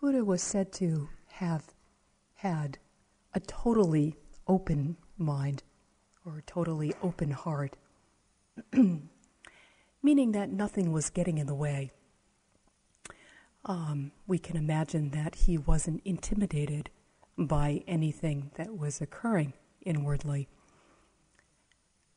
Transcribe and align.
Buddha 0.00 0.24
was 0.24 0.42
said 0.42 0.72
to 0.74 1.08
have 1.26 1.74
had 2.36 2.78
a 3.34 3.40
totally 3.40 4.16
open 4.46 4.96
mind 5.16 5.64
or 6.24 6.38
a 6.38 6.42
totally 6.42 6.94
open 7.02 7.32
heart, 7.32 7.76
meaning 10.02 10.32
that 10.32 10.50
nothing 10.50 10.92
was 10.92 11.10
getting 11.10 11.38
in 11.38 11.48
the 11.48 11.54
way. 11.54 11.90
Um, 13.64 14.12
we 14.28 14.38
can 14.38 14.56
imagine 14.56 15.10
that 15.10 15.34
he 15.34 15.58
wasn't 15.58 16.00
intimidated 16.04 16.90
by 17.36 17.82
anything 17.88 18.52
that 18.54 18.78
was 18.78 19.00
occurring 19.00 19.52
inwardly, 19.82 20.48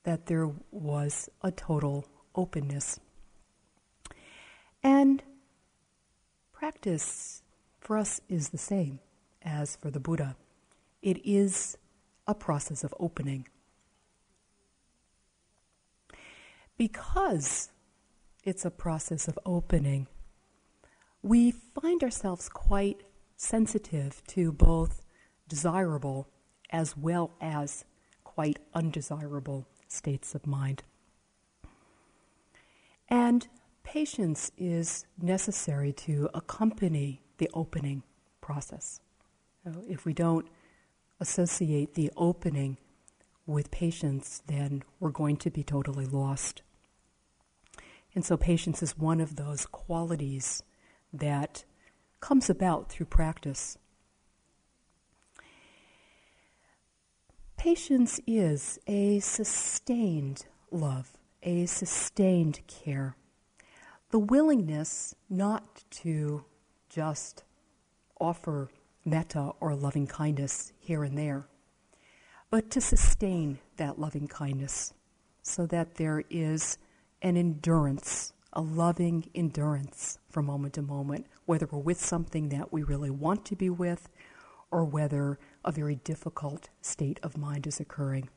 that 0.03 0.27
there 0.27 0.51
was 0.69 1.29
a 1.41 1.51
total 1.51 2.05
openness. 2.35 2.99
And 4.83 5.23
practice 6.53 7.40
for 7.81 7.97
us 7.97 8.21
is 8.29 8.49
the 8.49 8.57
same 8.57 8.99
as 9.41 9.75
for 9.75 9.89
the 9.89 9.99
Buddha. 9.99 10.35
It 11.01 11.19
is 11.25 11.77
a 12.27 12.35
process 12.35 12.83
of 12.83 12.93
opening. 12.99 13.47
Because 16.77 17.71
it's 18.43 18.65
a 18.65 18.71
process 18.71 19.27
of 19.27 19.37
opening, 19.45 20.07
we 21.21 21.51
find 21.51 22.03
ourselves 22.03 22.49
quite 22.49 23.01
sensitive 23.35 24.21
to 24.27 24.51
both 24.51 25.03
desirable 25.47 26.27
as 26.69 26.95
well 26.95 27.31
as 27.41 27.83
quite 28.23 28.59
undesirable 28.73 29.67
states 29.87 30.33
of 30.33 30.47
mind. 30.47 30.83
And 33.09 33.47
patience 33.83 34.51
is 34.57 35.05
necessary 35.21 35.91
to 35.93 36.29
accompany 36.33 37.21
the 37.41 37.49
opening 37.55 38.03
process. 38.39 39.01
So 39.63 39.83
if 39.89 40.05
we 40.05 40.13
don't 40.13 40.47
associate 41.19 41.95
the 41.95 42.11
opening 42.15 42.77
with 43.47 43.71
patience, 43.71 44.43
then 44.45 44.83
we're 44.99 45.09
going 45.09 45.37
to 45.37 45.49
be 45.49 45.63
totally 45.63 46.05
lost. 46.05 46.61
And 48.13 48.23
so, 48.23 48.37
patience 48.37 48.83
is 48.83 48.95
one 48.95 49.19
of 49.19 49.37
those 49.37 49.65
qualities 49.65 50.61
that 51.11 51.63
comes 52.19 52.47
about 52.47 52.89
through 52.89 53.07
practice. 53.07 53.77
Patience 57.57 58.19
is 58.27 58.77
a 58.85 59.19
sustained 59.19 60.45
love, 60.69 61.13
a 61.41 61.65
sustained 61.65 62.59
care. 62.67 63.15
The 64.11 64.19
willingness 64.19 65.15
not 65.27 65.83
to 66.01 66.43
just 66.91 67.43
offer 68.19 68.69
metta 69.05 69.51
or 69.59 69.73
loving 69.73 70.05
kindness 70.05 70.73
here 70.79 71.03
and 71.03 71.17
there, 71.17 71.47
but 72.49 72.69
to 72.69 72.81
sustain 72.81 73.57
that 73.77 73.97
loving 73.97 74.27
kindness 74.27 74.93
so 75.41 75.65
that 75.65 75.95
there 75.95 76.23
is 76.29 76.77
an 77.21 77.37
endurance, 77.37 78.33
a 78.53 78.61
loving 78.61 79.29
endurance 79.33 80.19
from 80.29 80.45
moment 80.45 80.73
to 80.73 80.81
moment, 80.81 81.25
whether 81.45 81.67
we're 81.71 81.79
with 81.79 81.99
something 81.99 82.49
that 82.49 82.73
we 82.73 82.83
really 82.83 83.09
want 83.09 83.45
to 83.45 83.55
be 83.55 83.69
with 83.69 84.09
or 84.69 84.83
whether 84.83 85.39
a 85.63 85.71
very 85.71 85.95
difficult 85.95 86.69
state 86.81 87.19
of 87.23 87.37
mind 87.37 87.65
is 87.65 87.79
occurring. 87.79 88.29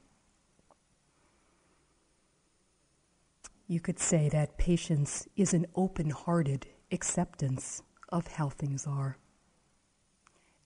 You 3.66 3.80
could 3.80 3.98
say 3.98 4.28
that 4.28 4.58
patience 4.58 5.26
is 5.36 5.54
an 5.54 5.66
open 5.74 6.10
hearted 6.10 6.66
acceptance 6.92 7.82
of 8.14 8.28
how 8.28 8.48
things 8.48 8.86
are. 8.86 9.18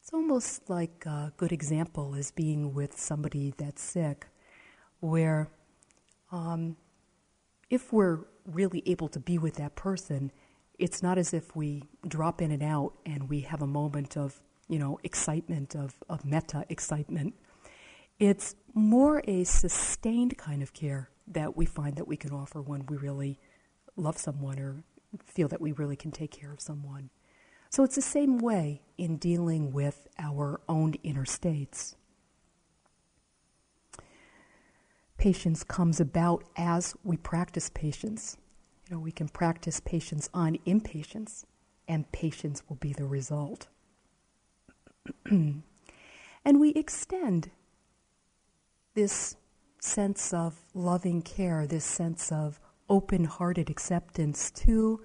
It's 0.00 0.12
almost 0.12 0.68
like 0.68 1.04
a 1.06 1.32
good 1.38 1.50
example 1.50 2.14
is 2.14 2.30
being 2.30 2.74
with 2.74 2.98
somebody 2.98 3.54
that's 3.56 3.82
sick, 3.82 4.26
where 5.00 5.48
um, 6.30 6.76
if 7.70 7.90
we're 7.90 8.20
really 8.44 8.82
able 8.84 9.08
to 9.08 9.18
be 9.18 9.38
with 9.38 9.54
that 9.54 9.76
person, 9.76 10.30
it's 10.78 11.02
not 11.02 11.16
as 11.16 11.32
if 11.32 11.56
we 11.56 11.84
drop 12.06 12.42
in 12.42 12.50
and 12.50 12.62
out 12.62 12.92
and 13.06 13.30
we 13.30 13.40
have 13.40 13.62
a 13.62 13.66
moment 13.66 14.16
of, 14.16 14.42
you 14.68 14.78
know, 14.78 14.98
excitement, 15.02 15.74
of, 15.74 15.94
of 16.08 16.26
metta 16.26 16.66
excitement. 16.68 17.34
It's 18.18 18.56
more 18.74 19.22
a 19.26 19.44
sustained 19.44 20.36
kind 20.36 20.62
of 20.62 20.74
care 20.74 21.08
that 21.26 21.56
we 21.56 21.64
find 21.64 21.96
that 21.96 22.06
we 22.06 22.16
can 22.18 22.30
offer 22.30 22.60
when 22.60 22.84
we 22.86 22.98
really 22.98 23.38
love 23.96 24.18
someone 24.18 24.58
or 24.58 24.84
feel 25.24 25.48
that 25.48 25.62
we 25.62 25.72
really 25.72 25.96
can 25.96 26.10
take 26.10 26.30
care 26.30 26.52
of 26.52 26.60
someone. 26.60 27.08
So 27.70 27.84
it's 27.84 27.96
the 27.96 28.02
same 28.02 28.38
way 28.38 28.82
in 28.96 29.16
dealing 29.16 29.72
with 29.72 30.08
our 30.18 30.60
own 30.68 30.94
inner 31.02 31.24
states. 31.24 31.96
Patience 35.18 35.64
comes 35.64 36.00
about 36.00 36.44
as 36.56 36.94
we 37.04 37.16
practice 37.16 37.70
patience. 37.70 38.36
You 38.88 38.96
know, 38.96 39.00
we 39.00 39.12
can 39.12 39.28
practice 39.28 39.80
patience 39.80 40.30
on 40.32 40.58
impatience, 40.64 41.44
and 41.86 42.10
patience 42.12 42.62
will 42.68 42.76
be 42.76 42.92
the 42.92 43.04
result. 43.04 43.68
and 45.30 45.62
we 46.44 46.70
extend 46.70 47.50
this 48.94 49.36
sense 49.80 50.32
of 50.32 50.64
loving 50.74 51.22
care, 51.22 51.66
this 51.66 51.84
sense 51.84 52.32
of 52.32 52.60
open 52.88 53.24
hearted 53.24 53.68
acceptance 53.68 54.50
to 54.52 55.00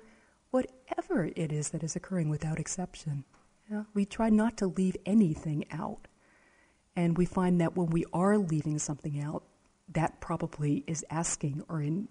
whatever 0.96 1.32
it 1.36 1.52
is 1.52 1.70
that 1.70 1.84
is 1.84 1.96
occurring 1.96 2.30
without 2.30 2.60
exception. 2.60 3.24
Yeah? 3.70 3.84
We 3.94 4.06
try 4.06 4.30
not 4.30 4.58
to 4.58 4.68
leave 4.68 4.98
anything 5.06 5.66
out. 5.72 6.08
And 6.96 7.18
we 7.18 7.26
find 7.26 7.60
that 7.62 7.76
when 7.76 7.88
we 7.88 8.06
are 8.14 8.38
leaving 8.38 8.78
something 8.78 9.20
out, 9.20 9.44
that 9.90 10.22
probably 10.22 10.84
is 10.86 11.04
asking 11.10 11.64
or 11.68 11.82
in, 11.82 12.08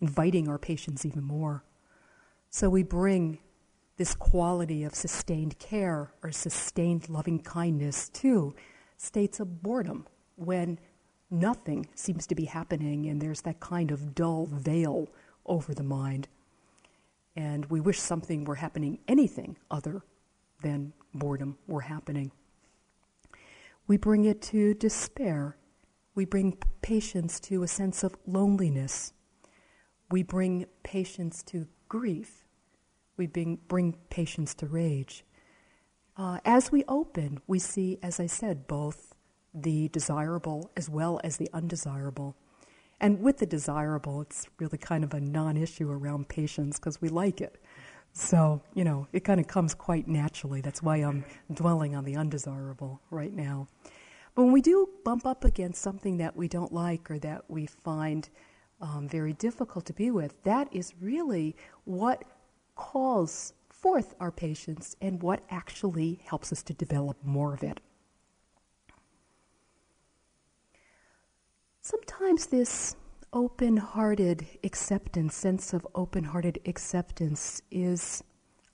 inviting 0.00 0.48
our 0.48 0.58
patience 0.58 1.04
even 1.04 1.24
more. 1.24 1.64
So 2.50 2.70
we 2.70 2.82
bring 2.82 3.38
this 3.96 4.14
quality 4.14 4.84
of 4.84 4.94
sustained 4.94 5.58
care 5.58 6.12
or 6.22 6.30
sustained 6.30 7.08
loving 7.08 7.40
kindness 7.40 8.08
to 8.10 8.54
states 8.96 9.40
of 9.40 9.62
boredom 9.62 10.06
when 10.36 10.78
nothing 11.30 11.86
seems 11.94 12.26
to 12.28 12.34
be 12.34 12.44
happening 12.44 13.06
and 13.06 13.20
there's 13.20 13.42
that 13.42 13.60
kind 13.60 13.90
of 13.90 14.14
dull 14.14 14.46
veil 14.46 15.08
over 15.46 15.74
the 15.74 15.82
mind 15.82 16.28
and 17.36 17.66
we 17.66 17.80
wish 17.80 18.00
something 18.00 18.44
were 18.44 18.56
happening, 18.56 18.98
anything 19.08 19.56
other 19.70 20.02
than 20.62 20.92
boredom 21.14 21.56
were 21.66 21.82
happening. 21.82 22.32
We 23.86 23.96
bring 23.96 24.24
it 24.24 24.42
to 24.42 24.74
despair. 24.74 25.56
We 26.14 26.24
bring 26.24 26.58
patience 26.82 27.40
to 27.40 27.62
a 27.62 27.68
sense 27.68 28.02
of 28.04 28.16
loneliness. 28.26 29.12
We 30.10 30.22
bring 30.22 30.66
patience 30.82 31.42
to 31.44 31.66
grief. 31.88 32.44
We 33.16 33.26
bring, 33.26 33.58
bring 33.68 33.96
patience 34.10 34.54
to 34.54 34.66
rage. 34.66 35.24
Uh, 36.16 36.38
as 36.44 36.70
we 36.70 36.84
open, 36.86 37.40
we 37.46 37.58
see, 37.58 37.98
as 38.02 38.20
I 38.20 38.26
said, 38.26 38.66
both 38.66 39.14
the 39.54 39.88
desirable 39.88 40.70
as 40.76 40.88
well 40.88 41.20
as 41.24 41.36
the 41.36 41.48
undesirable. 41.52 42.36
And 43.00 43.20
with 43.20 43.38
the 43.38 43.46
desirable, 43.46 44.20
it's 44.20 44.46
really 44.58 44.78
kind 44.78 45.04
of 45.04 45.14
a 45.14 45.20
non 45.20 45.56
issue 45.56 45.90
around 45.90 46.28
patience 46.28 46.78
because 46.78 47.00
we 47.00 47.08
like 47.08 47.40
it. 47.40 47.60
So, 48.12 48.60
you 48.74 48.84
know, 48.84 49.06
it 49.12 49.24
kind 49.24 49.40
of 49.40 49.46
comes 49.46 49.74
quite 49.74 50.08
naturally. 50.08 50.60
That's 50.60 50.82
why 50.82 50.96
I'm 50.96 51.24
dwelling 51.52 51.94
on 51.94 52.04
the 52.04 52.16
undesirable 52.16 53.00
right 53.10 53.32
now. 53.32 53.68
But 54.34 54.44
when 54.44 54.52
we 54.52 54.60
do 54.60 54.88
bump 55.04 55.26
up 55.26 55.44
against 55.44 55.80
something 55.80 56.18
that 56.18 56.36
we 56.36 56.48
don't 56.48 56.72
like 56.72 57.10
or 57.10 57.18
that 57.20 57.44
we 57.48 57.66
find 57.66 58.28
um, 58.80 59.08
very 59.08 59.32
difficult 59.34 59.86
to 59.86 59.92
be 59.92 60.10
with, 60.10 60.42
that 60.44 60.68
is 60.72 60.94
really 61.00 61.56
what 61.84 62.24
calls 62.74 63.54
forth 63.68 64.14
our 64.20 64.30
patience 64.30 64.96
and 65.00 65.22
what 65.22 65.42
actually 65.50 66.20
helps 66.24 66.52
us 66.52 66.62
to 66.64 66.74
develop 66.74 67.16
more 67.24 67.54
of 67.54 67.62
it. 67.62 67.80
Sometimes 71.90 72.46
this 72.46 72.94
open 73.32 73.76
hearted 73.76 74.46
acceptance, 74.62 75.34
sense 75.34 75.72
of 75.72 75.84
open 75.96 76.22
hearted 76.22 76.60
acceptance, 76.64 77.62
is 77.72 78.22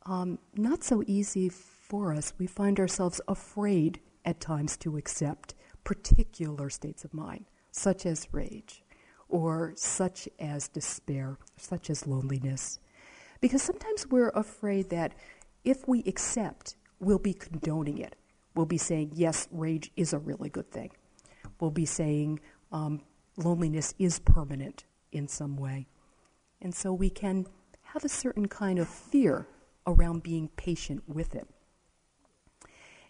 um, 0.04 0.38
not 0.54 0.84
so 0.84 1.02
easy 1.06 1.48
for 1.48 2.12
us. 2.12 2.34
We 2.36 2.46
find 2.46 2.78
ourselves 2.78 3.22
afraid 3.26 4.00
at 4.26 4.38
times 4.38 4.76
to 4.78 4.98
accept 4.98 5.54
particular 5.82 6.68
states 6.68 7.06
of 7.06 7.14
mind, 7.14 7.46
such 7.70 8.04
as 8.04 8.28
rage, 8.32 8.82
or 9.30 9.72
such 9.76 10.28
as 10.38 10.68
despair, 10.68 11.38
such 11.56 11.88
as 11.88 12.06
loneliness. 12.06 12.80
Because 13.40 13.62
sometimes 13.62 14.06
we're 14.08 14.28
afraid 14.34 14.90
that 14.90 15.14
if 15.64 15.88
we 15.88 16.00
accept, 16.00 16.76
we'll 17.00 17.18
be 17.18 17.32
condoning 17.32 17.96
it. 17.96 18.14
We'll 18.54 18.66
be 18.66 18.76
saying, 18.76 19.12
yes, 19.14 19.48
rage 19.50 19.90
is 19.96 20.12
a 20.12 20.18
really 20.18 20.50
good 20.50 20.70
thing. 20.70 20.90
We'll 21.60 21.70
be 21.70 21.86
saying, 21.86 22.40
um, 22.72 23.00
loneliness 23.36 23.94
is 23.98 24.18
permanent 24.18 24.84
in 25.12 25.28
some 25.28 25.56
way. 25.56 25.86
And 26.60 26.74
so 26.74 26.92
we 26.92 27.10
can 27.10 27.46
have 27.82 28.04
a 28.04 28.08
certain 28.08 28.48
kind 28.48 28.78
of 28.78 28.88
fear 28.88 29.46
around 29.86 30.22
being 30.22 30.48
patient 30.56 31.02
with 31.06 31.34
it. 31.34 31.46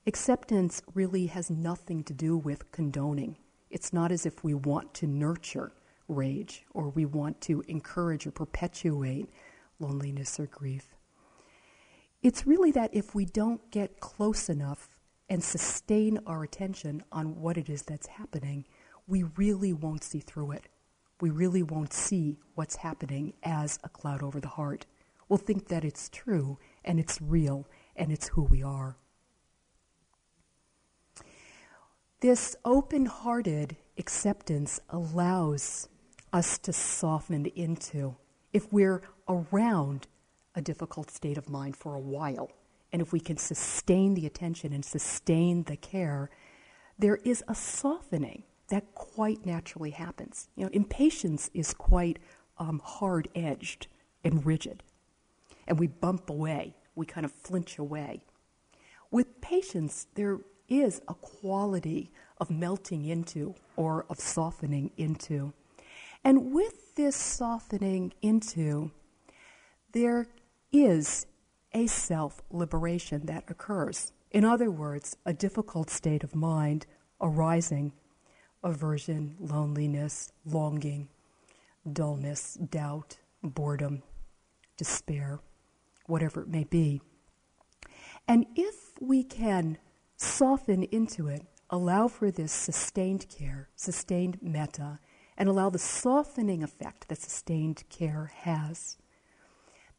Acceptance 0.07 0.83
really 0.95 1.27
has 1.27 1.51
nothing 1.51 2.05
to 2.05 2.13
do 2.13 2.37
with 2.37 2.71
condoning. 2.71 3.37
It's 3.71 3.93
not 3.93 4.13
as 4.13 4.27
if 4.27 4.45
we 4.45 4.55
want 4.55 4.95
to 4.95 5.07
nurture 5.07 5.73
rage 6.09 6.65
or 6.73 6.91
we 6.91 7.05
want 7.05 7.41
to 7.43 7.63
encourage 7.67 8.27
or 8.27 8.31
perpetuate 8.31 9.29
loneliness 9.81 10.39
or 10.39 10.47
grief. 10.47 10.95
It's 12.23 12.47
really 12.47 12.71
that 12.73 12.95
if 12.95 13.15
we 13.15 13.25
don't 13.25 13.71
get 13.71 14.01
close 14.01 14.49
enough 14.49 14.89
and 15.29 15.43
sustain 15.43 16.19
our 16.27 16.45
attention 16.45 17.03
on 17.11 17.41
what 17.41 17.57
it 17.57 17.69
is 17.69 17.83
that's 17.83 18.07
happening, 18.07 18.65
we 19.07 19.25
really 19.37 19.73
won't 19.73 20.05
see 20.05 20.21
through 20.21 20.53
it. 20.53 20.69
We 21.21 21.31
really 21.31 21.63
won't 21.63 21.93
see 21.93 22.39
what's 22.55 22.77
happening 22.77 23.33
as 23.43 23.79
a 23.85 23.89
cloud 23.89 24.23
over 24.23 24.41
the 24.41 24.49
heart. 24.49 24.87
We'll 25.29 25.39
think 25.39 25.69
that 25.69 25.85
it's 25.85 26.09
true 26.09 26.59
and 26.85 27.01
it's 27.01 27.21
real 27.23 27.67
and 27.97 28.13
it's 28.13 28.29
who 28.29 28.43
we 28.43 28.63
are. 28.63 28.97
This 32.21 32.57
open 32.65 33.07
hearted 33.07 33.77
acceptance 33.99 34.81
allows 34.91 35.89
us 36.33 36.59
to 36.59 36.73
soften 36.73 37.47
into. 37.47 38.17
If 38.53 38.73
we're 38.73 39.03
around 39.29 40.07
a 40.55 40.63
difficult 40.63 41.11
state 41.11 41.39
of 41.39 41.49
mind 41.49 41.77
for 41.77 41.95
a 41.95 42.01
while, 42.01 42.51
and 42.93 43.03
if 43.03 43.13
we 43.13 43.21
can 43.21 43.37
sustain 43.37 44.15
the 44.15 44.27
attention 44.27 44.73
and 44.73 44.85
sustain 44.85 45.65
the 45.65 45.77
care, 45.77 46.31
there 46.99 47.17
is 47.17 47.45
a 47.49 47.55
softening 47.55 48.45
that 48.69 48.95
quite 48.95 49.47
naturally 49.47 49.91
happens. 49.91 50.49
You 50.57 50.65
know, 50.65 50.71
impatience 50.73 51.51
is 51.55 51.73
quite 51.73 52.19
um, 52.59 52.81
hard 52.85 53.29
edged 53.35 53.87
and 54.25 54.45
rigid, 54.45 54.83
and 55.67 55.79
we 55.79 55.87
bump 55.87 56.31
away, 56.31 56.75
we 56.95 57.07
kind 57.07 57.25
of 57.25 57.33
flinch 57.33 57.79
away. 57.79 58.23
With 59.11 59.41
patience, 59.41 60.07
there 60.15 60.41
is 60.69 61.01
a 61.09 61.15
quality 61.15 62.11
of 62.39 62.51
melting 62.51 63.05
into 63.05 63.55
or 63.77 64.05
of 64.11 64.19
softening 64.19 64.91
into. 64.97 65.53
And 66.25 66.53
with 66.53 66.97
this 66.97 67.15
softening 67.15 68.13
into, 68.21 68.91
there 69.93 70.27
is 70.73 71.27
a 71.73 71.87
self 71.87 72.43
liberation 72.51 73.27
that 73.27 73.45
occurs. 73.49 74.13
In 74.31 74.45
other 74.45 74.71
words, 74.71 75.17
a 75.25 75.33
difficult 75.33 75.89
state 75.89 76.25
of 76.25 76.35
mind 76.35 76.87
arising 77.21 77.93
aversion, 78.67 79.37
loneliness, 79.39 80.33
longing, 80.45 81.09
dullness, 81.91 82.55
doubt, 82.55 83.19
boredom, 83.43 84.03
despair, 84.77 85.39
whatever 86.07 86.43
it 86.43 86.49
may 86.49 86.65
be. 86.65 87.01
And 88.27 88.45
if 88.57 88.93
we 89.01 89.23
can 89.23 89.79
soften 90.17 90.83
into 90.85 91.29
it, 91.29 91.43
allow 91.71 92.09
for 92.09 92.31
this 92.31 92.53
sustained 92.53 93.27
care, 93.29 93.69
sustained 93.77 94.39
metta, 94.43 94.99
and 95.39 95.49
allow 95.49 95.71
the 95.71 95.79
softening 95.79 96.65
effect 96.65 97.09
that 97.09 97.21
sustained 97.21 97.85
care 97.89 98.33
has, 98.35 98.97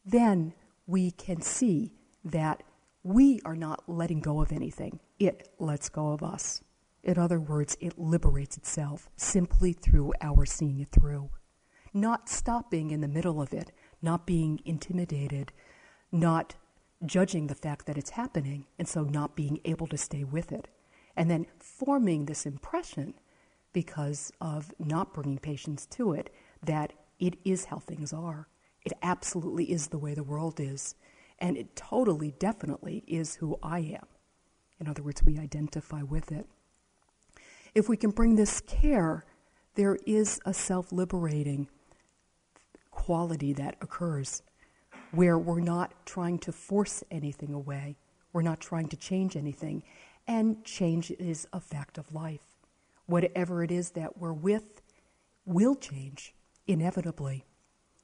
then 0.04 0.52
we 0.86 1.10
can 1.10 1.40
see 1.40 1.92
that 2.24 2.62
we 3.02 3.40
are 3.46 3.56
not 3.56 3.82
letting 3.86 4.20
go 4.20 4.42
of 4.42 4.52
anything. 4.52 5.00
It 5.18 5.48
lets 5.58 5.88
go 5.88 6.12
of 6.12 6.22
us. 6.22 6.62
In 7.02 7.18
other 7.18 7.40
words, 7.40 7.76
it 7.80 7.98
liberates 7.98 8.56
itself 8.56 9.08
simply 9.16 9.72
through 9.72 10.12
our 10.20 10.44
seeing 10.44 10.80
it 10.80 10.88
through. 10.90 11.30
Not 11.94 12.28
stopping 12.28 12.90
in 12.90 13.00
the 13.00 13.08
middle 13.08 13.40
of 13.40 13.52
it, 13.52 13.72
not 14.02 14.26
being 14.26 14.60
intimidated, 14.64 15.52
not 16.12 16.54
judging 17.06 17.46
the 17.46 17.54
fact 17.54 17.86
that 17.86 17.96
it's 17.96 18.10
happening, 18.10 18.66
and 18.78 18.88
so 18.88 19.04
not 19.04 19.36
being 19.36 19.60
able 19.64 19.86
to 19.86 19.96
stay 19.96 20.24
with 20.24 20.52
it. 20.52 20.68
And 21.16 21.30
then 21.30 21.46
forming 21.58 22.26
this 22.26 22.46
impression 22.46 23.14
because 23.72 24.32
of 24.40 24.72
not 24.78 25.14
bringing 25.14 25.38
patience 25.38 25.86
to 25.86 26.12
it 26.12 26.30
that 26.62 26.92
it 27.18 27.36
is 27.44 27.66
how 27.66 27.78
things 27.78 28.12
are. 28.12 28.48
It 28.84 28.92
absolutely 29.02 29.70
is 29.70 29.88
the 29.88 29.98
way 29.98 30.14
the 30.14 30.22
world 30.22 30.60
is. 30.60 30.94
And 31.38 31.56
it 31.56 31.76
totally, 31.76 32.32
definitely 32.38 33.04
is 33.06 33.36
who 33.36 33.58
I 33.62 33.80
am. 33.80 34.06
In 34.80 34.88
other 34.88 35.02
words, 35.02 35.22
we 35.24 35.38
identify 35.38 36.02
with 36.02 36.32
it. 36.32 36.46
If 37.78 37.88
we 37.88 37.96
can 37.96 38.10
bring 38.10 38.34
this 38.34 38.60
care, 38.62 39.24
there 39.76 39.98
is 40.04 40.40
a 40.44 40.52
self 40.52 40.90
liberating 40.90 41.68
quality 42.90 43.52
that 43.52 43.76
occurs 43.80 44.42
where 45.12 45.38
we're 45.38 45.60
not 45.60 45.94
trying 46.04 46.40
to 46.40 46.50
force 46.50 47.04
anything 47.08 47.54
away, 47.54 47.96
we're 48.32 48.42
not 48.42 48.58
trying 48.58 48.88
to 48.88 48.96
change 48.96 49.36
anything, 49.36 49.84
and 50.26 50.64
change 50.64 51.12
is 51.20 51.46
a 51.52 51.60
fact 51.60 51.98
of 51.98 52.12
life. 52.12 52.56
Whatever 53.06 53.62
it 53.62 53.70
is 53.70 53.90
that 53.90 54.18
we're 54.18 54.32
with 54.32 54.82
will 55.44 55.76
change 55.76 56.34
inevitably. 56.66 57.44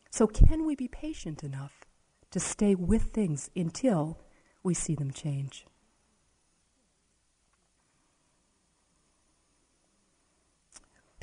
So, 0.08 0.28
can 0.28 0.64
we 0.64 0.76
be 0.76 0.86
patient 0.86 1.42
enough 1.42 1.84
to 2.30 2.38
stay 2.38 2.76
with 2.76 3.06
things 3.06 3.50
until 3.56 4.20
we 4.62 4.72
see 4.72 4.94
them 4.94 5.10
change? 5.10 5.66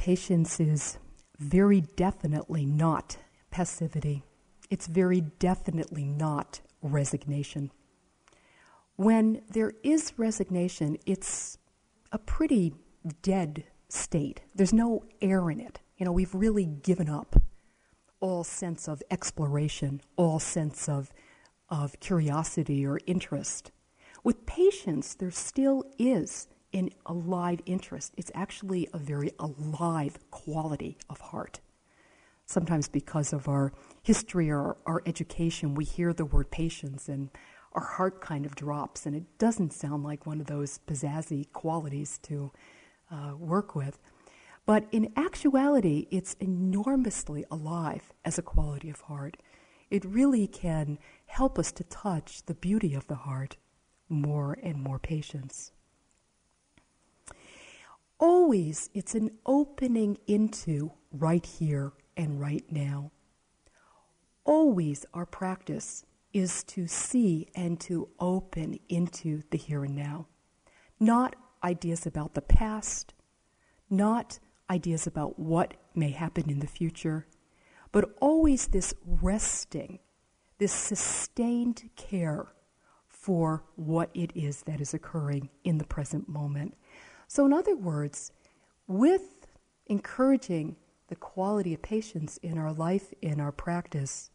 Patience 0.02 0.60
is 0.60 0.98
very 1.38 1.82
definitely 1.82 2.66
not 2.66 3.18
passivity. 3.52 4.24
It's 4.72 4.88
very 4.88 5.22
definitely 5.22 6.06
not 6.06 6.60
resignation. 6.82 7.72
When 8.96 9.44
there 9.48 9.74
is 9.84 10.14
resignation, 10.18 10.98
it's 11.06 11.60
a 12.12 12.18
pretty 12.18 12.74
dead 13.22 13.66
state. 13.90 14.42
There's 14.56 14.74
no 14.74 15.04
air 15.22 15.52
in 15.52 15.60
it. 15.60 15.82
You 15.98 16.08
know, 16.08 16.12
we've 16.12 16.34
really 16.34 16.66
given 16.66 17.08
up 17.08 17.36
all 18.20 18.44
sense 18.44 18.88
of 18.88 19.04
exploration, 19.12 20.02
all 20.16 20.40
sense 20.40 20.90
of, 20.90 21.12
of 21.70 22.00
curiosity 22.00 22.88
or 22.88 23.00
interest. 23.06 23.72
With 24.24 24.48
patience, 24.48 25.14
there 25.14 25.30
still 25.30 25.84
is 26.00 26.48
in 26.72 26.92
a 27.06 27.14
live 27.14 27.62
interest. 27.66 28.14
It's 28.18 28.32
actually 28.34 28.88
a 28.94 28.98
very 28.98 29.32
alive 29.40 30.18
quality 30.32 30.98
of 31.10 31.20
heart. 31.20 31.60
Sometimes, 32.46 32.90
because 32.90 33.34
of 33.34 33.48
our 33.48 33.72
history 34.04 34.52
or 34.52 34.78
our 34.86 35.02
education, 35.06 35.76
we 35.76 35.86
hear 35.86 36.14
the 36.14 36.26
word 36.26 36.52
patience 36.52 37.08
and 37.08 37.30
our 37.74 37.84
heart 37.84 38.20
kind 38.20 38.46
of 38.46 38.56
drops, 38.56 39.06
and 39.06 39.16
it 39.16 39.38
doesn't 39.38 39.72
sound 39.72 40.04
like 40.04 40.26
one 40.26 40.42
of 40.42 40.48
those 40.48 40.80
pizzazzy 40.80 41.52
qualities 41.54 42.18
to 42.24 42.52
uh, 43.10 43.34
work 43.38 43.76
with. 43.76 44.00
But 44.66 44.86
in 44.92 45.14
actuality, 45.16 46.08
it's 46.12 46.36
enormously 46.40 47.46
alive 47.50 48.12
as 48.26 48.38
a 48.38 48.42
quality 48.42 48.90
of 48.90 49.02
heart. 49.02 49.38
It 49.90 50.04
really 50.06 50.48
can 50.48 51.00
help 51.26 51.58
us 51.58 51.72
to 51.74 51.84
touch 51.86 52.46
the 52.46 52.54
beauty 52.54 52.94
of 52.94 53.08
the 53.08 53.16
heart 53.16 53.56
more 54.10 54.58
and 54.62 54.78
more 54.78 55.00
patience 55.00 55.72
always 58.22 58.90
it's 58.94 59.16
an 59.16 59.32
opening 59.46 60.18
into 60.28 60.92
right 61.12 61.46
here 61.46 61.92
and 62.16 62.40
right 62.40 62.64
now. 62.72 63.12
Always 64.46 65.06
our 65.14 65.26
practice 65.26 66.06
is 66.32 66.64
to 66.64 66.88
see 66.88 67.48
and 67.56 67.80
to 67.82 68.08
open 68.20 68.80
into 68.88 69.42
the 69.50 69.58
here 69.58 69.84
and 69.84 69.96
now. 69.96 70.28
Not 71.00 71.36
ideas 71.64 72.06
about 72.06 72.36
the 72.36 72.42
past, 72.42 73.14
not 73.90 74.40
ideas 74.70 75.06
about 75.06 75.38
what 75.38 75.74
may 75.94 76.12
happen 76.12 76.50
in 76.50 76.60
the 76.60 76.68
future, 76.68 77.28
but 77.92 78.16
always 78.22 78.68
this 78.68 78.94
resting, 79.06 80.00
this 80.60 80.72
sustained 80.72 81.90
care 81.98 82.54
for 83.10 83.64
what 83.76 84.10
it 84.14 84.32
is 84.36 84.64
that 84.64 84.80
is 84.80 84.94
occurring 84.94 85.50
in 85.64 85.78
the 85.78 85.84
present 85.84 86.30
moment. 86.30 86.76
So, 87.34 87.46
in 87.46 87.54
other 87.54 87.78
words, 87.78 88.34
with 88.88 89.48
encouraging 89.86 90.76
the 91.08 91.16
quality 91.16 91.74
of 91.74 91.82
patience 91.82 92.36
in 92.44 92.58
our 92.58 92.74
life, 92.74 93.14
in 93.22 93.40
our 93.40 93.54
practice, 93.54 94.32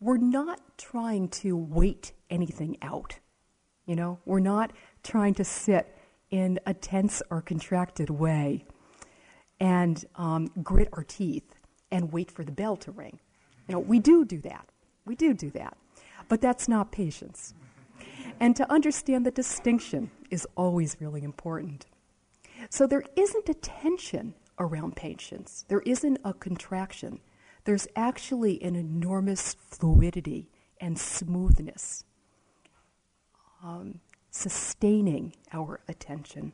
we're 0.00 0.16
not 0.16 0.60
trying 0.76 1.28
to 1.28 1.56
wait 1.56 2.14
anything 2.28 2.76
out. 2.82 3.20
You 3.86 3.94
know, 3.94 4.18
we're 4.24 4.40
not 4.40 4.72
trying 5.04 5.34
to 5.34 5.44
sit 5.44 5.96
in 6.32 6.58
a 6.66 6.74
tense 6.74 7.22
or 7.30 7.40
contracted 7.40 8.10
way 8.10 8.64
and 9.60 10.04
um, 10.16 10.50
grit 10.60 10.88
our 10.94 11.04
teeth 11.04 11.54
and 11.92 12.12
wait 12.12 12.32
for 12.32 12.42
the 12.42 12.50
bell 12.50 12.74
to 12.78 12.90
ring. 12.90 13.20
You 13.68 13.74
know, 13.74 13.78
we 13.78 14.00
do 14.00 14.24
do 14.24 14.40
that. 14.40 14.68
We 15.04 15.14
do 15.14 15.34
do 15.34 15.50
that. 15.50 15.76
But 16.28 16.40
that's 16.40 16.66
not 16.66 16.90
patience. 16.90 17.54
And 18.40 18.56
to 18.56 18.68
understand 18.72 19.24
the 19.24 19.30
distinction 19.30 20.10
is 20.30 20.48
always 20.56 20.96
really 20.98 21.22
important. 21.22 21.86
So 22.70 22.86
there 22.86 23.04
isn't 23.16 23.48
a 23.48 23.54
tension 23.54 24.34
around 24.58 24.96
patience, 24.96 25.64
there 25.68 25.80
isn't 25.80 26.18
a 26.24 26.32
contraction. 26.34 27.20
There's 27.64 27.86
actually 27.94 28.62
an 28.62 28.76
enormous 28.76 29.54
fluidity 29.54 30.48
and 30.80 30.98
smoothness. 30.98 32.04
Um, 33.62 34.00
sustaining 34.30 35.34
our 35.52 35.80
attention. 35.88 36.52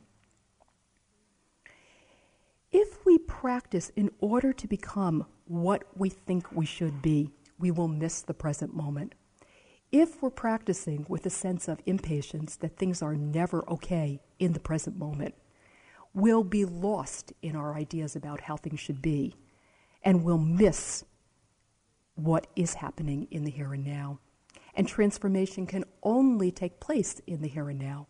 If 2.71 3.05
we 3.05 3.17
practice 3.19 3.91
in 3.95 4.09
order 4.19 4.51
to 4.53 4.67
become 4.67 5.25
what 5.45 5.83
we 5.95 6.09
think 6.09 6.51
we 6.51 6.65
should 6.65 7.01
be, 7.01 7.29
we 7.59 7.71
will 7.71 7.87
miss 7.87 8.21
the 8.21 8.33
present 8.33 8.75
moment. 8.75 9.15
If 9.91 10.21
we're 10.21 10.31
practicing 10.31 11.05
with 11.07 11.25
a 11.25 11.29
sense 11.29 11.67
of 11.67 11.79
impatience 11.85 12.57
that 12.57 12.77
things 12.77 13.01
are 13.01 13.15
never 13.15 13.63
okay 13.69 14.19
in 14.39 14.53
the 14.53 14.59
present 14.59 14.97
moment, 14.97 15.35
we'll 16.15 16.45
be 16.45 16.65
lost 16.65 17.33
in 17.43 17.55
our 17.55 17.75
ideas 17.75 18.15
about 18.15 18.41
how 18.41 18.55
things 18.55 18.79
should 18.79 19.01
be, 19.01 19.35
and 20.01 20.23
we'll 20.23 20.37
miss 20.37 21.03
what 22.15 22.47
is 22.55 22.75
happening 22.75 23.27
in 23.29 23.43
the 23.43 23.51
here 23.51 23.73
and 23.73 23.85
now. 23.85 24.19
And 24.73 24.87
transformation 24.87 25.67
can 25.67 25.83
only 26.01 26.51
take 26.51 26.79
place 26.79 27.21
in 27.27 27.41
the 27.41 27.49
here 27.49 27.69
and 27.69 27.79
now. 27.79 28.07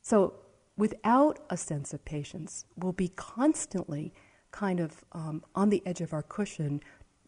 So, 0.00 0.34
without 0.76 1.38
a 1.50 1.56
sense 1.56 1.92
of 1.92 2.04
patience, 2.04 2.64
we'll 2.76 2.92
be 2.92 3.08
constantly 3.08 4.14
kind 4.50 4.80
of 4.80 5.04
um, 5.12 5.44
on 5.54 5.68
the 5.68 5.82
edge 5.86 6.00
of 6.00 6.14
our 6.14 6.22
cushion 6.22 6.80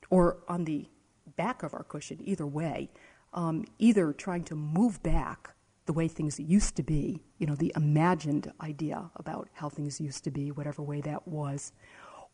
or 0.09 0.38
on 0.49 0.64
the 0.64 0.88
back 1.37 1.62
of 1.62 1.75
our 1.75 1.85
cushion, 1.85 2.18
either 2.23 2.47
way, 2.47 2.90
um, 3.35 3.64
either 3.78 4.12
trying 4.12 4.44
to 4.44 4.54
move 4.54 5.02
back 5.02 5.54
the 5.86 5.92
way 5.92 6.08
things 6.08 6.38
used 6.38 6.76
to 6.76 6.82
be, 6.82 7.22
you 7.38 7.46
know, 7.46 7.54
the 7.54 7.72
imagined 7.76 8.52
idea 8.60 9.10
about 9.16 9.48
how 9.54 9.68
things 9.68 10.00
used 10.00 10.24
to 10.24 10.30
be, 10.30 10.50
whatever 10.50 10.82
way 10.82 11.00
that 11.00 11.26
was, 11.26 11.72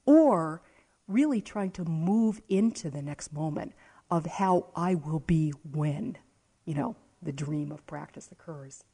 or 0.04 0.62
really 1.06 1.40
trying 1.40 1.70
to 1.70 1.84
move 1.84 2.40
into 2.48 2.90
the 2.90 3.02
next 3.02 3.32
moment 3.32 3.72
of 4.10 4.26
how 4.26 4.66
I 4.76 4.94
will 4.94 5.20
be 5.20 5.52
when, 5.72 6.18
you 6.64 6.74
know, 6.74 6.96
the 7.22 7.32
dream 7.32 7.72
of 7.72 7.86
practice 7.86 8.28
occurs. 8.30 8.84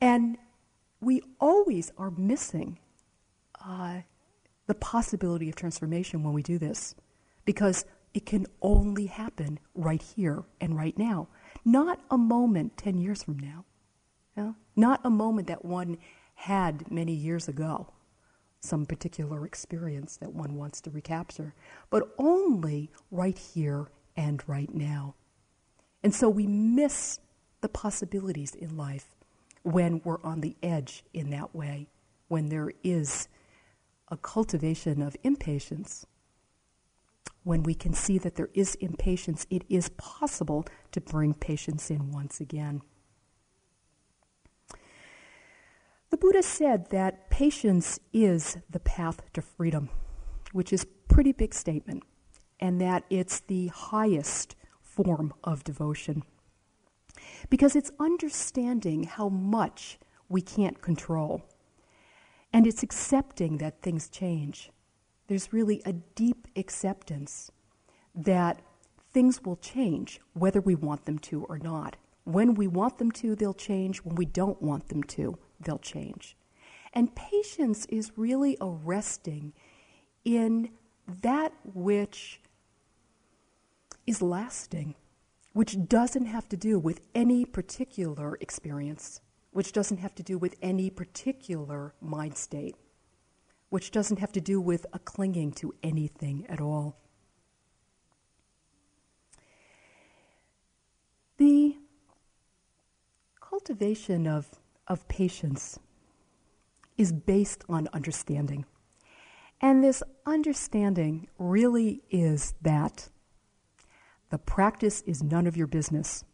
And 0.00 0.36
we 1.00 1.22
always 1.40 1.92
are 1.96 2.10
missing 2.10 2.78
uh, 3.64 4.00
the 4.66 4.74
possibility 4.74 5.48
of 5.48 5.56
transformation 5.56 6.22
when 6.22 6.32
we 6.32 6.42
do 6.42 6.58
this 6.58 6.94
because 7.44 7.84
it 8.14 8.26
can 8.26 8.46
only 8.62 9.06
happen 9.06 9.58
right 9.74 10.02
here 10.02 10.44
and 10.60 10.76
right 10.76 10.96
now, 10.96 11.28
not 11.64 12.00
a 12.10 12.18
moment 12.18 12.76
10 12.76 12.98
years 12.98 13.22
from 13.22 13.38
now, 13.38 13.64
not 14.76 15.00
a 15.04 15.10
moment 15.10 15.46
that 15.48 15.64
one 15.64 15.98
had 16.34 16.90
many 16.90 17.12
years 17.12 17.48
ago, 17.48 17.92
some 18.60 18.84
particular 18.86 19.46
experience 19.46 20.16
that 20.16 20.32
one 20.32 20.56
wants 20.56 20.80
to 20.80 20.90
recapture, 20.90 21.54
but 21.90 22.14
only 22.18 22.90
right 23.10 23.38
here 23.38 23.88
and 24.16 24.42
right 24.48 24.74
now. 24.74 25.14
And 26.02 26.14
so 26.14 26.28
we 26.28 26.46
miss 26.46 27.20
the 27.60 27.68
possibilities 27.68 28.54
in 28.54 28.76
life 28.76 29.14
when 29.62 30.00
we're 30.04 30.22
on 30.22 30.40
the 30.40 30.56
edge 30.62 31.04
in 31.14 31.30
that 31.30 31.54
way, 31.54 31.88
when 32.28 32.48
there 32.48 32.72
is 32.82 33.28
a 34.08 34.16
cultivation 34.16 35.00
of 35.00 35.16
impatience. 35.22 36.04
When 37.44 37.62
we 37.62 37.74
can 37.74 37.94
see 37.94 38.18
that 38.18 38.34
there 38.34 38.50
is 38.54 38.74
impatience, 38.76 39.46
it 39.50 39.64
is 39.68 39.90
possible 39.90 40.66
to 40.92 41.00
bring 41.00 41.34
patience 41.34 41.90
in 41.90 42.10
once 42.10 42.40
again. 42.40 42.82
The 46.10 46.16
Buddha 46.16 46.42
said 46.42 46.90
that 46.90 47.30
patience 47.30 48.00
is 48.12 48.56
the 48.70 48.80
path 48.80 49.20
to 49.34 49.42
freedom, 49.42 49.90
which 50.52 50.72
is 50.72 50.86
pretty 51.08 51.32
big 51.32 51.54
statement, 51.54 52.02
and 52.60 52.80
that 52.80 53.04
it's 53.10 53.40
the 53.40 53.68
highest 53.68 54.56
form 54.80 55.34
of 55.42 55.64
devotion 55.64 56.22
because 57.50 57.76
it's 57.76 57.90
understanding 57.98 59.04
how 59.04 59.28
much 59.28 59.98
we 60.28 60.40
can't 60.40 60.80
control. 60.80 61.42
And 62.52 62.66
it's 62.66 62.82
accepting 62.82 63.58
that 63.58 63.82
things 63.82 64.08
change. 64.08 64.70
There's 65.26 65.52
really 65.52 65.82
a 65.84 65.92
deep 65.92 66.48
acceptance 66.56 67.50
that 68.14 68.62
things 69.12 69.42
will 69.42 69.56
change 69.56 70.20
whether 70.34 70.60
we 70.60 70.74
want 70.74 71.04
them 71.04 71.18
to 71.20 71.44
or 71.44 71.58
not. 71.58 71.96
When 72.24 72.54
we 72.54 72.66
want 72.66 72.98
them 72.98 73.10
to, 73.12 73.34
they'll 73.34 73.54
change. 73.54 73.98
When 73.98 74.16
we 74.16 74.24
don't 74.24 74.60
want 74.62 74.88
them 74.88 75.02
to, 75.04 75.38
they'll 75.60 75.78
change. 75.78 76.36
And 76.92 77.14
patience 77.14 77.86
is 77.86 78.12
really 78.16 78.56
a 78.60 78.68
resting 78.68 79.52
in 80.24 80.70
that 81.22 81.52
which 81.64 82.40
is 84.06 84.22
lasting 84.22 84.94
which 85.54 85.88
doesn't 85.88 86.26
have 86.26 86.48
to 86.48 86.56
do 86.56 86.78
with 86.78 87.00
any 87.14 87.44
particular 87.44 88.36
experience, 88.40 89.20
which 89.52 89.72
doesn't 89.72 89.98
have 89.98 90.14
to 90.16 90.22
do 90.22 90.36
with 90.36 90.56
any 90.60 90.90
particular 90.90 91.94
mind 92.00 92.36
state, 92.36 92.74
which 93.68 93.90
doesn't 93.90 94.18
have 94.18 94.32
to 94.32 94.40
do 94.40 94.60
with 94.60 94.86
a 94.92 94.98
clinging 94.98 95.52
to 95.52 95.74
anything 95.82 96.46
at 96.48 96.60
all. 96.60 96.96
The 101.36 101.76
cultivation 103.40 104.26
of, 104.26 104.48
of 104.86 105.06
patience 105.08 105.78
is 106.96 107.12
based 107.12 107.64
on 107.68 107.88
understanding. 107.92 108.64
And 109.60 109.82
this 109.82 110.02
understanding 110.26 111.28
really 111.38 112.02
is 112.10 112.54
that 112.62 113.08
the 114.30 114.38
practice 114.38 115.02
is 115.02 115.22
none 115.22 115.46
of 115.46 115.56
your 115.56 115.66
business. 115.66 116.24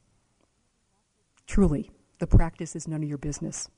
Truly, 1.46 1.90
the 2.18 2.26
practice 2.26 2.76
is 2.76 2.88
none 2.88 3.02
of 3.02 3.08
your 3.08 3.18
business. 3.18 3.68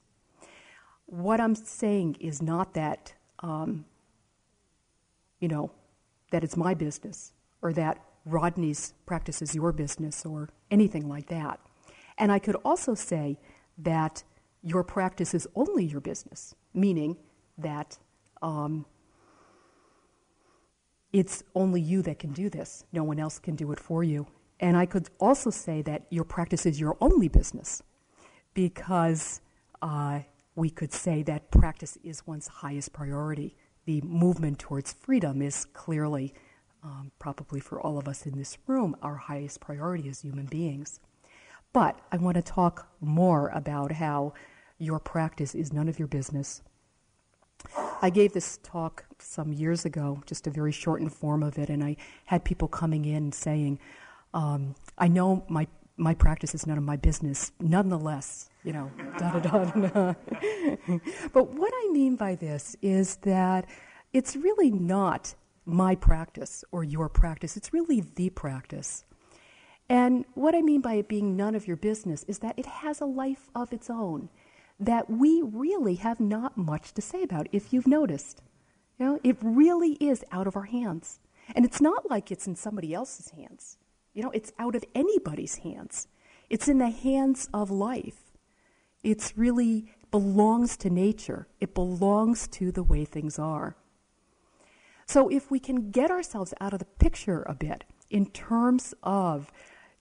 What 1.07 1.41
I'm 1.41 1.55
saying 1.55 2.17
is 2.21 2.41
not 2.41 2.75
that, 2.75 3.15
um, 3.43 3.85
you 5.41 5.49
know, 5.49 5.71
that 6.31 6.45
it's 6.45 6.57
my 6.57 6.75
business 6.75 7.33
or 7.61 7.73
that 7.73 7.99
Rodney's 8.25 8.95
practice 9.07 9.43
is 9.43 9.55
your 9.55 9.73
business 9.73 10.25
or 10.25 10.49
anything 10.71 11.09
like 11.09 11.27
that. 11.27 11.61
And 12.19 12.31
I 12.31 12.39
could 12.39 12.57
also 12.65 12.95
say 12.95 13.39
that 13.79 14.23
your 14.63 14.85
practice 14.85 15.35
is 15.35 15.49
only 15.57 15.85
your 15.85 16.01
business, 16.01 16.55
meaning 16.73 17.17
that 17.59 17.99
um, 18.41 18.87
it's 21.13 21.43
only 21.55 21.81
you 21.81 22.03
that 22.03 22.19
can 22.19 22.33
do 22.33 22.49
this. 22.49 22.85
No 22.93 23.03
one 23.03 23.19
else 23.19 23.39
can 23.39 23.57
do 23.57 23.73
it 23.73 23.81
for 23.81 24.05
you. 24.05 24.27
And 24.61 24.77
I 24.77 24.87
could 24.87 25.09
also 25.19 25.51
say 25.51 25.83
that 25.83 26.07
your 26.11 26.25
practice 26.25 26.65
is 26.65 26.79
your 26.79 26.97
only 27.01 27.29
business 27.29 27.83
because 28.55 29.41
uh, 29.83 30.21
we 30.55 30.71
could 30.71 30.93
say 30.93 31.23
that 31.25 31.51
practice 31.51 31.99
is 32.03 32.27
one's 32.27 32.49
highest 32.49 32.93
priority. 32.93 33.57
The 33.85 34.01
movement 34.03 34.59
towards 34.59 34.93
freedom 34.93 35.43
is 35.43 35.65
clearly, 35.67 36.35
um, 36.85 37.11
probably 37.19 37.61
for 37.61 37.81
all 37.81 37.99
of 37.99 38.09
us 38.09 38.27
in 38.27 38.37
this 38.37 38.59
room, 38.67 38.97
our 39.03 39.17
highest 39.17 39.61
priority 39.61 40.09
as 40.09 40.21
human 40.21 40.47
beings. 40.47 41.01
But 41.73 41.99
I 42.13 42.19
want 42.19 42.37
to 42.37 42.43
talk 42.43 42.89
more 43.01 43.49
about 43.49 43.93
how 43.93 44.35
your 44.79 44.99
practice 44.99 45.55
is 45.55 45.73
none 45.73 45.89
of 45.89 45.99
your 45.99 46.09
business 46.09 46.63
I 48.01 48.11
gave 48.11 48.33
this 48.33 48.59
talk 48.63 49.05
some 49.19 49.53
years 49.53 49.85
ago, 49.85 50.23
just 50.27 50.47
a 50.47 50.51
very 50.51 50.73
shortened 50.73 51.13
form 51.13 51.43
of 51.43 51.59
it, 51.59 51.69
and 51.69 51.85
I 51.85 51.97
had 52.27 52.45
people 52.45 52.69
coming 52.69 53.05
in 53.05 53.31
saying, 53.33 53.79
um, 54.35 54.75
I 54.99 55.09
know 55.09 55.45
my 55.49 55.69
my 55.97 56.15
practice 56.15 56.55
is 56.55 56.67
none 56.67 56.79
of 56.79 56.85
my 56.85 56.97
business. 56.97 57.53
Nonetheless, 57.61 58.49
you 58.65 58.73
know, 58.73 58.91
da 59.19 59.39
da 59.39 59.65
da. 59.65 60.15
but 61.33 61.51
what 61.51 61.73
I 61.75 61.89
mean 61.93 62.17
by 62.17 62.35
this 62.35 62.77
is 62.83 63.17
that 63.17 63.67
it's 64.13 64.37
really 64.37 64.71
not 64.71 65.35
my 65.65 65.95
practice 65.95 66.65
or 66.73 66.85
your 66.85 67.09
practice. 67.09 67.57
It's 67.57 67.73
really 67.73 68.01
the 68.01 68.31
practice. 68.31 69.05
And 69.89 70.25
what 70.35 70.55
I 70.55 70.63
mean 70.63 70.81
by 70.81 70.95
it 70.95 71.09
being 71.09 71.37
none 71.37 71.55
of 71.55 71.67
your 71.67 71.77
business 71.77 72.25
is 72.25 72.39
that 72.39 72.59
it 72.59 72.67
has 72.67 73.01
a 73.01 73.05
life 73.05 73.51
of 73.55 73.73
its 73.73 73.91
own 73.91 74.29
that 74.81 75.09
we 75.09 75.43
really 75.43 75.97
have 75.97 76.19
not 76.19 76.57
much 76.57 76.93
to 76.95 77.03
say 77.03 77.23
about, 77.23 77.47
if 77.53 77.73
you've 77.73 77.87
noticed. 77.87 78.43
You 78.99 79.07
know, 79.07 79.21
it 79.23 79.37
really 79.41 79.93
is 79.95 80.25
out 80.33 80.47
of 80.47 80.57
our 80.57 80.65
hands. 80.65 81.21
And 81.55 81.65
it's 81.65 81.81
not 81.81 82.11
like 82.11 82.31
it's 82.31 82.47
in 82.47 82.57
somebody 82.57 82.95
else's 82.95 83.31
hands. 83.31 83.79
You 84.15 84.23
know, 84.23 84.31
it's 84.31 84.53
out 84.59 84.75
of 84.75 84.85
anybody's 84.95 85.57
hands. 85.57 86.09
It's 86.51 86.69
in 86.69 86.79
the 86.79 86.91
hands 86.91 87.49
of 87.53 87.71
life. 87.71 88.33
It's 89.03 89.37
really 89.37 89.87
belongs 90.11 90.77
to 90.79 90.91
nature. 90.91 91.49
It 91.61 91.75
belongs 91.75 92.47
to 92.49 92.71
the 92.71 92.83
way 92.83 93.05
things 93.05 93.39
are. 93.39 93.77
So 95.07 95.29
if 95.29 95.51
we 95.51 95.59
can 95.59 95.91
get 95.91 96.11
ourselves 96.11 96.55
out 96.61 96.73
of 96.73 96.79
the 96.79 96.85
picture 96.85 97.43
a 97.43 97.55
bit 97.55 97.85
in 98.11 98.27
terms 98.27 98.95
of 99.03 99.51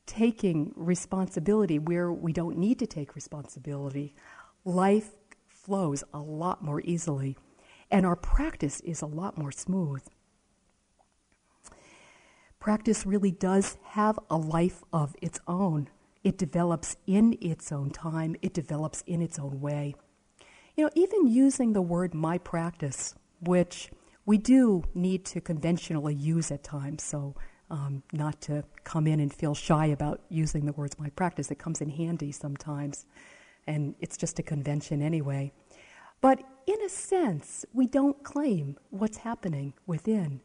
taking 0.06 0.74
responsibility 0.76 1.80
where 1.80 2.12
we 2.12 2.34
don't 2.34 2.58
need 2.58 2.80
to 2.80 2.88
take 2.88 3.16
responsibility, 3.16 4.14
life 4.66 5.12
flows 5.48 6.04
a 6.14 6.20
lot 6.20 6.64
more 6.64 6.82
easily, 6.82 7.38
and 7.90 8.06
our 8.06 8.16
practice 8.16 8.82
is 8.82 9.02
a 9.02 9.06
lot 9.06 9.38
more 9.38 9.52
smooth. 9.52 10.04
Practice 12.62 13.08
really 13.08 13.32
does 13.32 13.80
have 13.84 14.20
a 14.30 14.38
life 14.38 14.84
of 14.94 15.16
its 15.20 15.40
own. 15.48 15.90
It 16.24 16.38
develops 16.38 16.96
in 17.08 17.36
its 17.42 17.72
own 17.72 17.90
time, 17.90 18.36
it 18.44 18.54
develops 18.54 19.02
in 19.08 19.20
its 19.20 19.40
own 19.40 19.60
way. 19.60 19.96
You 20.78 20.84
know, 20.86 20.92
even 20.94 21.28
using 21.28 21.74
the 21.74 21.82
word 21.82 22.14
my 22.14 22.38
practice, 22.38 23.16
which 23.40 23.90
we 24.28 24.38
do 24.38 24.84
need 24.94 25.26
to 25.26 25.42
conventionally 25.42 26.14
use 26.14 26.52
at 26.52 26.64
times, 26.64 27.02
so 27.02 27.36
um, 27.72 28.04
not 28.14 28.40
to 28.42 28.64
come 28.84 29.08
in 29.08 29.20
and 29.20 29.34
feel 29.34 29.56
shy 29.56 29.88
about 29.88 30.22
using 30.30 30.68
the 30.68 30.74
words 30.74 31.00
my 31.00 31.10
practice. 31.10 31.50
It 31.50 31.58
comes 31.58 31.82
in 31.82 31.90
handy 31.90 32.32
sometimes, 32.32 33.08
and 33.66 33.96
it's 34.00 34.18
just 34.18 34.38
a 34.38 34.44
convention 34.44 35.02
anyway. 35.02 35.52
But 36.22 36.44
in 36.68 36.80
a 36.84 36.90
sense, 36.90 37.66
we 37.74 37.88
don't 37.88 38.24
claim 38.24 38.78
what's 38.92 39.18
happening 39.18 39.74
within. 39.88 40.42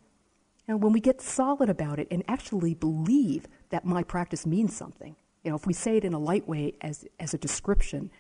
And 0.69 0.83
when 0.83 0.93
we 0.93 1.01
get 1.01 1.21
solid 1.21 1.71
about 1.71 1.99
it 1.99 2.09
and 2.11 2.25
actually 2.27 2.75
believe 2.75 3.47
that 3.71 3.85
my 3.85 4.03
practice 4.03 4.47
means 4.47 4.77
something, 4.77 5.17
you 5.45 5.51
know, 5.51 5.57
if 5.57 5.67
we 5.67 5.73
say 5.73 5.97
it 5.97 6.05
in 6.05 6.13
a 6.13 6.19
light 6.19 6.49
way 6.49 6.75
as, 6.81 7.05
as 7.21 7.33
a 7.33 7.39
description, 7.39 8.11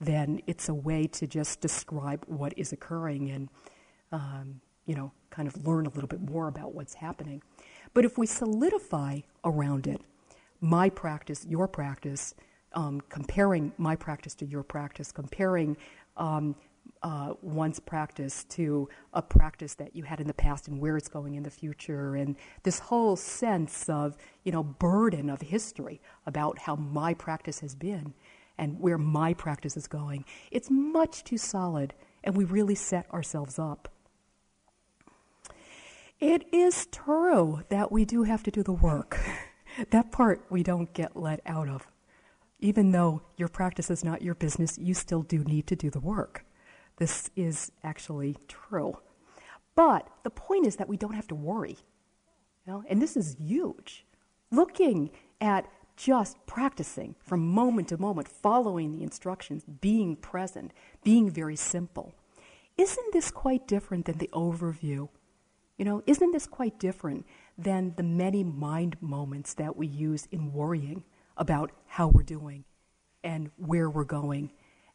then 0.00 0.40
it's 0.48 0.68
a 0.68 0.74
way 0.74 1.06
to 1.06 1.26
just 1.28 1.60
describe 1.60 2.24
what 2.26 2.52
is 2.56 2.72
occurring 2.72 3.30
and, 3.30 3.48
um, 4.10 4.60
you 4.86 4.96
know, 4.96 5.12
kind 5.30 5.46
of 5.46 5.64
learn 5.64 5.86
a 5.86 5.90
little 5.90 6.08
bit 6.08 6.20
more 6.20 6.48
about 6.48 6.74
what's 6.74 6.94
happening. 6.94 7.40
But 7.94 8.04
if 8.04 8.18
we 8.18 8.26
solidify 8.26 9.20
around 9.44 9.86
it, 9.86 10.00
my 10.60 10.88
practice, 10.90 11.46
your 11.48 11.68
practice, 11.68 12.34
um, 12.74 13.00
comparing 13.08 13.72
my 13.78 13.94
practice 13.94 14.34
to 14.36 14.46
your 14.46 14.64
practice, 14.64 15.12
comparing 15.12 15.76
um, 16.16 16.56
uh, 17.02 17.34
one's 17.42 17.80
practice 17.80 18.44
to 18.44 18.88
a 19.12 19.22
practice 19.22 19.74
that 19.74 19.94
you 19.96 20.04
had 20.04 20.20
in 20.20 20.26
the 20.26 20.34
past 20.34 20.68
and 20.68 20.80
where 20.80 20.96
it's 20.96 21.08
going 21.08 21.34
in 21.34 21.42
the 21.42 21.50
future, 21.50 22.14
and 22.14 22.36
this 22.62 22.78
whole 22.78 23.16
sense 23.16 23.88
of 23.88 24.16
you 24.44 24.52
know 24.52 24.62
burden 24.62 25.28
of 25.28 25.40
history 25.40 26.00
about 26.26 26.58
how 26.58 26.76
my 26.76 27.14
practice 27.14 27.60
has 27.60 27.74
been 27.74 28.14
and 28.58 28.78
where 28.80 28.98
my 28.98 29.34
practice 29.34 29.76
is 29.76 29.86
going. 29.86 30.24
It's 30.50 30.70
much 30.70 31.24
too 31.24 31.38
solid, 31.38 31.94
and 32.22 32.36
we 32.36 32.44
really 32.44 32.74
set 32.74 33.10
ourselves 33.12 33.58
up. 33.58 33.88
It 36.20 36.46
is 36.52 36.86
true 36.92 37.64
that 37.68 37.90
we 37.90 38.04
do 38.04 38.22
have 38.22 38.44
to 38.44 38.50
do 38.52 38.62
the 38.62 38.72
work. 38.72 39.18
that 39.90 40.12
part 40.12 40.44
we 40.50 40.62
don't 40.62 40.92
get 40.92 41.16
let 41.16 41.40
out 41.46 41.68
of. 41.68 41.88
Even 42.60 42.92
though 42.92 43.22
your 43.36 43.48
practice 43.48 43.90
is 43.90 44.04
not 44.04 44.22
your 44.22 44.36
business, 44.36 44.78
you 44.78 44.94
still 44.94 45.22
do 45.22 45.42
need 45.42 45.66
to 45.66 45.74
do 45.74 45.90
the 45.90 45.98
work. 45.98 46.44
This 46.96 47.30
is 47.36 47.72
actually 47.82 48.36
true. 48.48 48.98
But 49.74 50.08
the 50.22 50.30
point 50.30 50.66
is 50.66 50.76
that 50.76 50.88
we 50.88 50.96
don't 50.96 51.14
have 51.14 51.28
to 51.28 51.34
worry. 51.34 51.78
You 52.66 52.72
know? 52.72 52.84
And 52.88 53.00
this 53.00 53.16
is 53.16 53.36
huge. 53.38 54.04
Looking 54.50 55.10
at 55.40 55.66
just 55.96 56.36
practicing 56.46 57.14
from 57.22 57.46
moment 57.46 57.88
to 57.88 57.98
moment, 57.98 58.28
following 58.28 58.92
the 58.92 59.02
instructions, 59.02 59.64
being 59.64 60.16
present, 60.16 60.72
being 61.04 61.30
very 61.30 61.56
simple. 61.56 62.14
Isn't 62.76 63.12
this 63.12 63.30
quite 63.30 63.66
different 63.66 64.06
than 64.06 64.18
the 64.18 64.30
overview? 64.32 65.08
You 65.78 65.84
know, 65.84 66.02
isn't 66.06 66.32
this 66.32 66.46
quite 66.46 66.78
different 66.78 67.26
than 67.58 67.94
the 67.96 68.02
many 68.02 68.44
mind 68.44 68.96
moments 69.00 69.54
that 69.54 69.76
we 69.76 69.86
use 69.86 70.28
in 70.30 70.52
worrying 70.52 71.04
about 71.36 71.72
how 71.86 72.08
we're 72.08 72.22
doing 72.22 72.64
and 73.24 73.50
where 73.56 73.88
we're 73.88 74.04
going 74.04 74.52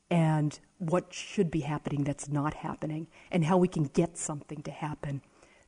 and 0.09 0.59
what 0.77 1.13
should 1.13 1.51
be 1.51 1.61
happening 1.61 2.03
that's 2.03 2.29
not 2.29 2.53
happening, 2.53 3.07
and 3.31 3.45
how 3.45 3.57
we 3.57 3.67
can 3.67 3.83
get 3.83 4.17
something 4.17 4.61
to 4.63 4.71
happen 4.71 5.21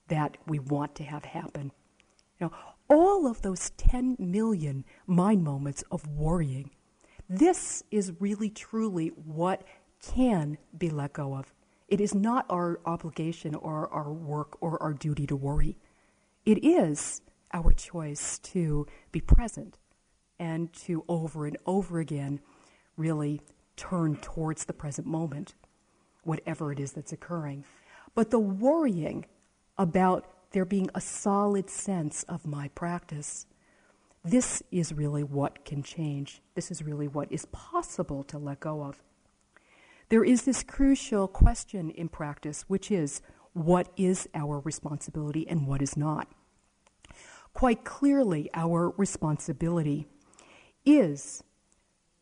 that 0.08 0.38
we 0.48 0.60
want 0.60 0.96
to 0.96 1.03
have 1.03 1.25
happen. 1.25 1.72
Know, 2.39 2.51
all 2.89 3.27
of 3.27 3.41
those 3.41 3.72
10 3.72 4.15
million 4.17 4.86
mind 5.05 5.43
moments 5.43 5.84
of 5.91 6.08
worrying, 6.08 6.72
this 7.27 7.84
is 7.91 8.13
really 8.19 8.50
truly 8.50 9.10
what 9.10 9.63
can 10.01 10.57
be 10.77 10.90
let 10.90 11.14
go 11.14 11.35
of. 11.35 11.53
It 11.90 12.00
is 12.00 12.16
not 12.16 12.46
our 12.50 12.79
obligation 12.85 13.55
or 13.55 13.92
our 13.92 14.11
work 14.14 14.57
or 14.61 14.81
our 14.81 14.94
duty 14.94 15.27
to 15.27 15.35
worry. 15.35 15.77
It 16.46 16.64
is 16.64 17.22
our 17.51 17.72
choice 17.74 18.40
to 18.40 18.87
be 19.11 19.22
present 19.22 19.77
and 20.40 20.72
to 20.74 21.03
over 21.09 21.46
and 21.46 21.57
over 21.66 22.00
again 22.00 22.40
really 22.96 23.42
turn 23.79 24.18
towards 24.18 24.65
the 24.65 24.74
present 24.74 25.07
moment, 25.07 25.55
whatever 26.24 26.72
it 26.74 26.79
is 26.79 26.92
that's 26.92 27.13
occurring. 27.13 27.63
But 28.13 28.29
the 28.29 28.39
worrying 28.39 29.25
about 29.77 30.25
there 30.51 30.65
being 30.65 30.89
a 30.94 31.00
solid 31.00 31.70
sense 31.70 32.24
of 32.24 32.46
my 32.46 32.68
practice, 32.70 33.46
this 34.24 34.61
is 34.70 34.92
really 34.92 35.24
what 35.24 35.63
can 35.63 35.81
change. 35.81 36.42
This 36.55 36.72
is 36.72 36.83
really 36.83 37.07
what 37.07 37.31
is 37.31 37.46
possible 37.46 38.24
to 38.25 38.37
let 38.37 38.59
go 38.59 38.83
of. 38.83 39.01
There 40.09 40.25
is 40.25 40.44
this 40.44 40.61
crucial 40.61 41.27
question 41.27 41.89
in 41.92 42.09
practice, 42.09 42.65
which 42.68 42.92
is 42.92 43.22
what 43.53 43.87
is 43.96 44.27
our 44.35 44.59
responsibility 44.59 45.48
and 45.48 45.65
what 45.65 45.81
is 45.81 45.96
not? 45.96 46.27
Quite 47.53 47.85
clearly, 47.85 48.50
our 48.53 48.89
responsibility 48.98 50.07
is 50.85 51.44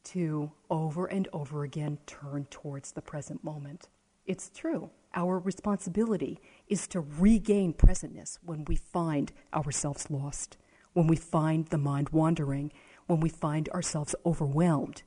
to 0.08 0.50
over 0.70 1.06
and 1.06 1.28
over 1.34 1.64
again 1.64 1.98
turn 2.06 2.48
towards 2.50 2.94
the 2.94 3.02
present 3.02 3.44
moment. 3.44 3.90
It's 4.26 4.50
true. 4.50 4.90
Our 5.14 5.38
responsibility 5.38 6.40
is 6.70 6.88
to 6.90 7.02
regain 7.02 7.74
presentness 7.74 8.38
when 8.42 8.64
we 8.66 8.78
find 8.78 9.34
ourselves 9.54 10.10
lost, 10.10 10.56
when 10.94 11.08
we 11.08 11.18
find 11.18 11.68
the 11.68 11.78
mind 11.78 12.10
wandering, 12.10 12.72
when 13.08 13.20
we 13.20 13.28
find 13.28 13.68
ourselves 13.70 14.16
overwhelmed, 14.26 15.04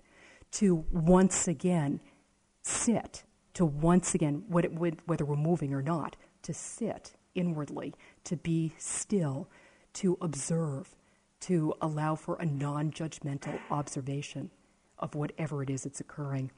to 0.52 0.84
once 0.90 1.48
again 1.48 2.00
sit, 2.62 3.24
to 3.54 3.64
once 3.64 4.14
again, 4.14 4.44
whether 4.48 5.24
we're 5.24 5.36
moving 5.36 5.72
or 5.72 5.82
not, 5.82 6.16
to 6.42 6.52
sit 6.52 7.12
inwardly, 7.34 7.94
to 8.24 8.36
be 8.36 8.74
still, 8.76 9.48
to 9.94 10.18
observe, 10.20 10.94
to 11.40 11.72
allow 11.80 12.14
for 12.14 12.34
a 12.36 12.44
non 12.44 12.90
judgmental 12.90 13.58
observation 13.70 14.50
of 15.00 15.14
whatever 15.14 15.62
it 15.62 15.70
is 15.70 15.82
that's 15.82 16.00
occurring. 16.00 16.50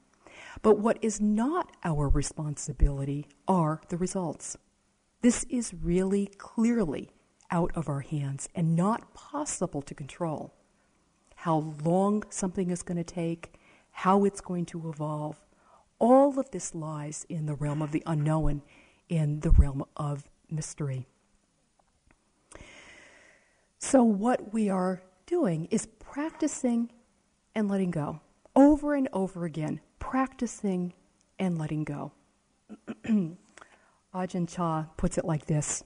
But 0.63 0.79
what 0.79 0.99
is 1.03 1.21
not 1.21 1.73
our 1.85 2.09
responsibility 2.09 3.27
are 3.49 3.81
the 3.89 3.97
results. 3.97 4.57
This 5.23 5.45
is 5.45 5.73
really 5.73 6.27
clearly 6.27 7.11
out 7.51 7.71
of 7.75 7.89
our 7.89 8.01
hands 8.01 8.49
and 8.55 8.75
not 8.75 9.15
possible 9.15 9.83
to 9.83 9.95
control. 9.95 10.55
How 11.37 11.75
long 11.85 12.25
something 12.31 12.71
is 12.71 12.83
going 12.83 12.97
to 12.97 13.05
take, 13.05 13.55
how 13.91 14.25
it's 14.25 14.41
going 14.41 14.67
to 14.67 14.89
evolve, 14.89 15.41
all 15.99 16.39
of 16.39 16.51
this 16.51 16.75
lies 16.75 17.25
in 17.29 17.47
the 17.47 17.55
realm 17.55 17.83
of 17.83 17.93
the 17.93 18.03
unknown, 18.07 18.63
in 19.09 19.41
the 19.41 19.51
realm 19.51 19.85
of 19.97 20.29
mystery. 20.51 21.07
So, 23.79 24.03
what 24.03 24.53
we 24.53 24.69
are 24.69 25.03
doing 25.27 25.67
is 25.71 25.87
practicing 25.87 26.91
and 27.55 27.69
letting 27.69 27.91
go 27.91 28.21
over 28.55 28.95
and 28.95 29.09
over 29.13 29.45
again, 29.45 29.81
practicing 29.99 30.93
and 31.39 31.59
letting 31.59 31.85
go. 31.85 32.13
Ajahn 34.15 34.49
Chah 34.49 34.85
puts 34.97 35.17
it 35.17 35.25
like 35.25 35.47
this 35.47 35.85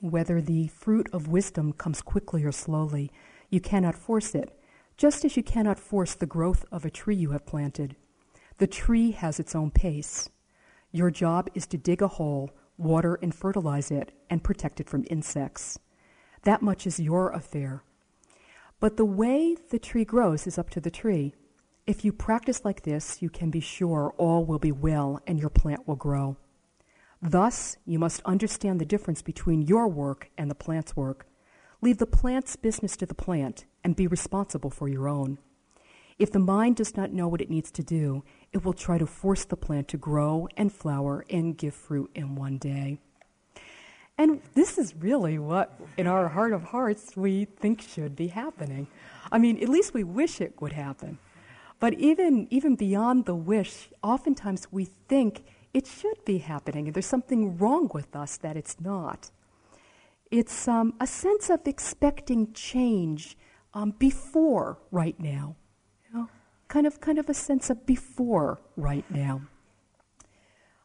Whether 0.00 0.40
the 0.40 0.68
fruit 0.68 1.08
of 1.12 1.28
wisdom 1.28 1.72
comes 1.72 2.02
quickly 2.02 2.44
or 2.44 2.52
slowly, 2.52 3.10
you 3.50 3.60
cannot 3.60 3.94
force 3.94 4.34
it, 4.34 4.58
just 4.96 5.24
as 5.24 5.36
you 5.36 5.42
cannot 5.42 5.78
force 5.78 6.14
the 6.14 6.26
growth 6.26 6.64
of 6.72 6.84
a 6.84 6.90
tree 6.90 7.16
you 7.16 7.30
have 7.30 7.46
planted. 7.46 7.96
The 8.58 8.66
tree 8.66 9.12
has 9.12 9.38
its 9.38 9.54
own 9.54 9.70
pace. 9.70 10.28
Your 10.90 11.10
job 11.10 11.48
is 11.54 11.66
to 11.68 11.78
dig 11.78 12.00
a 12.02 12.08
hole, 12.08 12.50
water 12.78 13.18
and 13.22 13.34
fertilize 13.34 13.90
it, 13.90 14.12
and 14.30 14.42
protect 14.42 14.80
it 14.80 14.88
from 14.88 15.04
insects. 15.10 15.78
That 16.42 16.62
much 16.62 16.86
is 16.86 16.98
your 16.98 17.30
affair. 17.30 17.82
But 18.80 18.96
the 18.96 19.04
way 19.04 19.56
the 19.70 19.78
tree 19.78 20.04
grows 20.04 20.46
is 20.46 20.58
up 20.58 20.70
to 20.70 20.80
the 20.80 20.90
tree. 20.90 21.34
If 21.86 22.04
you 22.04 22.12
practice 22.12 22.64
like 22.64 22.82
this, 22.82 23.22
you 23.22 23.30
can 23.30 23.50
be 23.50 23.60
sure 23.60 24.12
all 24.18 24.44
will 24.44 24.58
be 24.58 24.72
well 24.72 25.20
and 25.24 25.38
your 25.38 25.50
plant 25.50 25.86
will 25.86 25.94
grow. 25.94 26.36
Thus, 27.22 27.76
you 27.86 28.00
must 28.00 28.22
understand 28.24 28.80
the 28.80 28.84
difference 28.84 29.22
between 29.22 29.62
your 29.62 29.86
work 29.86 30.28
and 30.36 30.50
the 30.50 30.56
plant's 30.56 30.96
work. 30.96 31.28
Leave 31.80 31.98
the 31.98 32.06
plant's 32.06 32.56
business 32.56 32.96
to 32.96 33.06
the 33.06 33.14
plant 33.14 33.66
and 33.84 33.94
be 33.94 34.08
responsible 34.08 34.68
for 34.68 34.88
your 34.88 35.08
own. 35.08 35.38
If 36.18 36.32
the 36.32 36.40
mind 36.40 36.74
does 36.74 36.96
not 36.96 37.12
know 37.12 37.28
what 37.28 37.40
it 37.40 37.50
needs 37.50 37.70
to 37.72 37.84
do, 37.84 38.24
it 38.52 38.64
will 38.64 38.72
try 38.72 38.98
to 38.98 39.06
force 39.06 39.44
the 39.44 39.56
plant 39.56 39.86
to 39.88 39.96
grow 39.96 40.48
and 40.56 40.72
flower 40.72 41.24
and 41.30 41.56
give 41.56 41.74
fruit 41.74 42.10
in 42.16 42.34
one 42.34 42.58
day. 42.58 42.98
And 44.18 44.40
this 44.54 44.76
is 44.76 44.92
really 44.96 45.38
what, 45.38 45.78
in 45.96 46.08
our 46.08 46.28
heart 46.30 46.52
of 46.52 46.64
hearts, 46.64 47.16
we 47.16 47.44
think 47.44 47.80
should 47.80 48.16
be 48.16 48.28
happening. 48.28 48.88
I 49.30 49.38
mean, 49.38 49.62
at 49.62 49.68
least 49.68 49.94
we 49.94 50.02
wish 50.02 50.40
it 50.40 50.60
would 50.60 50.72
happen. 50.72 51.18
But 51.78 51.94
even, 51.94 52.46
even 52.50 52.74
beyond 52.74 53.26
the 53.26 53.34
wish, 53.34 53.90
oftentimes 54.02 54.68
we 54.70 54.84
think 54.84 55.44
it 55.74 55.86
should 55.86 56.24
be 56.24 56.38
happening, 56.38 56.86
and 56.86 56.94
there's 56.94 57.06
something 57.06 57.58
wrong 57.58 57.90
with 57.92 58.16
us 58.16 58.38
that 58.38 58.56
it's 58.56 58.80
not. 58.80 59.30
It's 60.30 60.66
um, 60.66 60.94
a 61.00 61.06
sense 61.06 61.50
of 61.50 61.66
expecting 61.66 62.52
change 62.52 63.36
um, 63.74 63.90
before 63.98 64.78
right 64.90 65.18
now. 65.20 65.56
kind 66.68 66.86
of, 66.86 67.00
kind 67.00 67.18
of 67.18 67.28
a 67.28 67.34
sense 67.34 67.68
of 67.70 67.84
before 67.86 68.58
right 68.76 69.04
now. 69.10 69.42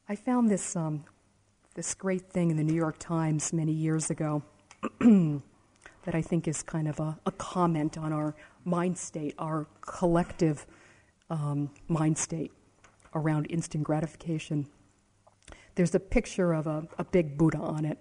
I 0.10 0.16
found 0.16 0.50
this, 0.50 0.76
um, 0.76 1.06
this 1.74 1.94
great 1.94 2.30
thing 2.30 2.52
in 2.52 2.58
the 2.58 2.64
New 2.64 2.76
York 2.76 2.98
Times 3.00 3.54
many 3.54 3.72
years 3.72 4.10
ago 4.10 4.44
that 5.00 6.14
I 6.14 6.22
think 6.22 6.48
is 6.50 6.62
kind 6.62 6.88
of 6.90 7.00
a, 7.00 7.18
a, 7.26 7.32
comment 7.32 7.98
on 7.98 8.12
our 8.12 8.36
mind 8.66 8.98
state, 8.98 9.36
our 9.38 9.68
collective 9.80 10.66
um, 11.32 11.72
mind 11.88 12.18
state 12.18 12.52
around 13.16 13.46
instant 13.46 13.84
gratification. 13.84 14.68
There's 15.76 15.96
a 15.96 16.00
picture 16.00 16.54
of 16.54 16.68
a, 16.68 16.88
a 17.00 17.04
big 17.06 17.38
Buddha 17.38 17.58
on 17.58 17.86
it. 17.86 17.98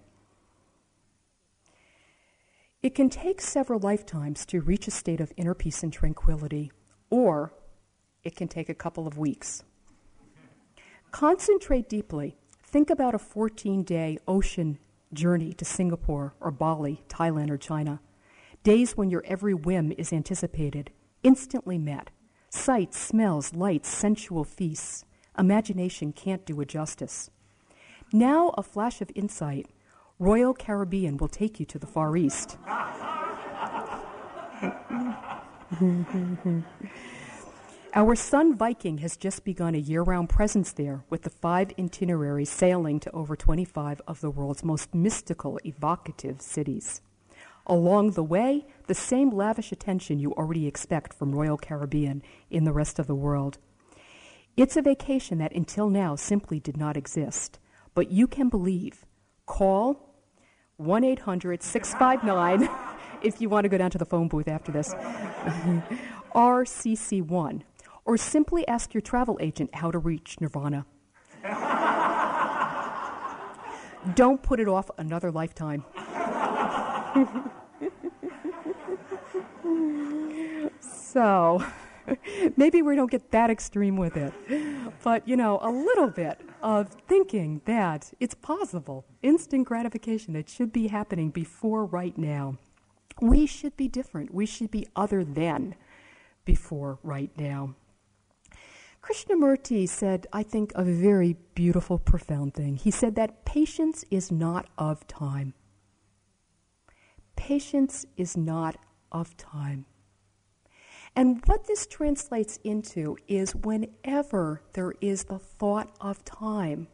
It 2.83 2.95
can 2.95 3.09
take 3.09 3.41
several 3.41 3.79
lifetimes 3.79 4.45
to 4.47 4.61
reach 4.61 4.89
a 4.89 4.91
state 4.91 5.21
of 5.21 5.33
inner 5.37 5.55
peace 5.55 5.83
and 5.83 5.93
tranquility, 5.93 6.73
or 7.09 7.53
it 8.25 8.35
can 8.35 8.49
take 8.49 8.69
a 8.69 8.75
couple 8.75 9.07
of 9.07 9.17
weeks. 9.17 9.63
Concentrate 11.11 11.89
deeply. 11.89 12.37
Think 12.63 12.91
about 12.91 13.15
a 13.15 13.19
14 13.19 13.83
day 13.83 14.19
ocean 14.27 14.79
journey 15.13 15.53
to 15.55 15.65
Singapore 15.65 16.35
or 16.41 16.51
Bali, 16.51 17.03
Thailand 17.09 17.51
or 17.51 17.59
China. 17.59 18.01
Days 18.63 18.97
when 18.97 19.11
your 19.11 19.23
every 19.27 19.55
whim 19.55 19.93
is 19.93 20.13
anticipated, 20.13 20.91
instantly 21.23 21.79
met. 21.79 22.11
Sights, 22.51 22.99
smells, 22.99 23.55
lights, 23.55 23.89
sensual 23.89 24.43
feasts. 24.43 25.05
Imagination 25.39 26.13
can't 26.13 26.45
do 26.45 26.61
it 26.61 26.69
justice. 26.69 27.31
Now, 28.13 28.49
a 28.59 28.63
flash 28.65 29.01
of 29.01 29.13
insight 29.15 29.67
Royal 30.19 30.53
Caribbean 30.53 31.17
will 31.17 31.29
take 31.29 31.61
you 31.61 31.67
to 31.67 31.79
the 31.79 31.87
Far 31.87 32.17
East. 32.17 32.59
Our 37.95 38.15
Sun 38.17 38.57
Viking 38.57 38.99
has 38.99 39.17
just 39.17 39.45
begun 39.45 39.77
a 39.77 39.79
year 39.79 40.03
round 40.03 40.29
presence 40.29 40.73
there 40.73 41.05
with 41.09 41.23
the 41.23 41.31
five 41.31 41.73
itineraries 41.79 42.51
sailing 42.51 42.99
to 43.01 43.11
over 43.13 43.37
25 43.37 44.03
of 44.09 44.21
the 44.21 44.31
world's 44.31 44.65
most 44.65 44.93
mystical, 44.93 45.61
evocative 45.65 46.43
cities. 46.43 47.01
Along 47.71 48.11
the 48.11 48.25
way, 48.25 48.67
the 48.89 48.97
same 48.97 49.31
lavish 49.31 49.71
attention 49.71 50.19
you 50.19 50.33
already 50.33 50.67
expect 50.67 51.15
from 51.15 51.33
Royal 51.33 51.57
Caribbean 51.57 52.21
in 52.51 52.65
the 52.65 52.73
rest 52.73 52.99
of 52.99 53.07
the 53.07 53.15
world. 53.15 53.59
It's 54.57 54.77
a 54.77 54.83
vacation 54.83 55.39
that 55.39 55.55
until 55.55 55.89
now 55.89 56.17
simply 56.17 56.59
did 56.59 56.77
not 56.77 56.97
exist, 56.97 57.61
but 57.95 58.11
you 58.11 58.27
can 58.27 58.49
believe. 58.49 59.07
Call 59.47 60.17
1 60.79 61.05
800 61.05 61.63
659, 61.63 62.69
if 63.23 63.41
you 63.41 63.49
want 63.49 63.67
to 63.67 63.69
go 63.69 63.79
down 63.79 63.93
to 63.93 63.99
the 63.99 64.05
phone 64.05 64.27
booth 64.27 64.49
after 64.49 64.73
this, 64.73 64.93
RCC1, 66.35 67.63
or 68.05 68.17
simply 68.17 68.67
ask 68.67 68.93
your 68.93 69.01
travel 69.01 69.39
agent 69.41 69.77
how 69.77 69.93
to 69.93 69.99
reach 70.01 70.41
Nirvana. 70.41 70.87
Don't 74.17 74.43
put 74.43 74.59
it 74.59 74.67
off 74.67 74.91
another 74.99 75.31
lifetime. 75.31 75.85
So, 80.81 81.65
maybe 82.57 82.83
we 82.83 82.97
don't 82.97 83.11
get 83.11 83.31
that 83.31 83.51
extreme 83.51 83.97
with 83.97 84.17
it, 84.17 84.33
but 85.03 85.27
you 85.27 85.37
know, 85.37 85.59
a 85.63 85.71
little 85.71 86.09
bit 86.09 86.41
of 86.63 86.89
thinking 87.09 87.61
that 87.65 88.13
it's 88.21 88.35
possible, 88.35 89.05
instant 89.23 89.67
gratification, 89.67 90.37
it 90.37 90.49
should 90.49 90.73
be 90.73 90.89
happening 90.89 91.31
before 91.31 91.85
right 91.85 92.17
now. 92.17 92.57
We 93.21 93.47
should 93.47 93.77
be 93.77 93.89
different. 93.89 94.33
We 94.33 94.47
should 94.47 94.71
be 94.71 94.87
other 94.97 95.25
than 95.25 95.75
before 96.45 96.99
right 97.03 97.31
now. 97.37 97.75
Krishnamurti 99.03 99.89
said, 99.89 100.27
I 100.33 100.43
think, 100.43 100.73
a 100.75 100.85
very 100.85 101.37
beautiful, 101.55 101.99
profound 101.99 102.55
thing. 102.55 102.77
He 102.77 102.91
said 102.91 103.15
that 103.17 103.45
patience 103.45 104.05
is 104.11 104.31
not 104.31 104.69
of 104.77 105.07
time. 105.07 105.55
Patience 107.37 108.05
is 108.17 108.37
not 108.37 108.77
of 109.13 109.37
time. 109.37 109.87
And 111.17 111.43
what 111.47 111.67
this 111.67 111.87
translates 111.87 112.59
into 112.63 113.17
is 113.27 113.55
whenever 113.55 114.63
there 114.75 114.95
is 115.01 115.25
the 115.25 115.39
thought 115.39 115.95
of 116.01 116.25
time, 116.25 116.89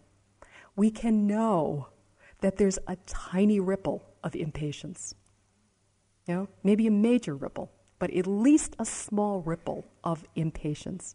we 0.74 0.90
can 0.90 1.26
know 1.26 1.88
that 2.40 2.56
there's 2.56 2.78
a 2.86 2.96
tiny 3.06 3.60
ripple 3.60 4.02
of 4.22 4.34
impatience. 4.34 5.14
You 6.26 6.34
know, 6.34 6.48
maybe 6.62 6.86
a 6.86 6.90
major 6.90 7.36
ripple, 7.36 7.70
but 7.98 8.10
at 8.10 8.26
least 8.26 8.74
a 8.78 8.84
small 8.84 9.42
ripple 9.42 9.86
of 10.02 10.24
impatience 10.34 11.14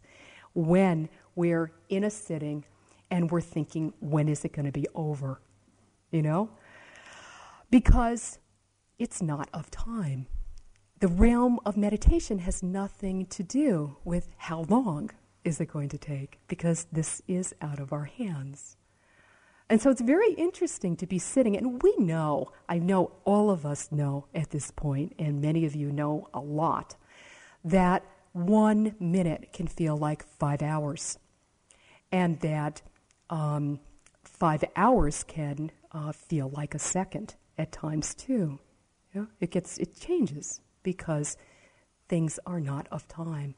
when 0.54 1.08
we're 1.34 1.72
in 1.88 2.04
a 2.04 2.10
sitting 2.10 2.64
and 3.10 3.30
we're 3.30 3.40
thinking, 3.40 3.92
when 4.00 4.28
is 4.28 4.44
it 4.44 4.52
going 4.52 4.64
to 4.66 4.72
be 4.72 4.86
over? 4.94 5.40
You 6.10 6.22
know? 6.22 6.50
Because 7.70 8.38
it's 8.98 9.20
not 9.20 9.48
of 9.52 9.70
time 9.70 10.26
the 11.02 11.08
realm 11.08 11.58
of 11.66 11.76
meditation 11.76 12.38
has 12.38 12.62
nothing 12.62 13.26
to 13.26 13.42
do 13.42 13.96
with 14.04 14.28
how 14.36 14.64
long 14.68 15.10
is 15.42 15.60
it 15.60 15.66
going 15.66 15.88
to 15.88 15.98
take, 15.98 16.38
because 16.46 16.86
this 16.92 17.20
is 17.26 17.52
out 17.60 17.80
of 17.80 17.92
our 17.92 18.04
hands. 18.04 18.76
And 19.68 19.82
so 19.82 19.90
it's 19.90 20.00
very 20.00 20.32
interesting 20.34 20.94
to 20.98 21.06
be 21.08 21.18
sitting, 21.18 21.56
and 21.56 21.82
we 21.82 21.92
know, 21.98 22.52
I 22.68 22.78
know 22.78 23.10
all 23.24 23.50
of 23.50 23.66
us 23.66 23.90
know 23.90 24.26
at 24.32 24.50
this 24.50 24.70
point, 24.70 25.14
and 25.18 25.42
many 25.42 25.66
of 25.66 25.74
you 25.74 25.90
know 25.90 26.28
a 26.32 26.38
lot, 26.38 26.94
that 27.64 28.04
one 28.30 28.94
minute 29.00 29.52
can 29.52 29.66
feel 29.66 29.96
like 29.96 30.24
five 30.24 30.62
hours, 30.62 31.18
and 32.12 32.38
that 32.42 32.80
um, 33.28 33.80
five 34.22 34.62
hours 34.76 35.24
can 35.24 35.72
uh, 35.90 36.12
feel 36.12 36.48
like 36.50 36.76
a 36.76 36.78
second 36.78 37.34
at 37.58 37.72
times 37.72 38.14
too. 38.14 38.60
Yeah? 39.12 39.24
It 39.40 39.50
gets, 39.50 39.78
it 39.78 39.98
changes 39.98 40.60
because 40.82 41.36
things 42.08 42.38
are 42.46 42.60
not 42.60 42.88
of 42.90 43.08
time. 43.08 43.54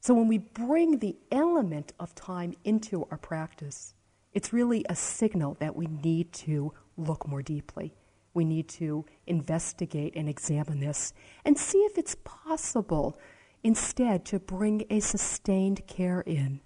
So 0.00 0.14
when 0.14 0.28
we 0.28 0.38
bring 0.38 0.98
the 0.98 1.16
element 1.32 1.92
of 1.98 2.14
time 2.14 2.54
into 2.64 3.06
our 3.10 3.18
practice, 3.18 3.94
it's 4.32 4.52
really 4.52 4.84
a 4.88 4.94
signal 4.94 5.56
that 5.60 5.74
we 5.74 5.86
need 5.86 6.32
to 6.32 6.72
look 6.96 7.26
more 7.26 7.42
deeply. 7.42 7.94
We 8.34 8.44
need 8.44 8.68
to 8.70 9.04
investigate 9.26 10.14
and 10.14 10.28
examine 10.28 10.80
this 10.80 11.12
and 11.44 11.58
see 11.58 11.78
if 11.78 11.98
it's 11.98 12.16
possible 12.24 13.18
instead 13.64 14.24
to 14.26 14.38
bring 14.38 14.84
a 14.90 15.00
sustained 15.00 15.86
care 15.86 16.20
in. 16.20 16.60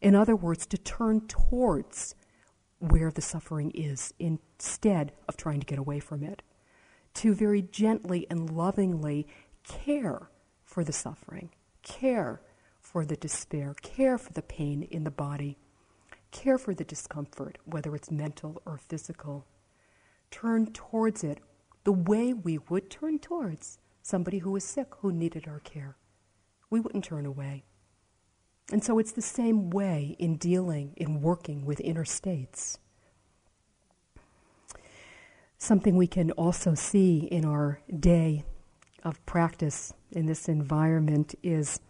In 0.00 0.14
other 0.14 0.36
words, 0.36 0.66
to 0.66 0.78
turn 0.78 1.26
towards 1.26 2.14
where 2.78 3.10
the 3.10 3.20
suffering 3.20 3.70
is 3.72 4.14
instead 4.18 5.12
of 5.28 5.36
trying 5.36 5.60
to 5.60 5.66
get 5.66 5.78
away 5.78 6.00
from 6.00 6.22
it 6.22 6.42
to 7.18 7.34
very 7.34 7.62
gently 7.62 8.28
and 8.30 8.48
lovingly 8.48 9.26
care 9.64 10.30
for 10.64 10.84
the 10.84 10.92
suffering, 10.92 11.50
care 11.82 12.40
for 12.80 13.04
the 13.04 13.16
despair, 13.16 13.74
care 13.82 14.16
for 14.16 14.32
the 14.34 14.42
pain 14.42 14.84
in 14.84 15.02
the 15.02 15.10
body, 15.10 15.58
care 16.30 16.58
for 16.58 16.74
the 16.74 16.84
discomfort, 16.84 17.58
whether 17.64 17.96
it's 17.96 18.12
mental 18.12 18.62
or 18.64 18.78
physical. 18.78 19.44
Turn 20.30 20.72
towards 20.72 21.24
it 21.24 21.40
the 21.82 21.90
way 21.90 22.32
we 22.32 22.58
would 22.68 22.88
turn 22.88 23.18
towards 23.18 23.80
somebody 24.00 24.38
who 24.38 24.52
was 24.52 24.62
sick 24.62 24.86
who 25.00 25.10
needed 25.10 25.48
our 25.48 25.58
care. 25.58 25.96
We 26.70 26.78
wouldn't 26.78 27.04
turn 27.04 27.26
away. 27.26 27.64
And 28.70 28.84
so 28.84 29.00
it's 29.00 29.12
the 29.12 29.22
same 29.22 29.70
way 29.70 30.14
in 30.20 30.36
dealing, 30.36 30.92
in 30.96 31.20
working 31.20 31.64
with 31.64 31.80
inner 31.80 32.04
states. 32.04 32.78
Something 35.60 35.96
we 35.96 36.06
can 36.06 36.30
also 36.32 36.74
see 36.74 37.18
in 37.18 37.44
our 37.44 37.80
day 37.98 38.44
of 39.02 39.24
practice 39.26 39.92
in 40.12 40.26
this 40.26 40.48
environment 40.48 41.34
is 41.42 41.80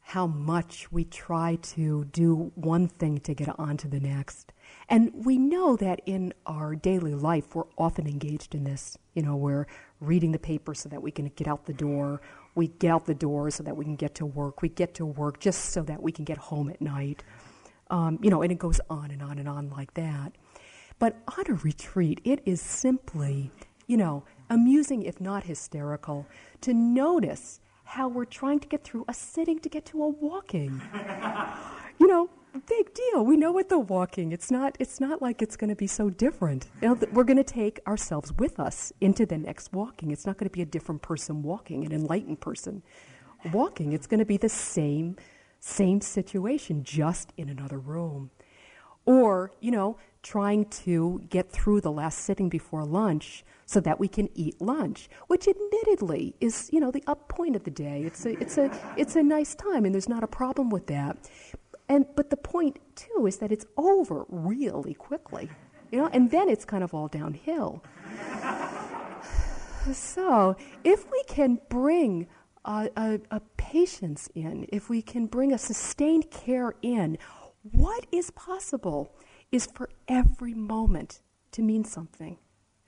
how 0.00 0.28
much 0.28 0.92
we 0.92 1.04
try 1.04 1.56
to 1.62 2.04
do 2.12 2.52
one 2.54 2.86
thing 2.86 3.18
to 3.18 3.34
get 3.34 3.48
on 3.58 3.76
to 3.78 3.88
the 3.88 3.98
next. 3.98 4.52
And 4.88 5.10
we 5.24 5.36
know 5.36 5.76
that 5.76 6.00
in 6.06 6.32
our 6.46 6.76
daily 6.76 7.14
life, 7.14 7.56
we're 7.56 7.64
often 7.76 8.06
engaged 8.06 8.54
in 8.54 8.62
this. 8.62 8.96
You 9.14 9.22
know, 9.22 9.34
we're 9.34 9.66
reading 9.98 10.30
the 10.30 10.38
paper 10.38 10.74
so 10.74 10.88
that 10.90 11.02
we 11.02 11.10
can 11.10 11.26
get 11.34 11.48
out 11.48 11.66
the 11.66 11.72
door. 11.72 12.20
We 12.54 12.68
get 12.68 12.90
out 12.90 13.06
the 13.06 13.14
door 13.14 13.50
so 13.50 13.64
that 13.64 13.76
we 13.76 13.84
can 13.84 13.96
get 13.96 14.14
to 14.16 14.26
work. 14.26 14.62
We 14.62 14.68
get 14.68 14.94
to 14.94 15.06
work 15.06 15.40
just 15.40 15.70
so 15.70 15.82
that 15.82 16.00
we 16.00 16.12
can 16.12 16.24
get 16.24 16.38
home 16.38 16.70
at 16.70 16.80
night. 16.80 17.24
Um, 17.90 18.18
you 18.22 18.30
know, 18.30 18.42
and 18.42 18.52
it 18.52 18.58
goes 18.58 18.80
on 18.88 19.10
and 19.10 19.22
on 19.22 19.40
and 19.40 19.48
on 19.48 19.70
like 19.70 19.94
that. 19.94 20.36
But 20.98 21.16
on 21.36 21.44
a 21.48 21.54
retreat, 21.54 22.20
it 22.24 22.40
is 22.44 22.60
simply, 22.60 23.50
you 23.86 23.96
know, 23.96 24.24
amusing, 24.48 25.02
if 25.02 25.20
not 25.20 25.44
hysterical, 25.44 26.26
to 26.62 26.72
notice 26.72 27.60
how 27.84 28.08
we're 28.08 28.24
trying 28.24 28.60
to 28.60 28.68
get 28.68 28.84
through 28.84 29.04
a 29.08 29.14
sitting 29.14 29.58
to 29.60 29.68
get 29.68 29.84
to 29.86 30.02
a 30.02 30.08
walking. 30.08 30.80
you 31.98 32.06
know, 32.06 32.30
big 32.66 32.94
deal. 32.94 33.24
We 33.24 33.36
know 33.36 33.52
what 33.52 33.68
the 33.68 33.78
walking. 33.78 34.32
It's 34.32 34.50
not. 34.50 34.76
It's 34.78 35.00
not 35.00 35.20
like 35.20 35.42
it's 35.42 35.56
going 35.56 35.70
to 35.70 35.76
be 35.76 35.86
so 35.86 36.10
different. 36.10 36.68
You 36.80 36.88
know, 36.88 36.98
we're 37.12 37.24
going 37.24 37.36
to 37.36 37.44
take 37.44 37.80
ourselves 37.86 38.32
with 38.38 38.58
us 38.58 38.92
into 39.00 39.26
the 39.26 39.38
next 39.38 39.72
walking. 39.72 40.10
It's 40.10 40.26
not 40.26 40.38
going 40.38 40.48
to 40.48 40.52
be 40.52 40.62
a 40.62 40.66
different 40.66 41.02
person 41.02 41.42
walking, 41.42 41.84
an 41.84 41.92
enlightened 41.92 42.40
person 42.40 42.82
walking. 43.52 43.92
It's 43.92 44.06
going 44.06 44.20
to 44.20 44.26
be 44.26 44.36
the 44.36 44.48
same 44.48 45.16
same 45.60 46.00
situation, 46.02 46.84
just 46.84 47.32
in 47.38 47.48
another 47.48 47.78
room. 47.78 48.30
Or, 49.06 49.50
you 49.60 49.70
know, 49.70 49.96
trying 50.24 50.64
to 50.64 51.22
get 51.28 51.52
through 51.52 51.82
the 51.82 51.92
last 51.92 52.18
sitting 52.18 52.48
before 52.48 52.84
lunch 52.84 53.44
so 53.66 53.78
that 53.78 54.00
we 54.00 54.08
can 54.08 54.28
eat 54.34 54.60
lunch, 54.60 55.08
which 55.28 55.46
admittedly 55.46 56.34
is, 56.40 56.70
you 56.72 56.80
know, 56.80 56.90
the 56.90 57.04
up 57.06 57.28
point 57.28 57.54
of 57.54 57.62
the 57.64 57.70
day. 57.70 58.02
It's 58.04 58.24
a, 58.26 58.30
it's 58.40 58.58
a, 58.58 58.70
it's 58.96 59.16
a 59.16 59.22
nice 59.22 59.54
time, 59.54 59.84
and 59.84 59.94
there's 59.94 60.08
not 60.08 60.24
a 60.24 60.26
problem 60.26 60.70
with 60.70 60.86
that. 60.88 61.16
And, 61.88 62.06
but 62.16 62.30
the 62.30 62.36
point, 62.38 62.80
too, 62.96 63.26
is 63.26 63.36
that 63.38 63.52
it's 63.52 63.66
over 63.76 64.24
really 64.28 64.94
quickly, 64.94 65.50
you 65.92 65.98
know, 65.98 66.08
and 66.12 66.30
then 66.30 66.48
it's 66.48 66.64
kind 66.64 66.82
of 66.82 66.94
all 66.94 67.08
downhill. 67.08 67.84
so 69.92 70.56
if 70.82 71.10
we 71.12 71.22
can 71.28 71.60
bring 71.68 72.26
a, 72.64 72.88
a, 72.96 73.20
a 73.30 73.40
patience 73.58 74.30
in, 74.34 74.66
if 74.70 74.88
we 74.88 75.02
can 75.02 75.26
bring 75.26 75.52
a 75.52 75.58
sustained 75.58 76.30
care 76.30 76.74
in, 76.80 77.18
what 77.72 78.06
is 78.10 78.30
possible 78.30 79.14
is 79.54 79.68
for 79.72 79.88
every 80.08 80.52
moment 80.52 81.20
to 81.52 81.62
mean 81.62 81.84
something. 81.84 82.36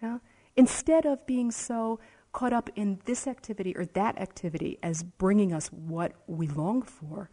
Yeah? 0.03 0.19
Instead 0.57 1.07
of 1.07 1.25
being 1.25 1.53
so 1.53 2.01
caught 2.33 2.53
up 2.53 2.69
in 2.75 2.99
this 3.05 3.29
activity 3.29 3.73
or 3.77 3.87
that 3.87 4.19
activity 4.19 4.77
as 4.83 5.05
bringing 5.05 5.53
us 5.53 5.69
what 5.69 6.13
we 6.27 6.49
long 6.49 6.83
for, 6.83 7.31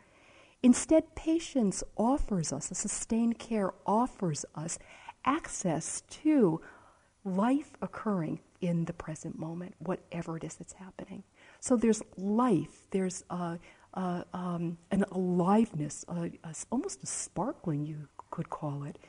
instead, 0.62 1.16
patience 1.16 1.84
offers 1.98 2.54
us, 2.54 2.70
a 2.70 2.76
sustained 2.76 3.40
care 3.40 3.74
offers 3.88 4.46
us 4.54 4.78
access 5.26 6.02
to 6.10 6.62
life 7.26 7.72
occurring 7.82 8.40
in 8.62 8.86
the 8.86 8.94
present 8.94 9.38
moment, 9.40 9.74
whatever 9.80 10.38
it 10.38 10.44
is 10.44 10.56
that's 10.56 10.74
happening. 10.74 11.24
So 11.60 11.76
there's 11.76 12.04
life, 12.18 12.86
there's 12.92 13.24
um, 13.30 14.78
an 14.92 15.06
aliveness, 15.12 16.06
almost 16.72 17.02
a 17.02 17.08
sparkling, 17.08 17.84
you 17.84 18.08
could 18.30 18.50
call 18.50 18.84
it, 18.84 19.00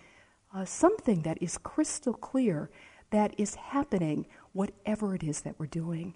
uh, 0.55 0.65
something 0.65 1.23
that 1.23 1.43
is 1.43 1.59
crystal 1.59 2.15
clear 2.15 2.71
that 3.11 3.35
is 3.39 3.55
happening, 3.57 4.27
whatever 4.53 5.15
it 5.15 5.23
is 5.23 5.43
that 5.43 5.55
we're 5.59 5.67
doing. 5.67 6.15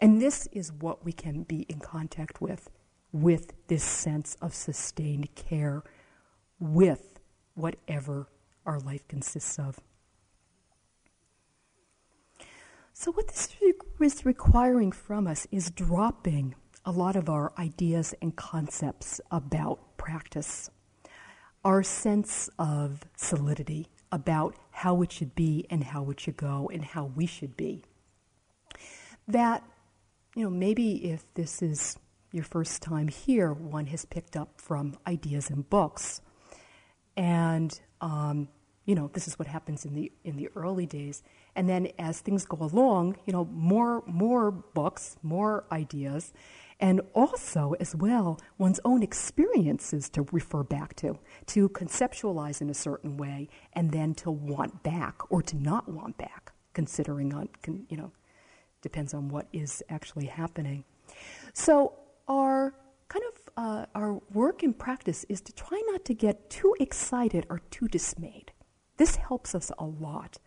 And 0.00 0.20
this 0.20 0.46
is 0.52 0.72
what 0.72 1.04
we 1.04 1.12
can 1.12 1.42
be 1.42 1.66
in 1.68 1.80
contact 1.80 2.40
with, 2.40 2.70
with 3.12 3.52
this 3.68 3.84
sense 3.84 4.36
of 4.40 4.54
sustained 4.54 5.34
care, 5.34 5.82
with 6.58 7.20
whatever 7.54 8.28
our 8.64 8.78
life 8.78 9.06
consists 9.08 9.58
of. 9.58 9.80
So, 12.92 13.12
what 13.12 13.28
this 13.28 13.48
is 14.00 14.26
requiring 14.26 14.92
from 14.92 15.26
us 15.26 15.46
is 15.50 15.70
dropping 15.70 16.54
a 16.84 16.90
lot 16.90 17.16
of 17.16 17.28
our 17.28 17.52
ideas 17.58 18.14
and 18.20 18.34
concepts 18.36 19.20
about 19.30 19.96
practice, 19.96 20.70
our 21.64 21.82
sense 21.82 22.48
of 22.58 23.00
solidity 23.16 23.88
about 24.12 24.56
how 24.70 25.02
it 25.02 25.12
should 25.12 25.34
be 25.34 25.66
and 25.70 25.84
how 25.84 26.10
it 26.10 26.20
should 26.20 26.36
go 26.36 26.70
and 26.72 26.84
how 26.84 27.04
we 27.04 27.26
should 27.26 27.56
be. 27.56 27.82
That, 29.28 29.62
you 30.34 30.44
know, 30.44 30.50
maybe 30.50 31.10
if 31.10 31.24
this 31.34 31.62
is 31.62 31.96
your 32.32 32.44
first 32.44 32.82
time 32.82 33.08
here, 33.08 33.52
one 33.52 33.86
has 33.86 34.04
picked 34.04 34.36
up 34.36 34.60
from 34.60 34.96
ideas 35.06 35.50
in 35.50 35.62
books. 35.62 36.20
And, 37.16 37.78
um, 38.00 38.48
you 38.86 38.94
know, 38.94 39.10
this 39.12 39.28
is 39.28 39.38
what 39.38 39.46
happens 39.46 39.84
in 39.84 39.94
the, 39.94 40.10
in 40.24 40.36
the 40.36 40.48
early 40.56 40.86
days. 40.86 41.22
And 41.54 41.68
then 41.68 41.88
as 41.98 42.20
things 42.20 42.44
go 42.44 42.56
along, 42.60 43.16
you 43.26 43.32
know, 43.32 43.44
more, 43.44 44.02
more 44.06 44.50
books, 44.50 45.16
more 45.22 45.64
ideas, 45.70 46.32
and 46.80 47.02
also, 47.14 47.74
as 47.78 47.94
well, 47.94 48.40
one's 48.56 48.80
own 48.84 49.02
experiences 49.02 50.08
to 50.10 50.26
refer 50.32 50.62
back 50.62 50.96
to, 50.96 51.18
to 51.46 51.68
conceptualize 51.68 52.62
in 52.62 52.70
a 52.70 52.74
certain 52.74 53.18
way, 53.18 53.48
and 53.74 53.92
then 53.92 54.14
to 54.14 54.30
want 54.30 54.82
back 54.82 55.30
or 55.30 55.42
to 55.42 55.56
not 55.56 55.88
want 55.88 56.16
back, 56.16 56.52
considering 56.72 57.34
on, 57.34 57.50
you 57.88 57.96
know, 57.96 58.12
depends 58.80 59.12
on 59.12 59.28
what 59.28 59.46
is 59.52 59.82
actually 59.90 60.26
happening. 60.26 60.84
So, 61.52 61.92
our 62.28 62.74
kind 63.08 63.24
of 63.34 63.52
uh, 63.56 63.86
our 63.94 64.14
work 64.32 64.62
in 64.62 64.72
practice 64.72 65.26
is 65.28 65.40
to 65.42 65.52
try 65.52 65.82
not 65.90 66.04
to 66.06 66.14
get 66.14 66.48
too 66.48 66.74
excited 66.80 67.44
or 67.50 67.60
too 67.70 67.88
dismayed. 67.88 68.52
This 68.96 69.16
helps 69.16 69.54
us 69.54 69.70
a 69.78 69.84
lot 69.84 70.38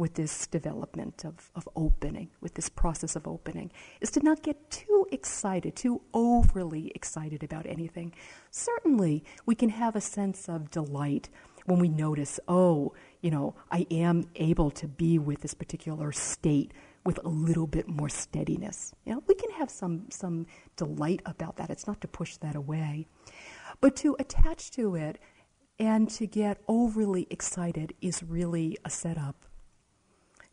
with 0.00 0.14
this 0.14 0.46
development 0.46 1.26
of, 1.26 1.50
of 1.54 1.68
opening, 1.76 2.30
with 2.40 2.54
this 2.54 2.70
process 2.70 3.14
of 3.16 3.28
opening, 3.28 3.70
is 4.00 4.10
to 4.10 4.20
not 4.20 4.42
get 4.42 4.70
too 4.70 5.06
excited, 5.12 5.76
too 5.76 6.00
overly 6.14 6.90
excited 6.94 7.44
about 7.44 7.66
anything. 7.66 8.10
Certainly, 8.50 9.22
we 9.44 9.54
can 9.54 9.68
have 9.68 9.94
a 9.94 10.00
sense 10.00 10.48
of 10.48 10.70
delight 10.70 11.28
when 11.66 11.78
we 11.78 11.88
notice, 11.90 12.40
oh, 12.48 12.94
you 13.20 13.30
know, 13.30 13.54
I 13.70 13.86
am 13.90 14.24
able 14.36 14.70
to 14.70 14.88
be 14.88 15.18
with 15.18 15.42
this 15.42 15.52
particular 15.52 16.12
state 16.12 16.72
with 17.04 17.20
a 17.22 17.28
little 17.28 17.66
bit 17.66 17.86
more 17.86 18.08
steadiness. 18.08 18.94
You 19.04 19.12
know, 19.12 19.22
we 19.26 19.34
can 19.34 19.50
have 19.50 19.70
some, 19.70 20.06
some 20.08 20.46
delight 20.76 21.20
about 21.26 21.56
that. 21.56 21.68
It's 21.68 21.86
not 21.86 22.00
to 22.00 22.08
push 22.08 22.38
that 22.38 22.56
away. 22.56 23.06
But 23.82 23.96
to 23.96 24.16
attach 24.18 24.70
to 24.72 24.94
it 24.94 25.18
and 25.78 26.08
to 26.12 26.26
get 26.26 26.62
overly 26.68 27.26
excited 27.30 27.92
is 28.00 28.22
really 28.22 28.78
a 28.82 28.90
setup 28.90 29.44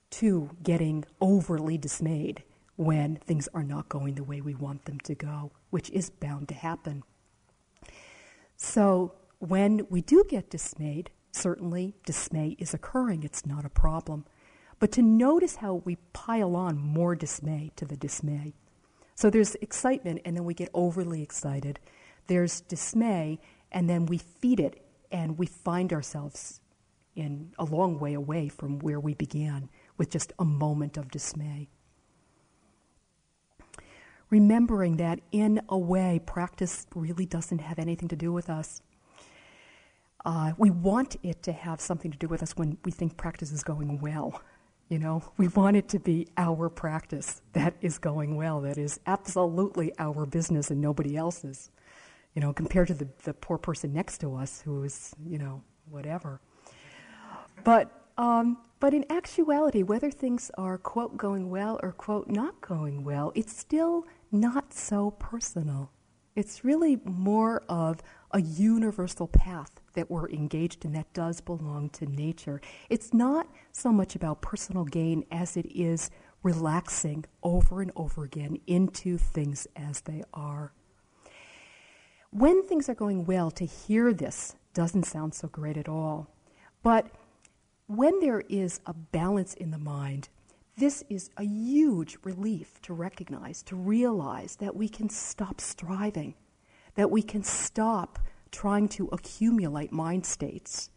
to 0.09 0.49
getting 0.63 1.05
overly 1.21 1.77
dismayed 1.77 2.43
when 2.75 3.15
things 3.15 3.49
are 3.53 3.63
not 3.63 3.89
going 3.89 4.15
the 4.15 4.23
way 4.23 4.39
we 4.39 4.55
want 4.55 4.85
them 4.85 4.99
to 5.01 5.15
go, 5.15 5.51
which 5.69 5.89
is 5.89 6.09
bound 6.09 6.47
to 6.47 6.53
happen. 6.53 7.03
So, 8.55 9.15
when 9.39 9.85
we 9.89 10.01
do 10.01 10.23
get 10.27 10.49
dismayed, 10.49 11.11
certainly 11.31 11.95
dismay 12.05 12.55
is 12.57 12.73
occurring, 12.73 13.23
it's 13.23 13.45
not 13.45 13.65
a 13.65 13.69
problem. 13.69 14.25
But 14.79 14.91
to 14.93 15.01
notice 15.01 15.57
how 15.57 15.75
we 15.85 15.97
pile 16.13 16.55
on 16.55 16.77
more 16.77 17.15
dismay 17.15 17.71
to 17.75 17.85
the 17.85 17.97
dismay. 17.97 18.53
So 19.15 19.29
there's 19.29 19.55
excitement, 19.55 20.21
and 20.25 20.35
then 20.35 20.45
we 20.45 20.53
get 20.53 20.69
overly 20.73 21.23
excited. 21.23 21.79
There's 22.27 22.61
dismay, 22.61 23.39
and 23.71 23.89
then 23.89 24.05
we 24.05 24.19
feed 24.19 24.59
it, 24.59 24.85
and 25.11 25.37
we 25.39 25.47
find 25.47 25.91
ourselves 25.91 26.61
in 27.15 27.51
a 27.57 27.65
long 27.65 27.99
way 27.99 28.13
away 28.13 28.47
from 28.47 28.77
where 28.79 28.99
we 28.99 29.15
began 29.15 29.69
with 29.97 30.10
just 30.10 30.33
a 30.39 30.45
moment 30.45 30.97
of 30.97 31.12
dismay. 31.12 31.69
Remembering 34.29 34.97
that, 34.97 35.19
in 35.31 35.62
a 35.69 35.77
way, 35.77 36.19
practice 36.25 36.86
really 36.93 37.25
doesn't 37.25 37.60
have 37.60 37.79
anything 37.79 38.10
to 38.10 38.15
do 38.15 38.33
with 38.33 38.49
us. 38.49 38.81
Uh, 40.25 40.51
we 40.57 40.69
want 40.69 41.15
it 41.23 41.41
to 41.43 41.53
have 41.53 41.79
something 41.79 42.12
to 42.12 42.17
do 42.17 42.27
with 42.27 42.43
us 42.43 42.57
when 42.57 42.77
we 42.83 42.91
think 42.91 43.15
practice 43.15 43.51
is 43.51 43.63
going 43.63 44.01
well. 44.01 44.41
You 44.89 44.99
know, 44.99 45.23
we 45.38 45.47
want 45.49 45.77
it 45.77 45.89
to 45.89 45.99
be 45.99 46.27
our 46.38 46.69
practice 46.69 47.41
that 47.53 47.75
is 47.81 47.97
going 47.97 48.36
well, 48.36 48.62
that 48.62 48.77
is 48.77 48.99
absolutely 49.05 49.93
our 49.99 50.25
business 50.25 50.71
and 50.71 50.81
nobody 50.81 51.15
else's. 51.15 51.69
You 52.36 52.41
know, 52.41 52.53
compared 52.53 52.88
to 52.89 52.93
the, 52.93 53.07
the 53.23 53.33
poor 53.33 53.57
person 53.57 53.93
next 53.93 54.19
to 54.19 54.36
us 54.36 54.62
who 54.62 54.83
is, 54.83 55.13
you 55.25 55.38
know, 55.38 55.63
whatever. 55.89 56.39
But 57.63 57.96
um, 58.17 58.58
but 58.80 58.93
in 58.93 59.06
actuality, 59.10 59.84
whether 59.84 60.12
things 60.12 60.51
are, 60.58 60.77
quote, 60.77 61.17
going 61.17 61.49
well 61.49 61.80
or, 61.82 61.91
quote, 61.91 62.30
not 62.30 62.62
going 62.62 63.03
well, 63.03 63.32
it's 63.36 63.58
still 63.58 64.06
not 64.32 64.73
so 64.73 65.12
personal. 65.12 65.91
It's 66.36 66.63
really 66.63 66.99
more 67.03 67.63
of 67.67 68.01
a 68.32 68.41
universal 68.41 69.27
path 69.27 69.71
that 69.93 70.12
we're 70.12 70.30
engaged 70.30 70.86
in 70.86 70.93
that 70.93 71.12
does 71.13 71.41
belong 71.41 71.89
to 71.91 72.06
nature. 72.06 72.62
It's 72.89 73.13
not 73.13 73.47
so 73.71 73.91
much 73.91 74.15
about 74.15 74.41
personal 74.41 74.86
gain 74.86 75.25
as 75.32 75.58
it 75.58 75.65
is 75.73 76.12
relaxing 76.43 77.25
over 77.41 77.82
and 77.82 77.91
over 77.95 78.23
again 78.23 78.60
into 78.67 79.17
things 79.17 79.67
as 79.75 80.01
they 80.01 80.23
are. 80.34 80.71
When 82.30 82.62
things 82.62 82.89
are 82.89 82.95
going 82.95 83.25
well, 83.25 83.49
to 83.51 83.65
hear 83.65 84.13
this 84.13 84.56
doesn't 84.73 85.06
sound 85.06 85.34
so 85.34 85.47
great 85.47 85.77
at 85.77 85.89
all. 85.89 86.30
But 86.84 87.08
when 87.88 88.19
there 88.19 88.43
is 88.50 88.82
a 88.86 88.93
balance 88.93 89.54
in 89.54 89.71
the 89.71 89.78
mind, 89.78 90.28
this 90.78 91.04
is 91.10 91.30
a 91.38 91.43
huge 91.43 92.17
relief 92.23 92.82
to 92.82 92.93
recognize, 92.93 93.63
to 93.63 93.76
realize 93.76 94.58
that 94.58 94.76
we 94.76 94.89
can 94.89 95.10
stop 95.10 95.62
striving, 95.62 96.36
that 96.95 97.10
we 97.10 97.21
can 97.21 97.43
stop 97.43 98.19
trying 98.52 98.89
to 98.89 99.08
accumulate 99.12 99.91
mind 99.91 100.26
states, 100.26 100.89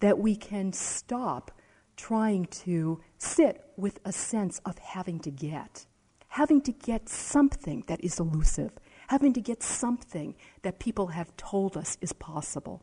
that 0.00 0.18
we 0.18 0.36
can 0.36 0.72
stop 0.72 1.50
trying 1.96 2.44
to 2.46 3.00
sit 3.18 3.64
with 3.76 3.98
a 4.04 4.12
sense 4.12 4.60
of 4.66 4.76
having 4.78 5.18
to 5.20 5.30
get, 5.30 5.86
having 6.28 6.60
to 6.60 6.72
get 6.72 7.08
something 7.08 7.82
that 7.86 8.04
is 8.04 8.20
elusive, 8.20 8.72
having 9.08 9.32
to 9.32 9.40
get 9.40 9.62
something 9.62 10.34
that 10.62 10.78
people 10.78 11.06
have 11.06 11.34
told 11.36 11.76
us 11.76 11.96
is 12.02 12.12
possible 12.12 12.82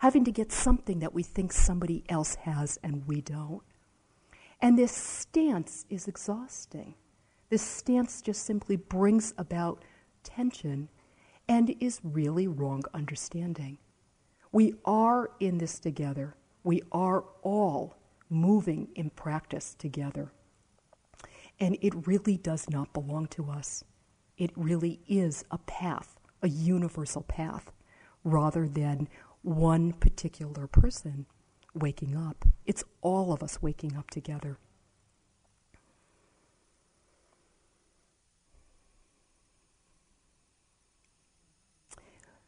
having 0.00 0.24
to 0.24 0.32
get 0.32 0.52
something 0.52 1.00
that 1.00 1.14
we 1.14 1.22
think 1.22 1.52
somebody 1.52 2.04
else 2.08 2.34
has 2.36 2.78
and 2.82 3.06
we 3.06 3.20
don't. 3.20 3.62
And 4.60 4.78
this 4.78 4.92
stance 4.92 5.84
is 5.90 6.08
exhausting. 6.08 6.94
This 7.50 7.62
stance 7.62 8.22
just 8.22 8.44
simply 8.44 8.76
brings 8.76 9.34
about 9.36 9.84
tension 10.22 10.88
and 11.48 11.74
is 11.80 12.00
really 12.02 12.48
wrong 12.48 12.82
understanding. 12.94 13.78
We 14.52 14.74
are 14.84 15.30
in 15.40 15.58
this 15.58 15.78
together. 15.78 16.36
We 16.62 16.82
are 16.92 17.24
all 17.42 17.96
moving 18.30 18.88
in 18.94 19.10
practice 19.10 19.74
together. 19.74 20.32
And 21.60 21.76
it 21.80 22.06
really 22.06 22.36
does 22.36 22.68
not 22.70 22.92
belong 22.92 23.26
to 23.28 23.50
us. 23.50 23.84
It 24.38 24.50
really 24.56 25.00
is 25.06 25.44
a 25.50 25.58
path, 25.58 26.18
a 26.42 26.48
universal 26.48 27.22
path, 27.22 27.70
rather 28.24 28.66
than 28.66 29.08
one 29.44 29.92
particular 29.92 30.66
person 30.66 31.26
waking 31.74 32.16
up. 32.16 32.44
It's 32.64 32.82
all 33.02 33.32
of 33.32 33.42
us 33.42 33.60
waking 33.60 33.94
up 33.96 34.10
together. 34.10 34.58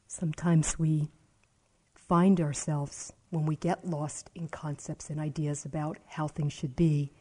Sometimes 0.06 0.78
we 0.78 1.10
find 1.94 2.40
ourselves, 2.40 3.12
when 3.28 3.44
we 3.44 3.56
get 3.56 3.86
lost 3.86 4.30
in 4.34 4.48
concepts 4.48 5.10
and 5.10 5.20
ideas 5.20 5.66
about 5.66 5.98
how 6.06 6.28
things 6.28 6.54
should 6.54 6.74
be, 6.74 7.12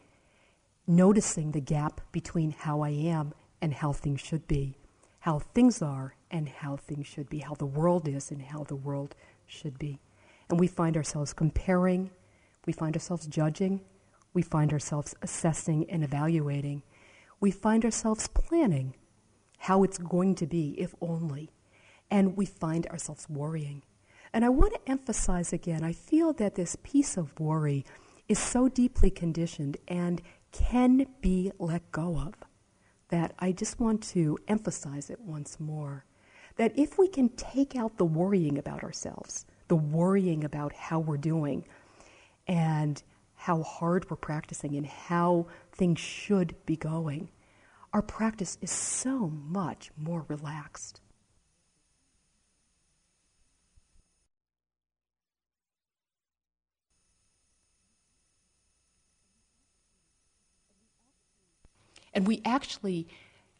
noticing 0.87 1.51
the 1.51 1.59
gap 1.59 1.99
between 2.13 2.51
how 2.51 2.81
I 2.81 2.91
am 2.91 3.33
and 3.61 3.73
how 3.73 3.91
things 3.91 4.21
should 4.21 4.47
be, 4.47 4.77
how 5.19 5.39
things 5.39 5.81
are 5.81 6.15
and 6.31 6.47
how 6.47 6.77
things 6.77 7.07
should 7.07 7.27
be, 7.27 7.39
how 7.39 7.55
the 7.55 7.65
world 7.65 8.07
is 8.07 8.31
and 8.31 8.43
how 8.43 8.63
the 8.63 8.75
world 8.75 9.15
should 9.47 9.77
be. 9.79 9.99
And 10.49 10.59
we 10.59 10.67
find 10.67 10.95
ourselves 10.95 11.33
comparing, 11.33 12.11
we 12.65 12.73
find 12.73 12.95
ourselves 12.95 13.27
judging, 13.27 13.81
we 14.33 14.41
find 14.41 14.71
ourselves 14.73 15.15
assessing 15.21 15.89
and 15.89 16.03
evaluating, 16.03 16.83
we 17.39 17.51
find 17.51 17.83
ourselves 17.85 18.27
planning 18.27 18.95
how 19.57 19.83
it's 19.83 19.97
going 19.97 20.35
to 20.35 20.45
be, 20.45 20.75
if 20.77 20.93
only 21.01 21.49
and 22.09 22.37
we 22.37 22.45
find 22.45 22.87
ourselves 22.87 23.27
worrying. 23.29 23.83
And 24.33 24.43
I 24.43 24.49
want 24.49 24.73
to 24.73 24.91
emphasize 24.91 25.53
again 25.53 25.83
I 25.83 25.93
feel 25.93 26.33
that 26.33 26.55
this 26.55 26.77
piece 26.83 27.17
of 27.17 27.39
worry 27.39 27.85
is 28.27 28.39
so 28.39 28.67
deeply 28.67 29.09
conditioned 29.09 29.77
and 29.87 30.21
can 30.51 31.05
be 31.21 31.51
let 31.59 31.91
go 31.91 32.17
of 32.17 32.33
that 33.09 33.33
I 33.39 33.51
just 33.51 33.79
want 33.79 34.01
to 34.09 34.37
emphasize 34.47 35.09
it 35.09 35.21
once 35.21 35.59
more. 35.59 36.05
That 36.57 36.77
if 36.77 36.97
we 36.97 37.07
can 37.07 37.29
take 37.29 37.75
out 37.75 37.97
the 37.97 38.05
worrying 38.05 38.57
about 38.57 38.83
ourselves, 38.83 39.45
the 39.67 39.75
worrying 39.75 40.43
about 40.43 40.73
how 40.73 40.99
we're 40.99 41.17
doing, 41.17 41.65
and 42.47 43.01
how 43.35 43.63
hard 43.63 44.09
we're 44.09 44.15
practicing, 44.15 44.75
and 44.75 44.85
how 44.85 45.47
things 45.73 45.99
should 45.99 46.55
be 46.65 46.77
going, 46.77 47.29
our 47.93 48.01
practice 48.01 48.57
is 48.61 48.71
so 48.71 49.27
much 49.29 49.91
more 49.97 50.25
relaxed. 50.27 51.01
And 62.13 62.25
we 62.25 62.41
actually 62.45 63.09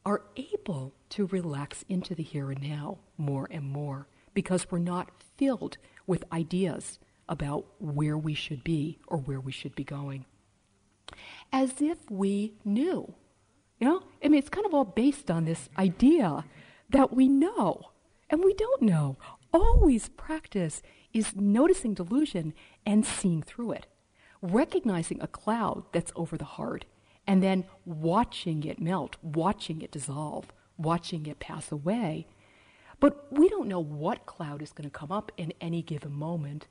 are 0.06 0.22
able 0.38 0.94
to 1.10 1.26
relax 1.28 1.84
into 1.90 2.14
the 2.14 2.24
here 2.24 2.52
and 2.52 2.62
now 2.62 3.00
more 3.18 3.48
and 3.50 3.64
more 3.64 4.08
because 4.34 4.70
we're 4.70 4.80
not 4.80 5.10
filled 5.38 5.78
with 6.06 6.24
ideas 6.32 7.00
about 7.28 7.66
where 7.80 8.18
we 8.18 8.34
should 8.34 8.64
be 8.64 9.00
or 9.08 9.18
where 9.18 9.40
we 9.40 9.52
should 9.52 9.76
be 9.76 9.84
going. 9.84 10.26
As 11.52 11.82
if 11.82 12.10
we 12.12 12.54
knew. 12.64 13.14
You 13.80 13.88
know? 13.88 14.04
I 14.24 14.28
mean, 14.28 14.40
it's 14.40 14.50
kind 14.50 14.66
of 14.66 14.74
all 14.74 14.86
based 14.86 15.32
on 15.32 15.46
this 15.46 15.70
idea 15.78 16.46
that 16.90 17.14
we 17.14 17.28
know 17.28 17.90
and 18.30 18.44
we 18.44 18.54
don't 18.54 18.82
know. 18.82 19.18
Always 19.52 20.10
practice 20.10 20.82
is 21.14 21.36
noticing 21.36 21.94
delusion 21.94 22.54
and 22.86 23.06
seeing 23.06 23.42
through 23.42 23.72
it, 23.72 23.88
recognizing 24.42 25.22
a 25.22 25.28
cloud 25.28 25.84
that's 25.92 26.12
over 26.16 26.38
the 26.38 26.46
heart 26.46 26.86
and 27.28 27.42
then 27.42 27.66
watching 27.86 28.64
it 28.64 28.80
melt, 28.80 29.18
watching 29.22 29.82
it 29.82 29.92
dissolve, 29.92 30.52
watching 30.78 31.26
it 31.26 31.40
pass 31.40 31.72
away. 31.72 32.28
But 33.00 33.28
we 33.32 33.50
don't 33.50 33.68
know 33.68 33.80
what 33.80 34.26
cloud 34.26 34.62
is 34.62 34.72
going 34.72 34.90
to 34.90 34.98
come 34.98 35.12
up 35.12 35.32
in 35.38 35.54
any 35.60 35.82
given 35.82 36.14
moment. 36.14 36.68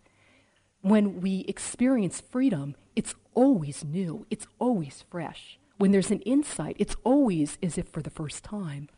When 0.80 1.20
we 1.20 1.40
experience 1.48 2.20
freedom, 2.20 2.76
it's 2.94 3.14
always 3.34 3.84
new, 3.84 4.26
it's 4.30 4.46
always 4.58 5.04
fresh. 5.10 5.58
When 5.76 5.90
there's 5.90 6.10
an 6.10 6.20
insight, 6.20 6.76
it's 6.78 6.96
always 7.04 7.58
as 7.62 7.76
if 7.78 7.88
for 7.88 8.02
the 8.02 8.10
first 8.10 8.44
time. 8.44 8.88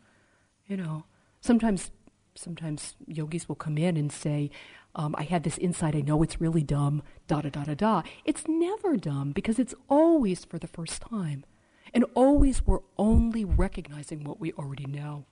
You 0.67 0.77
know, 0.77 1.05
sometimes 1.41 1.91
sometimes 2.37 2.95
yogis 3.05 3.47
will 3.47 3.55
come 3.55 3.77
in 3.77 3.97
and 3.97 4.11
say, 4.11 4.51
um, 4.95 5.15
I 5.17 5.23
had 5.23 5.43
this 5.43 5.57
insight, 5.57 5.95
I 5.95 6.01
know 6.01 6.23
it's 6.23 6.41
really 6.41 6.63
dumb, 6.63 7.03
da 7.27 7.41
da 7.41 7.49
da 7.49 7.63
da 7.65 7.73
da. 7.73 8.01
It's 8.25 8.47
never 8.47 8.97
dumb 8.97 9.31
because 9.31 9.59
it's 9.59 9.75
always 9.89 10.45
for 10.45 10.57
the 10.57 10.67
first 10.67 11.01
time. 11.01 11.45
And 11.93 12.05
always 12.15 12.65
we're 12.65 12.79
only 12.97 13.45
recognizing 13.45 14.23
what 14.23 14.39
we 14.39 14.53
already 14.53 14.85
know. 14.85 15.25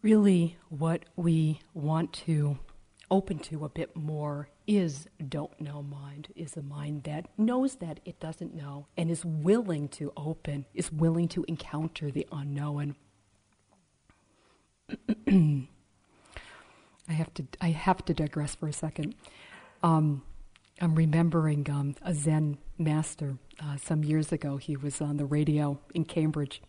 Really, 0.00 0.56
what 0.68 1.04
we 1.16 1.60
want 1.74 2.12
to 2.24 2.58
open 3.10 3.38
to 3.38 3.64
a 3.64 3.68
bit 3.68 3.96
more 3.96 4.48
is 4.66 5.08
don't 5.28 5.60
know 5.60 5.82
mind, 5.82 6.28
is 6.36 6.56
a 6.56 6.62
mind 6.62 7.04
that 7.04 7.26
knows 7.36 7.76
that 7.76 8.00
it 8.04 8.20
doesn't 8.20 8.54
know 8.54 8.86
and 8.96 9.10
is 9.10 9.24
willing 9.24 9.88
to 9.88 10.12
open, 10.16 10.66
is 10.74 10.92
willing 10.92 11.26
to 11.28 11.44
encounter 11.48 12.10
the 12.10 12.26
unknown. 12.30 12.94
I 15.28 17.12
have 17.12 17.32
to 17.34 17.44
I 17.60 17.68
have 17.70 18.04
to 18.06 18.14
digress 18.14 18.54
for 18.54 18.68
a 18.68 18.72
second. 18.72 19.14
Um, 19.82 20.22
I'm 20.80 20.94
remembering 20.94 21.68
um, 21.70 21.94
a 22.02 22.14
Zen 22.14 22.58
master 22.78 23.36
uh, 23.62 23.76
some 23.76 24.04
years 24.04 24.32
ago. 24.32 24.56
He 24.56 24.76
was 24.76 25.00
on 25.00 25.16
the 25.16 25.24
radio 25.24 25.78
in 25.94 26.04
Cambridge, 26.04 26.62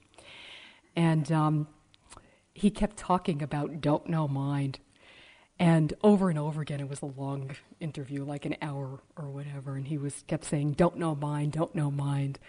and 0.95 1.31
um, 1.31 1.67
he 2.53 2.69
kept 2.69 2.97
talking 2.97 3.41
about 3.41 3.81
"Don't 3.81 4.07
Know 4.09 4.27
Mind," 4.27 4.79
and 5.57 5.93
over 6.03 6.29
and 6.29 6.39
over 6.39 6.61
again. 6.61 6.79
It 6.79 6.89
was 6.89 7.01
a 7.01 7.05
long 7.05 7.55
interview, 7.79 8.23
like 8.23 8.45
an 8.45 8.55
hour 8.61 8.99
or 9.17 9.29
whatever, 9.29 9.75
and 9.75 9.87
he 9.87 9.97
was 9.97 10.23
kept 10.27 10.45
saying 10.45 10.73
"Don't 10.73 10.97
know 10.97 11.15
mind, 11.15 11.53
don't 11.53 11.75
know 11.75 11.91
mind." 11.91 12.39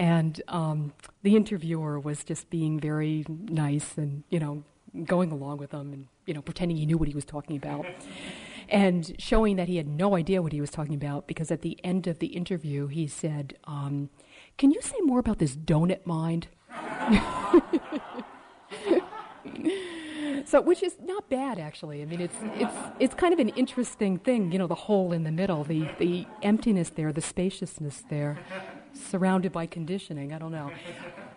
And 0.00 0.40
um, 0.48 0.94
the 1.22 1.36
interviewer 1.36 2.00
was 2.00 2.24
just 2.24 2.48
being 2.48 2.80
very 2.80 3.26
nice 3.28 3.98
and, 3.98 4.24
you 4.30 4.38
know, 4.38 4.64
going 5.04 5.30
along 5.30 5.58
with 5.58 5.72
him 5.72 5.92
and 5.92 6.06
you 6.26 6.34
know 6.34 6.42
pretending 6.42 6.76
he 6.76 6.86
knew 6.86 6.98
what 6.98 7.08
he 7.08 7.14
was 7.14 7.24
talking 7.24 7.56
about 7.56 7.86
and 8.68 9.14
showing 9.18 9.56
that 9.56 9.68
he 9.68 9.76
had 9.76 9.86
no 9.86 10.16
idea 10.16 10.42
what 10.42 10.52
he 10.52 10.60
was 10.60 10.70
talking 10.70 10.94
about 10.94 11.26
because 11.26 11.50
at 11.50 11.62
the 11.62 11.78
end 11.84 12.06
of 12.06 12.18
the 12.18 12.28
interview 12.28 12.86
he 12.86 13.06
said 13.06 13.56
um, 13.64 14.10
can 14.58 14.70
you 14.70 14.80
say 14.82 14.96
more 15.02 15.18
about 15.18 15.38
this 15.38 15.56
donut 15.56 16.04
mind? 16.04 16.48
So 20.46 20.60
which 20.60 20.82
is 20.82 20.96
not 21.00 21.28
bad 21.28 21.58
actually. 21.58 22.02
I 22.02 22.06
mean 22.06 22.20
it's 22.20 22.36
it's 22.54 22.74
it's 22.98 23.14
kind 23.14 23.32
of 23.32 23.38
an 23.38 23.50
interesting 23.50 24.18
thing 24.18 24.50
you 24.52 24.58
know 24.58 24.66
the 24.66 24.74
hole 24.74 25.12
in 25.12 25.24
the 25.24 25.30
middle 25.30 25.64
the 25.64 25.88
the 25.98 26.26
emptiness 26.42 26.90
there 26.90 27.12
the 27.12 27.20
spaciousness 27.20 28.02
there 28.10 28.38
surrounded 28.94 29.52
by 29.52 29.66
conditioning 29.66 30.32
i 30.32 30.38
don't 30.38 30.52
know 30.52 30.70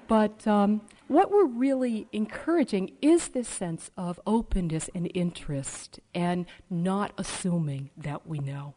but 0.08 0.46
um, 0.48 0.82
what 1.08 1.32
we're 1.32 1.46
really 1.46 2.08
encouraging 2.12 2.92
is 3.02 3.30
this 3.30 3.48
sense 3.48 3.89
of 3.98 4.20
openness 4.26 4.89
and 4.94 5.10
interest 5.13 6.00
and 6.13 6.46
not 6.70 7.13
assuming 7.18 7.89
that 7.98 8.28
we 8.28 8.39
know. 8.39 8.76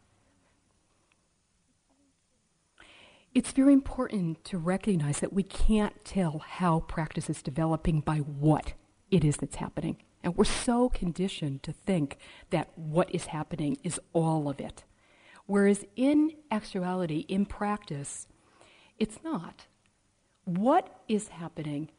It's 3.33 3.51
very 3.51 3.73
important 3.73 4.43
to 4.45 4.57
recognize 4.57 5.19
that 5.19 5.33
we 5.33 5.43
can't 5.43 6.03
tell 6.03 6.39
how 6.39 6.79
practice 6.81 7.29
is 7.29 7.43
developing 7.43 7.99
by 7.99 8.17
what 8.17 8.73
it 9.11 9.23
is 9.23 9.37
that's 9.37 9.57
happening. 9.57 9.97
And 10.23 10.35
we're 10.35 10.45
so 10.45 10.89
conditioned 10.89 11.61
to 11.63 11.71
think 11.71 12.17
that 12.49 12.71
what 12.75 13.13
is 13.13 13.27
happening 13.27 13.77
is 13.83 13.99
all 14.13 14.49
of 14.49 14.59
it. 14.59 14.85
Whereas 15.45 15.85
in 15.95 16.31
actuality, 16.49 17.25
in 17.27 17.45
practice, 17.45 18.27
it's 18.97 19.19
not. 19.23 19.65
What 20.43 21.01
is 21.07 21.29
happening 21.29 21.89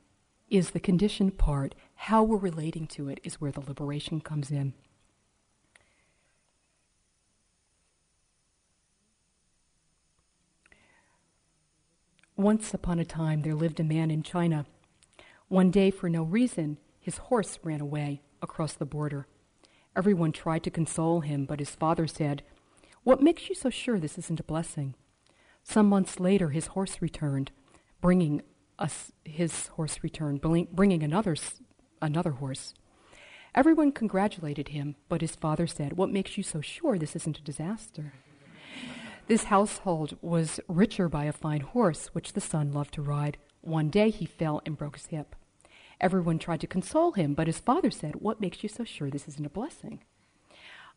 is 0.50 0.70
the 0.70 0.80
conditioned 0.80 1.38
part. 1.38 1.74
How 1.94 2.22
we're 2.22 2.38
relating 2.38 2.86
to 2.88 3.08
it 3.08 3.20
is 3.22 3.40
where 3.40 3.52
the 3.52 3.60
liberation 3.60 4.20
comes 4.20 4.50
in. 4.50 4.72
Once 12.36 12.72
upon 12.72 13.00
a 13.00 13.04
time, 13.04 13.42
there 13.42 13.54
lived 13.54 13.80
a 13.80 13.84
man 13.84 14.10
in 14.10 14.22
China. 14.22 14.64
One 15.48 15.70
day, 15.70 15.90
for 15.90 16.08
no 16.08 16.22
reason, 16.22 16.78
his 17.00 17.18
horse 17.18 17.58
ran 17.64 17.80
away 17.80 18.22
across 18.40 18.74
the 18.74 18.86
border. 18.86 19.26
Everyone 19.96 20.30
tried 20.30 20.62
to 20.62 20.70
console 20.70 21.20
him, 21.20 21.46
but 21.46 21.58
his 21.58 21.70
father 21.70 22.06
said, 22.06 22.44
What 23.02 23.20
makes 23.20 23.48
you 23.48 23.56
so 23.56 23.70
sure 23.70 23.98
this 23.98 24.18
isn't 24.18 24.38
a 24.38 24.44
blessing? 24.44 24.94
Some 25.68 25.88
months 25.88 26.18
later, 26.18 26.50
his 26.50 26.68
horse 26.68 27.00
returned 27.00 27.50
bringing 28.00 28.42
us 28.78 29.12
his 29.24 29.68
horse 29.68 29.98
returned, 30.02 30.40
bringing 30.40 31.02
another 31.02 31.36
another 32.00 32.32
horse. 32.32 32.74
Everyone 33.54 33.92
congratulated 33.92 34.68
him, 34.68 34.94
but 35.08 35.20
his 35.20 35.34
father 35.34 35.66
said, 35.66 35.94
What 35.94 36.10
makes 36.10 36.36
you 36.36 36.42
so 36.42 36.60
sure 36.60 36.98
this 36.98 37.16
isn't 37.16 37.38
a 37.38 37.42
disaster? 37.42 38.12
This 39.26 39.44
household 39.44 40.16
was 40.22 40.60
richer 40.68 41.08
by 41.08 41.24
a 41.24 41.32
fine 41.32 41.60
horse, 41.60 42.06
which 42.08 42.32
the 42.32 42.40
son 42.40 42.72
loved 42.72 42.94
to 42.94 43.02
ride. 43.02 43.36
One 43.60 43.90
day 43.90 44.10
he 44.10 44.26
fell 44.26 44.62
and 44.64 44.78
broke 44.78 44.96
his 44.96 45.06
hip. 45.06 45.34
Everyone 46.00 46.38
tried 46.38 46.60
to 46.60 46.66
console 46.66 47.12
him, 47.12 47.34
but 47.34 47.48
his 47.48 47.58
father 47.58 47.90
said, 47.90 48.16
What 48.16 48.40
makes 48.40 48.62
you 48.62 48.68
so 48.68 48.84
sure 48.84 49.10
this 49.10 49.26
isn't 49.28 49.46
a 49.46 49.50
blessing? 49.50 50.00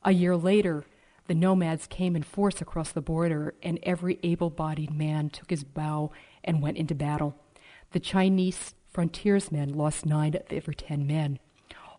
A 0.03 0.11
year 0.11 0.35
later, 0.37 0.85
the 1.27 1.35
nomads 1.35 1.87
came 1.87 2.15
in 2.15 2.23
force 2.23 2.61
across 2.61 2.91
the 2.91 3.01
border, 3.01 3.53
and 3.61 3.79
every 3.83 4.19
able 4.23 4.49
bodied 4.49 4.93
man 4.93 5.29
took 5.29 5.49
his 5.49 5.63
bow 5.63 6.11
and 6.43 6.61
went 6.61 6.77
into 6.77 6.95
battle. 6.95 7.35
The 7.91 7.99
Chinese 7.99 8.73
frontiersmen 8.89 9.73
lost 9.73 10.05
nine 10.05 10.35
of 10.35 10.43
every 10.51 10.75
ten 10.75 11.07
men. 11.07 11.39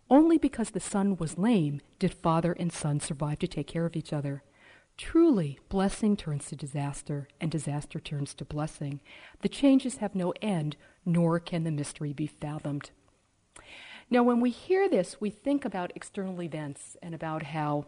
Only 0.09 0.37
because 0.37 0.71
the 0.71 0.79
son 0.79 1.17
was 1.17 1.37
lame 1.37 1.81
did 1.97 2.13
father 2.13 2.53
and 2.53 2.71
son 2.71 2.99
survive 2.99 3.39
to 3.39 3.47
take 3.47 3.67
care 3.67 3.85
of 3.85 3.95
each 3.95 4.13
other. 4.13 4.43
Truly, 4.95 5.59
blessing 5.69 6.15
turns 6.15 6.47
to 6.47 6.55
disaster, 6.55 7.27
and 7.41 7.49
disaster 7.49 7.99
turns 7.99 8.35
to 8.35 8.45
blessing. 8.45 8.99
The 9.41 9.49
changes 9.49 9.97
have 9.97 10.13
no 10.13 10.33
end, 10.41 10.75
nor 11.03 11.39
can 11.39 11.63
the 11.63 11.71
mystery 11.71 12.13
be 12.13 12.27
fathomed. 12.27 12.91
Now, 14.09 14.21
when 14.21 14.39
we 14.39 14.51
hear 14.51 14.87
this, 14.87 15.19
we 15.19 15.31
think 15.31 15.65
about 15.65 15.93
external 15.95 16.43
events 16.43 16.95
and 17.01 17.15
about 17.15 17.43
how 17.43 17.85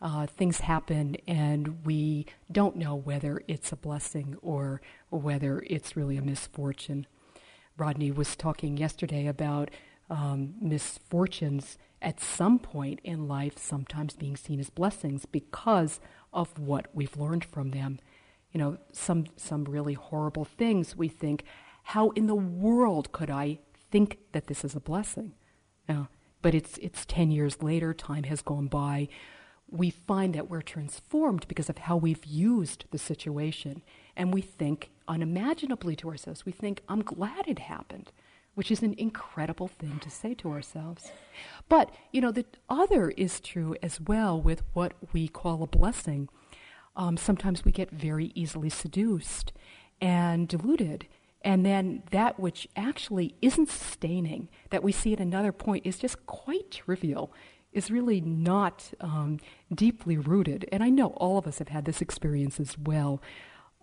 uh, 0.00 0.26
things 0.26 0.60
happen 0.60 1.16
and 1.26 1.84
we 1.84 2.26
don't 2.50 2.76
know 2.76 2.94
whether 2.94 3.42
it's 3.48 3.72
a 3.72 3.76
blessing 3.76 4.36
or, 4.42 4.80
whether 5.10 5.64
it's 5.66 5.96
really 5.96 6.16
a 6.16 6.22
misfortune. 6.22 7.06
Rodney 7.76 8.10
was 8.10 8.36
talking 8.36 8.76
yesterday 8.76 9.26
about 9.26 9.70
um, 10.10 10.54
misfortunes 10.60 11.78
at 12.02 12.20
some 12.20 12.58
point 12.58 13.00
in 13.02 13.26
life 13.26 13.58
sometimes 13.58 14.14
being 14.14 14.36
seen 14.36 14.60
as 14.60 14.70
blessings 14.70 15.24
because 15.26 16.00
of 16.32 16.58
what 16.58 16.86
we've 16.92 17.16
learned 17.16 17.44
from 17.44 17.70
them. 17.70 17.98
You 18.52 18.60
know, 18.60 18.78
some, 18.92 19.26
some 19.36 19.64
really 19.64 19.94
horrible 19.94 20.44
things 20.44 20.96
we 20.96 21.08
think, 21.08 21.44
how 21.82 22.10
in 22.10 22.26
the 22.26 22.34
world 22.34 23.12
could 23.12 23.30
I 23.30 23.58
think 23.90 24.18
that 24.32 24.46
this 24.46 24.64
is 24.64 24.74
a 24.74 24.80
blessing? 24.80 25.32
You 25.88 26.08
but 26.42 26.54
it's, 26.54 26.78
it's 26.78 27.04
10 27.06 27.30
years 27.30 27.62
later, 27.62 27.92
time 27.92 28.24
has 28.24 28.42
gone 28.42 28.68
by. 28.68 29.08
We 29.70 29.90
find 29.90 30.34
that 30.34 30.48
we're 30.48 30.62
transformed 30.62 31.46
because 31.48 31.68
of 31.68 31.78
how 31.78 31.96
we've 31.96 32.24
used 32.24 32.84
the 32.90 32.98
situation. 32.98 33.82
And 34.16 34.32
we 34.32 34.40
think 34.40 34.90
unimaginably 35.08 35.96
to 35.96 36.08
ourselves. 36.08 36.46
We 36.46 36.52
think, 36.52 36.82
I'm 36.88 37.02
glad 37.02 37.48
it 37.48 37.58
happened 37.58 38.12
which 38.56 38.70
is 38.70 38.82
an 38.82 38.94
incredible 38.96 39.68
thing 39.68 39.98
to 40.00 40.10
say 40.10 40.32
to 40.32 40.50
ourselves. 40.50 41.12
But, 41.68 41.94
you 42.10 42.22
know, 42.22 42.32
the 42.32 42.46
other 42.70 43.10
is 43.10 43.38
true 43.38 43.76
as 43.82 44.00
well 44.00 44.40
with 44.40 44.62
what 44.72 44.94
we 45.12 45.28
call 45.28 45.62
a 45.62 45.66
blessing. 45.66 46.30
Um, 46.96 47.18
sometimes 47.18 47.66
we 47.66 47.70
get 47.70 47.90
very 47.90 48.32
easily 48.34 48.70
seduced 48.70 49.52
and 50.00 50.48
deluded. 50.48 51.06
And 51.42 51.66
then 51.66 52.02
that 52.12 52.40
which 52.40 52.66
actually 52.74 53.34
isn't 53.42 53.68
sustaining, 53.68 54.48
that 54.70 54.82
we 54.82 54.90
see 54.90 55.12
at 55.12 55.20
another 55.20 55.52
point, 55.52 55.84
is 55.84 55.98
just 55.98 56.24
quite 56.24 56.70
trivial, 56.70 57.30
is 57.76 57.90
really 57.90 58.20
not 58.22 58.92
um, 59.00 59.38
deeply 59.72 60.16
rooted. 60.16 60.66
And 60.72 60.82
I 60.82 60.88
know 60.88 61.08
all 61.08 61.36
of 61.36 61.46
us 61.46 61.58
have 61.58 61.68
had 61.68 61.84
this 61.84 62.00
experience 62.00 62.58
as 62.58 62.78
well. 62.78 63.20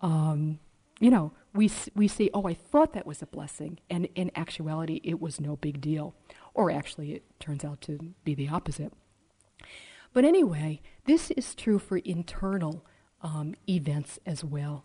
Um, 0.00 0.58
you 0.98 1.10
know, 1.10 1.32
we, 1.54 1.70
we 1.94 2.08
say, 2.08 2.28
oh, 2.34 2.46
I 2.46 2.54
thought 2.54 2.92
that 2.92 3.06
was 3.06 3.22
a 3.22 3.26
blessing, 3.26 3.78
and 3.88 4.08
in 4.16 4.30
actuality, 4.34 5.00
it 5.04 5.20
was 5.20 5.40
no 5.40 5.56
big 5.56 5.80
deal. 5.80 6.14
Or 6.54 6.70
actually, 6.70 7.12
it 7.12 7.22
turns 7.38 7.64
out 7.64 7.80
to 7.82 8.14
be 8.24 8.34
the 8.34 8.48
opposite. 8.48 8.92
But 10.12 10.24
anyway, 10.24 10.80
this 11.06 11.30
is 11.30 11.54
true 11.54 11.78
for 11.78 11.98
internal 11.98 12.84
um, 13.22 13.54
events 13.68 14.18
as 14.26 14.44
well. 14.44 14.84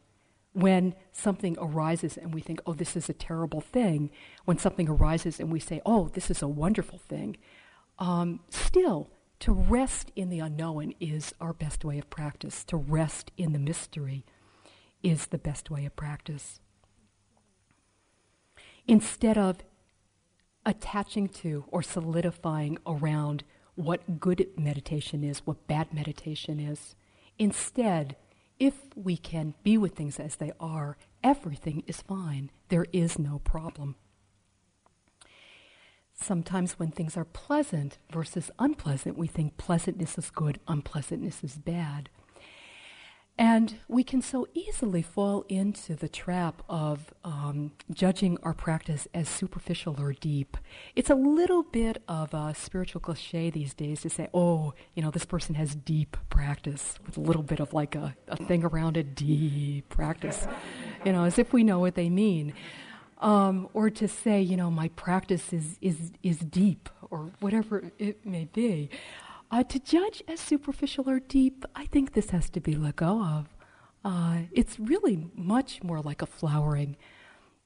When 0.53 0.95
something 1.11 1.57
arises 1.59 2.17
and 2.17 2.33
we 2.33 2.41
think, 2.41 2.61
oh, 2.65 2.73
this 2.73 2.95
is 2.95 3.09
a 3.09 3.13
terrible 3.13 3.61
thing, 3.61 4.11
when 4.45 4.57
something 4.57 4.89
arises 4.89 5.39
and 5.39 5.51
we 5.51 5.59
say, 5.59 5.81
oh, 5.85 6.09
this 6.09 6.29
is 6.29 6.41
a 6.41 6.47
wonderful 6.47 6.99
thing, 6.99 7.37
um, 7.99 8.39
still, 8.49 9.09
to 9.39 9.53
rest 9.53 10.11
in 10.15 10.29
the 10.29 10.39
unknown 10.39 10.93
is 10.99 11.33
our 11.39 11.53
best 11.53 11.85
way 11.85 11.97
of 11.97 12.09
practice, 12.09 12.63
to 12.65 12.77
rest 12.77 13.31
in 13.37 13.53
the 13.53 13.59
mystery 13.59 14.25
is 15.01 15.27
the 15.27 15.37
best 15.37 15.69
way 15.69 15.85
of 15.85 15.95
practice. 15.95 16.59
Instead 18.87 19.37
of 19.37 19.63
attaching 20.65 21.29
to 21.29 21.65
or 21.69 21.81
solidifying 21.81 22.77
around 22.85 23.43
what 23.75 24.19
good 24.19 24.47
meditation 24.57 25.23
is, 25.23 25.39
what 25.45 25.67
bad 25.67 25.93
meditation 25.93 26.59
is, 26.59 26.95
instead, 27.37 28.17
if 28.59 28.73
we 28.95 29.15
can 29.15 29.53
be 29.63 29.77
with 29.77 29.95
things 29.95 30.19
as 30.19 30.35
they 30.35 30.51
are, 30.59 30.97
everything 31.23 31.83
is 31.87 32.01
fine. 32.01 32.51
There 32.67 32.87
is 32.91 33.17
no 33.17 33.39
problem. 33.39 33.95
Sometimes 36.21 36.73
when 36.73 36.91
things 36.91 37.15
are 37.15 37.25
pleasant 37.25 37.97
versus 38.11 38.51
unpleasant, 38.59 39.17
we 39.17 39.27
think 39.27 39.57
pleasantness 39.57 40.17
is 40.17 40.29
good, 40.29 40.59
unpleasantness 40.67 41.43
is 41.43 41.55
bad. 41.57 42.09
And 43.37 43.77
we 43.87 44.03
can 44.03 44.21
so 44.21 44.45
easily 44.53 45.01
fall 45.01 45.45
into 45.47 45.95
the 45.95 46.09
trap 46.09 46.61
of 46.67 47.13
um, 47.23 47.71
judging 47.89 48.37
our 48.43 48.53
practice 48.53 49.07
as 49.13 49.29
superficial 49.29 49.95
or 49.97 50.11
deep. 50.11 50.57
It's 50.93 51.09
a 51.09 51.15
little 51.15 51.63
bit 51.63 52.03
of 52.09 52.33
a 52.33 52.53
spiritual 52.53 52.99
cliche 52.99 53.49
these 53.49 53.73
days 53.73 54.01
to 54.01 54.09
say, 54.09 54.27
oh, 54.33 54.73
you 54.93 55.01
know, 55.01 55.09
this 55.09 55.23
person 55.23 55.55
has 55.55 55.73
deep 55.73 56.17
practice, 56.29 56.99
with 57.05 57.15
a 57.15 57.21
little 57.21 57.43
bit 57.43 57.61
of 57.61 57.71
like 57.73 57.95
a, 57.95 58.13
a 58.27 58.35
thing 58.35 58.65
around 58.65 58.97
it, 58.97 59.15
deep 59.15 59.87
practice, 59.87 60.45
you 61.05 61.13
know, 61.13 61.23
as 61.23 61.39
if 61.39 61.53
we 61.53 61.63
know 61.63 61.79
what 61.79 61.95
they 61.95 62.09
mean. 62.09 62.53
Um, 63.19 63.67
or 63.73 63.89
to 63.89 64.07
say, 64.07 64.41
you 64.41 64.55
know, 64.55 64.71
my 64.71 64.87
practice 64.89 65.51
is, 65.51 65.77
is, 65.81 66.11
is 66.23 66.39
deep, 66.39 66.89
or 67.09 67.31
whatever 67.39 67.91
it 67.97 68.25
may 68.25 68.45
be. 68.45 68.89
Uh, 69.51 69.63
to 69.63 69.79
judge 69.79 70.23
as 70.27 70.39
superficial 70.39 71.09
or 71.09 71.19
deep, 71.19 71.65
I 71.75 71.85
think 71.85 72.13
this 72.13 72.29
has 72.29 72.49
to 72.51 72.61
be 72.61 72.75
let 72.75 72.97
go 72.97 73.23
of. 73.23 73.47
Uh, 74.05 74.43
it's 74.51 74.79
really 74.79 75.27
much 75.35 75.83
more 75.83 76.01
like 76.01 76.21
a 76.21 76.25
flowering. 76.27 76.95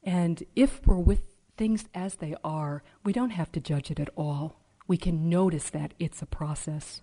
And 0.04 0.44
if 0.56 0.86
we're 0.88 0.98
with 0.98 1.22
things 1.58 1.86
as 1.94 2.16
they 2.16 2.36
are, 2.44 2.84
we 3.04 3.14
don't 3.14 3.32
have 3.32 3.52
to 3.52 3.60
judge 3.60 3.92
it 3.92 4.00
at 4.00 4.10
all. 4.16 4.60
We 4.88 4.98
can 4.98 5.30
notice 5.30 5.70
that 5.70 5.94
it's 6.00 6.22
a 6.22 6.26
process. 6.26 7.02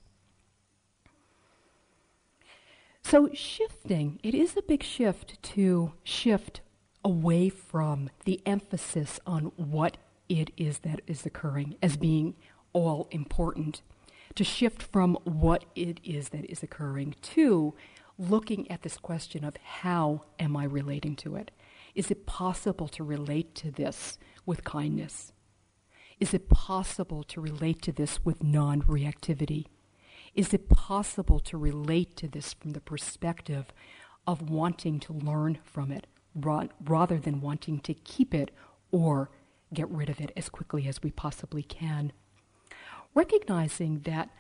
So, 3.03 3.30
shifting, 3.32 4.20
it 4.22 4.34
is 4.34 4.57
a 4.57 4.62
big 4.62 4.82
shift 4.82 5.42
to 5.55 5.92
shift 6.05 6.61
away 7.05 7.48
from 7.48 8.11
the 8.24 8.40
emphasis 8.44 9.20
on 9.26 9.44
what 9.57 9.96
it 10.28 10.51
is 10.57 10.80
that 10.80 11.01
is 11.07 11.26
occurring 11.26 11.76
as 11.82 11.96
being 11.96 12.34
all 12.72 13.09
important 13.11 13.82
to 14.34 14.44
shift 14.44 14.82
from 14.82 15.14
what 15.24 15.64
it 15.74 15.98
is 16.05 16.28
that 16.28 16.44
is 16.44 16.62
occurring 16.62 17.14
to 17.20 17.74
looking 18.18 18.70
at 18.70 18.82
this 18.82 18.96
question 18.96 19.44
of 19.44 19.57
how 19.57 20.22
am 20.38 20.57
I 20.57 20.64
relating 20.64 21.16
to 21.16 21.36
it? 21.36 21.51
Is 21.94 22.11
it 22.11 22.26
possible 22.26 22.86
to 22.88 23.03
relate 23.03 23.55
to 23.57 23.70
this 23.70 24.18
with 24.46 24.62
kindness? 24.62 25.32
Is 26.20 26.34
it 26.34 26.48
possible 26.48 27.24
to 27.24 27.40
relate 27.40 27.82
to 27.82 27.92
this 27.92 28.24
with 28.24 28.42
non 28.42 28.82
reactivity? 28.82 29.66
Is 30.34 30.55
it 30.55 30.68
possible 30.68 31.40
to 31.40 31.57
relate 31.57 32.14
to 32.16 32.28
this 32.28 32.53
from 32.53 32.70
the 32.70 32.80
perspective 32.80 33.72
of 34.26 34.51
wanting 34.51 35.01
to 35.01 35.12
learn 35.12 35.59
from 35.64 35.90
it 35.90 36.07
rather 36.35 37.18
than 37.18 37.41
wanting 37.41 37.81
to 37.81 37.95
keep 37.95 38.35
it 38.35 38.51
or 38.91 39.31
get 39.72 39.89
rid 39.91 40.09
of 40.09 40.20
it 40.20 40.33
as 40.37 40.49
quickly 40.49 40.89
as 40.89 41.03
we 41.03 41.11
possibly 41.11 41.62
can? 41.62 42.12
recognizing 43.14 44.01
that 44.01 44.31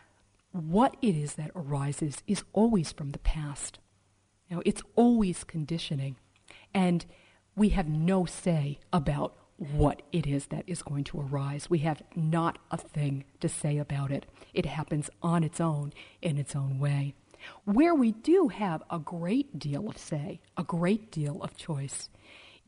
what 0.52 0.96
it 1.00 1.16
is 1.16 1.34
that 1.34 1.50
arises 1.54 2.22
is 2.26 2.44
always 2.52 2.92
from 2.92 3.10
the 3.10 3.18
past. 3.18 3.78
You 4.48 4.56
know, 4.56 4.62
it's 4.66 4.82
always 4.96 5.44
conditioning. 5.44 6.16
And 6.74 7.06
we 7.56 7.70
have 7.70 7.88
no 7.88 8.24
say 8.24 8.78
about 8.92 9.36
what 9.56 10.02
it 10.10 10.26
is 10.26 10.46
that 10.46 10.64
is 10.66 10.82
going 10.82 11.04
to 11.04 11.20
arise. 11.20 11.68
We 11.68 11.80
have 11.80 12.02
not 12.16 12.58
a 12.70 12.76
thing 12.76 13.24
to 13.40 13.48
say 13.48 13.78
about 13.78 14.10
it. 14.10 14.26
It 14.54 14.66
happens 14.66 15.10
on 15.22 15.44
its 15.44 15.60
own, 15.60 15.92
in 16.22 16.38
its 16.38 16.56
own 16.56 16.78
way. 16.78 17.14
Where 17.64 17.94
we 17.94 18.12
do 18.12 18.48
have 18.48 18.82
a 18.90 18.98
great 18.98 19.58
deal 19.58 19.88
of 19.88 19.98
say, 19.98 20.40
a 20.56 20.64
great 20.64 21.10
deal 21.10 21.42
of 21.42 21.56
choice, 21.56 22.08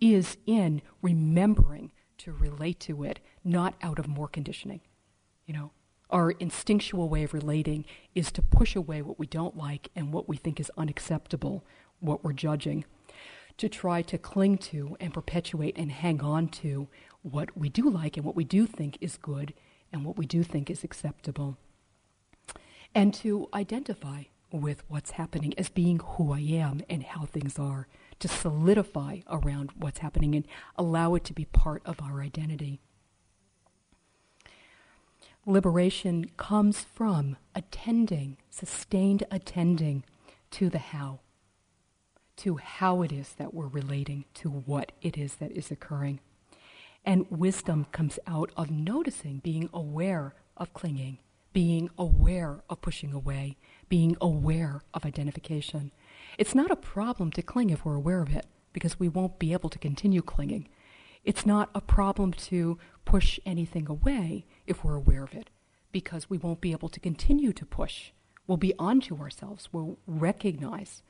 is 0.00 0.36
in 0.46 0.82
remembering 1.00 1.92
to 2.18 2.32
relate 2.32 2.80
to 2.80 3.04
it, 3.04 3.20
not 3.44 3.74
out 3.82 3.98
of 3.98 4.08
more 4.08 4.28
conditioning. 4.28 4.80
You 5.46 5.54
know, 5.54 5.70
our 6.10 6.30
instinctual 6.30 7.08
way 7.08 7.24
of 7.24 7.34
relating 7.34 7.84
is 8.14 8.30
to 8.32 8.42
push 8.42 8.76
away 8.76 9.02
what 9.02 9.18
we 9.18 9.26
don't 9.26 9.56
like 9.56 9.88
and 9.96 10.12
what 10.12 10.28
we 10.28 10.36
think 10.36 10.60
is 10.60 10.70
unacceptable, 10.76 11.64
what 12.00 12.22
we're 12.22 12.32
judging, 12.32 12.84
to 13.56 13.68
try 13.68 14.02
to 14.02 14.18
cling 14.18 14.58
to 14.58 14.96
and 15.00 15.14
perpetuate 15.14 15.76
and 15.76 15.90
hang 15.90 16.20
on 16.20 16.48
to 16.48 16.88
what 17.22 17.56
we 17.56 17.68
do 17.68 17.88
like 17.88 18.16
and 18.16 18.26
what 18.26 18.36
we 18.36 18.44
do 18.44 18.66
think 18.66 18.98
is 19.00 19.16
good 19.16 19.54
and 19.92 20.04
what 20.04 20.16
we 20.16 20.26
do 20.26 20.42
think 20.42 20.70
is 20.70 20.84
acceptable. 20.84 21.56
And 22.94 23.14
to 23.14 23.48
identify 23.54 24.24
with 24.52 24.82
what's 24.88 25.12
happening 25.12 25.54
as 25.58 25.68
being 25.68 25.98
who 25.98 26.32
I 26.32 26.40
am 26.40 26.82
and 26.88 27.02
how 27.02 27.24
things 27.24 27.58
are, 27.58 27.88
to 28.20 28.28
solidify 28.28 29.20
around 29.28 29.70
what's 29.76 29.98
happening 29.98 30.34
and 30.34 30.46
allow 30.76 31.14
it 31.14 31.24
to 31.24 31.32
be 31.32 31.46
part 31.46 31.82
of 31.84 32.00
our 32.00 32.20
identity. 32.20 32.80
Liberation 35.44 36.30
comes 36.36 36.84
from 36.84 37.36
attending, 37.54 38.36
sustained 38.48 39.24
attending 39.30 40.04
to 40.52 40.68
the 40.68 40.78
how, 40.78 41.20
to 42.36 42.56
how 42.56 43.02
it 43.02 43.10
is 43.10 43.32
that 43.38 43.52
we're 43.52 43.66
relating 43.66 44.24
to 44.34 44.48
what 44.48 44.92
it 45.02 45.18
is 45.18 45.36
that 45.36 45.50
is 45.50 45.70
occurring. 45.70 46.20
And 47.04 47.26
wisdom 47.28 47.86
comes 47.90 48.20
out 48.28 48.52
of 48.56 48.70
noticing, 48.70 49.38
being 49.38 49.68
aware 49.72 50.34
of 50.56 50.72
clinging, 50.72 51.18
being 51.52 51.90
aware 51.98 52.62
of 52.68 52.80
pushing 52.80 53.12
away, 53.12 53.56
being 53.88 54.16
aware 54.20 54.82
of 54.94 55.04
identification. 55.04 55.92
It's 56.38 56.54
not 56.54 56.70
a 56.70 56.76
problem 56.76 57.30
to 57.32 57.42
cling 57.42 57.70
if 57.70 57.84
we're 57.84 57.94
aware 57.94 58.22
of 58.22 58.34
it, 58.34 58.46
because 58.72 58.98
we 58.98 59.08
won't 59.08 59.38
be 59.38 59.52
able 59.52 59.68
to 59.70 59.78
continue 59.78 60.22
clinging. 60.22 60.68
It's 61.24 61.46
not 61.46 61.70
a 61.74 61.80
problem 61.80 62.32
to 62.32 62.78
push 63.04 63.38
anything 63.44 63.88
away 63.88 64.46
if 64.66 64.82
we're 64.82 64.96
aware 64.96 65.24
of 65.24 65.34
it, 65.34 65.50
because 65.92 66.30
we 66.30 66.38
won't 66.38 66.60
be 66.60 66.72
able 66.72 66.88
to 66.88 67.00
continue 67.00 67.52
to 67.52 67.66
push. 67.66 68.12
We'll 68.46 68.56
be 68.56 68.74
onto 68.78 69.18
ourselves. 69.18 69.68
We'll 69.72 69.98
recognize 70.06 71.02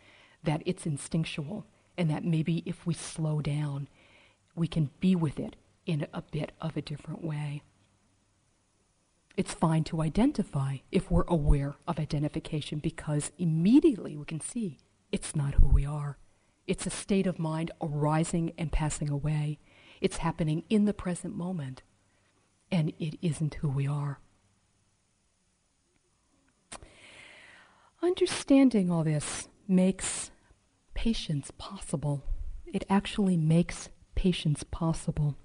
that 0.42 0.62
it's 0.66 0.86
instinctual 0.86 1.66
and 1.96 2.10
that 2.10 2.24
maybe 2.24 2.62
if 2.66 2.86
we 2.86 2.94
slow 2.94 3.40
down, 3.40 3.88
we 4.54 4.66
can 4.66 4.90
be 5.00 5.14
with 5.14 5.38
it 5.38 5.56
in 5.86 6.06
a 6.12 6.22
bit 6.22 6.52
of 6.60 6.76
a 6.76 6.82
different 6.82 7.24
way. 7.24 7.62
It's 9.36 9.54
fine 9.54 9.84
to 9.84 10.02
identify 10.02 10.78
if 10.90 11.10
we're 11.10 11.24
aware 11.26 11.76
of 11.88 11.98
identification 11.98 12.78
because 12.78 13.32
immediately 13.38 14.16
we 14.16 14.24
can 14.24 14.40
see 14.40 14.78
it's 15.10 15.34
not 15.34 15.54
who 15.54 15.68
we 15.68 15.86
are. 15.86 16.18
It's 16.66 16.86
a 16.86 16.90
state 16.90 17.26
of 17.26 17.38
mind 17.38 17.70
arising 17.80 18.52
and 18.58 18.70
passing 18.70 19.10
away. 19.10 19.58
It's 20.00 20.18
happening 20.18 20.64
in 20.68 20.84
the 20.84 20.94
present 20.94 21.34
moment, 21.34 21.82
and 22.70 22.92
it 22.98 23.18
isn't 23.22 23.54
who 23.54 23.68
we 23.68 23.86
are. 23.86 24.20
Understanding 28.02 28.90
all 28.90 29.04
this 29.04 29.48
makes 29.68 30.30
patience 30.94 31.50
possible. 31.56 32.24
It 32.66 32.84
actually 32.90 33.36
makes 33.36 33.90
patience 34.14 34.64
possible. 34.64 35.36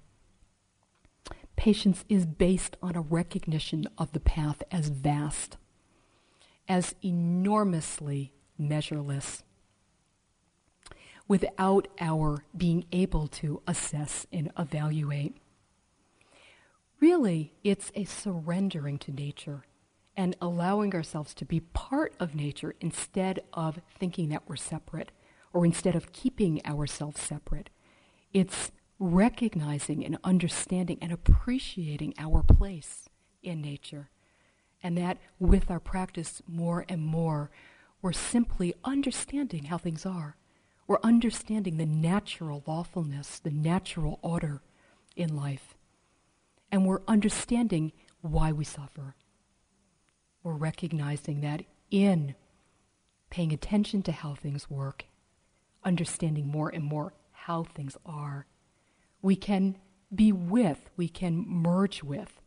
Patience 1.58 2.04
is 2.08 2.24
based 2.24 2.76
on 2.80 2.94
a 2.94 3.00
recognition 3.00 3.88
of 3.98 4.12
the 4.12 4.20
path 4.20 4.62
as 4.70 4.90
vast, 4.90 5.56
as 6.68 6.94
enormously 7.02 8.32
measureless, 8.56 9.42
without 11.26 11.88
our 11.98 12.44
being 12.56 12.84
able 12.92 13.26
to 13.26 13.60
assess 13.66 14.24
and 14.32 14.52
evaluate. 14.56 15.36
Really, 17.00 17.52
it's 17.64 17.90
a 17.96 18.04
surrendering 18.04 18.96
to 18.98 19.10
nature 19.10 19.64
and 20.16 20.36
allowing 20.40 20.94
ourselves 20.94 21.34
to 21.34 21.44
be 21.44 21.58
part 21.58 22.14
of 22.20 22.36
nature 22.36 22.76
instead 22.80 23.40
of 23.52 23.80
thinking 23.98 24.28
that 24.28 24.44
we're 24.46 24.54
separate 24.54 25.10
or 25.52 25.66
instead 25.66 25.96
of 25.96 26.12
keeping 26.12 26.64
ourselves 26.64 27.20
separate. 27.20 27.68
It's 28.32 28.70
recognizing 28.98 30.04
and 30.04 30.18
understanding 30.24 30.98
and 31.00 31.12
appreciating 31.12 32.14
our 32.18 32.42
place 32.42 33.08
in 33.42 33.60
nature. 33.60 34.10
And 34.82 34.96
that 34.98 35.18
with 35.38 35.70
our 35.70 35.80
practice 35.80 36.42
more 36.46 36.84
and 36.88 37.02
more, 37.02 37.50
we're 38.00 38.12
simply 38.12 38.74
understanding 38.84 39.64
how 39.64 39.78
things 39.78 40.06
are. 40.06 40.36
We're 40.86 41.00
understanding 41.02 41.76
the 41.76 41.86
natural 41.86 42.62
lawfulness, 42.66 43.38
the 43.38 43.50
natural 43.50 44.18
order 44.22 44.62
in 45.16 45.36
life. 45.36 45.74
And 46.70 46.86
we're 46.86 47.02
understanding 47.06 47.92
why 48.20 48.52
we 48.52 48.64
suffer. 48.64 49.14
We're 50.42 50.54
recognizing 50.54 51.40
that 51.42 51.64
in 51.90 52.34
paying 53.30 53.52
attention 53.52 54.02
to 54.02 54.12
how 54.12 54.34
things 54.34 54.70
work, 54.70 55.04
understanding 55.84 56.46
more 56.46 56.68
and 56.70 56.84
more 56.84 57.12
how 57.32 57.64
things 57.64 57.96
are, 58.06 58.46
we 59.22 59.36
can 59.36 59.76
be 60.14 60.32
with, 60.32 60.90
we 60.96 61.08
can 61.08 61.44
merge 61.46 62.02
with, 62.02 62.40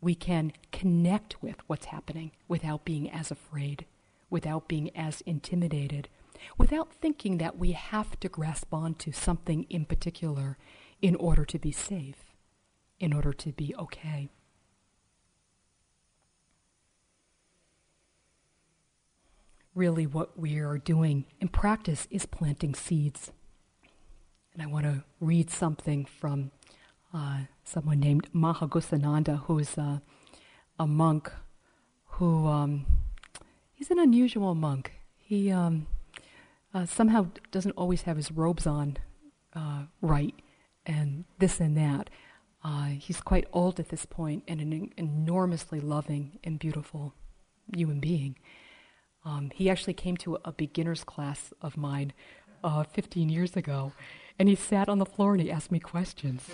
we 0.00 0.14
can 0.14 0.52
connect 0.72 1.42
with 1.42 1.56
what's 1.66 1.86
happening 1.86 2.32
without 2.48 2.84
being 2.84 3.10
as 3.10 3.30
afraid, 3.30 3.86
without 4.28 4.66
being 4.66 4.94
as 4.96 5.20
intimidated, 5.22 6.08
without 6.56 6.92
thinking 6.92 7.38
that 7.38 7.58
we 7.58 7.72
have 7.72 8.18
to 8.20 8.28
grasp 8.28 8.72
onto 8.72 9.12
something 9.12 9.66
in 9.68 9.84
particular 9.84 10.56
in 11.02 11.14
order 11.16 11.44
to 11.44 11.58
be 11.58 11.72
safe, 11.72 12.34
in 12.98 13.12
order 13.12 13.32
to 13.32 13.52
be 13.52 13.74
okay. 13.76 14.30
Really, 19.74 20.06
what 20.06 20.38
we 20.38 20.58
are 20.58 20.78
doing 20.78 21.26
in 21.40 21.48
practice 21.48 22.08
is 22.10 22.26
planting 22.26 22.74
seeds. 22.74 23.30
And 24.52 24.62
I 24.62 24.66
want 24.66 24.84
to 24.84 25.04
read 25.20 25.50
something 25.50 26.04
from 26.04 26.50
uh, 27.14 27.40
someone 27.64 28.00
named 28.00 28.28
Maha 28.32 28.66
Ghosananda, 28.66 29.44
who's 29.44 29.76
a, 29.78 30.02
a 30.78 30.86
monk 30.86 31.32
who, 32.04 32.46
um, 32.46 32.86
he's 33.72 33.90
an 33.90 33.98
unusual 33.98 34.54
monk. 34.54 34.92
He 35.16 35.50
um, 35.50 35.86
uh, 36.74 36.86
somehow 36.86 37.28
doesn't 37.50 37.72
always 37.72 38.02
have 38.02 38.16
his 38.16 38.30
robes 38.32 38.66
on 38.66 38.96
uh, 39.54 39.84
right, 40.00 40.34
and 40.86 41.24
this 41.38 41.60
and 41.60 41.76
that. 41.76 42.10
Uh, 42.62 42.86
he's 42.86 43.20
quite 43.20 43.46
old 43.52 43.80
at 43.80 43.88
this 43.88 44.04
point 44.04 44.44
and 44.46 44.60
an 44.60 44.92
enormously 44.96 45.80
loving 45.80 46.38
and 46.44 46.58
beautiful 46.58 47.14
human 47.74 48.00
being. 48.00 48.36
Um, 49.24 49.50
he 49.54 49.70
actually 49.70 49.94
came 49.94 50.16
to 50.18 50.36
a, 50.36 50.40
a 50.46 50.52
beginner's 50.52 51.04
class 51.04 51.52
of 51.62 51.76
mine 51.76 52.12
uh, 52.62 52.84
15 52.84 53.28
years 53.28 53.56
ago, 53.56 53.92
and 54.40 54.48
he 54.48 54.54
sat 54.54 54.88
on 54.88 54.98
the 54.98 55.04
floor 55.04 55.34
and 55.34 55.42
he 55.42 55.50
asked 55.50 55.70
me 55.70 55.78
questions. 55.78 56.48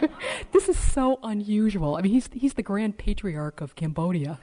this 0.52 0.66
is 0.66 0.78
so 0.78 1.18
unusual. 1.22 1.96
I 1.96 2.00
mean, 2.00 2.12
he's, 2.12 2.30
he's 2.32 2.54
the 2.54 2.62
grand 2.62 2.96
patriarch 2.96 3.60
of 3.60 3.76
Cambodia. 3.76 4.38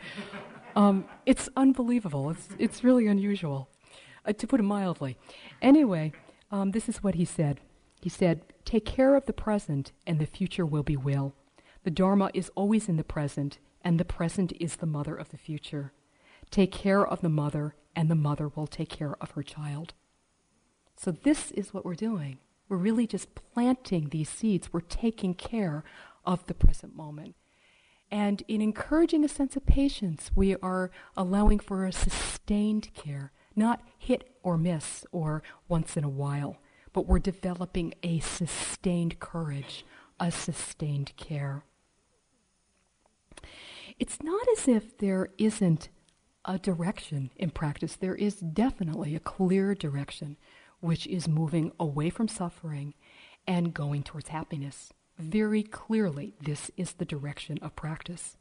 Um, 0.76 1.06
it's 1.26 1.50
unbelievable. 1.58 2.30
It's, 2.30 2.48
it's 2.60 2.84
really 2.84 3.08
unusual, 3.08 3.70
uh, 4.24 4.34
to 4.34 4.46
put 4.46 4.60
it 4.60 4.64
mildly. 4.64 5.18
Anyway, 5.64 6.14
um, 6.52 6.72
this 6.72 6.88
is 6.88 7.02
what 7.02 7.16
he 7.16 7.26
said. 7.26 7.60
He 8.02 8.10
said, 8.10 8.42
Take 8.66 8.86
care 8.86 9.16
of 9.16 9.26
the 9.26 9.34
present, 9.34 9.92
and 10.06 10.20
the 10.20 10.28
future 10.28 10.66
will 10.66 10.84
be 10.84 10.96
well. 10.96 11.34
The 11.86 11.92
Dharma 11.92 12.30
is 12.36 12.52
always 12.54 12.88
in 12.88 12.98
the 12.98 13.04
present, 13.04 13.58
and 13.84 14.00
the 14.00 14.06
present 14.06 14.54
is 14.60 14.76
the 14.76 14.86
mother 14.86 15.16
of 15.16 15.30
the 15.30 15.40
future. 15.40 15.92
Take 16.52 16.72
care 16.72 17.04
of 17.04 17.22
the 17.22 17.30
mother, 17.30 17.74
and 17.96 18.12
the 18.12 18.16
mother 18.16 18.48
will 18.48 18.68
take 18.68 18.90
care 18.90 19.16
of 19.20 19.32
her 19.32 19.42
child. 19.42 19.96
So, 20.96 21.10
this 21.10 21.50
is 21.50 21.74
what 21.74 21.84
we're 21.84 21.96
doing. 21.96 22.38
We're 22.68 22.78
really 22.78 23.08
just 23.08 23.36
planting 23.36 24.10
these 24.10 24.30
seeds. 24.30 24.74
We're 24.74 24.82
taking 24.82 25.34
care 25.34 25.84
of 26.26 26.46
the 26.48 26.54
present 26.54 26.96
moment. 26.96 27.36
And 28.12 28.44
in 28.48 28.62
encouraging 28.62 29.24
a 29.24 29.30
sense 29.30 29.56
of 29.56 29.66
patience, 29.66 30.32
we 30.36 30.56
are 30.58 30.92
allowing 31.18 31.60
for 31.60 31.86
a 31.86 31.92
sustained 31.92 32.94
care, 32.94 33.32
not 33.56 33.82
hit 33.98 34.36
or 34.44 34.58
miss 34.58 35.06
or 35.12 35.44
once 35.68 35.98
in 35.98 36.04
a 36.04 36.10
while, 36.10 36.58
but 36.94 37.08
we're 37.08 37.20
developing 37.20 37.94
a 38.04 38.20
sustained 38.20 39.20
courage, 39.20 39.86
a 40.20 40.32
sustained 40.32 41.16
care. 41.18 41.64
It's 44.00 44.22
not 44.22 44.48
as 44.58 44.68
if 44.68 44.98
there 44.98 45.30
isn't 45.38 45.90
a 46.44 46.60
direction 46.60 47.32
in 47.38 47.50
practice. 47.50 47.96
There 47.96 48.16
is 48.16 48.36
definitely 48.36 49.16
a 49.16 49.20
clear 49.20 49.74
direction 49.74 50.38
which 50.80 51.08
is 51.08 51.28
moving 51.28 51.72
away 51.80 52.10
from 52.10 52.28
suffering 52.28 52.94
and 53.48 53.74
going 53.74 54.04
towards 54.04 54.30
happiness. 54.30 54.92
Very 55.18 55.64
clearly, 55.64 56.34
this 56.42 56.72
is 56.78 56.94
the 56.94 57.06
direction 57.06 57.58
of 57.62 57.76
practice. 57.76 58.38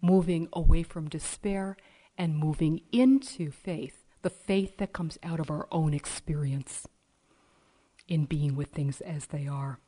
Moving 0.00 0.48
away 0.52 0.82
from 0.82 1.08
despair 1.08 1.76
and 2.16 2.36
moving 2.36 2.80
into 2.92 3.50
faith, 3.50 4.04
the 4.22 4.30
faith 4.30 4.76
that 4.78 4.92
comes 4.92 5.18
out 5.22 5.40
of 5.40 5.50
our 5.50 5.66
own 5.70 5.94
experience 5.94 6.86
in 8.08 8.24
being 8.24 8.56
with 8.56 8.68
things 8.68 9.00
as 9.00 9.26
they 9.26 9.46
are. 9.46 9.78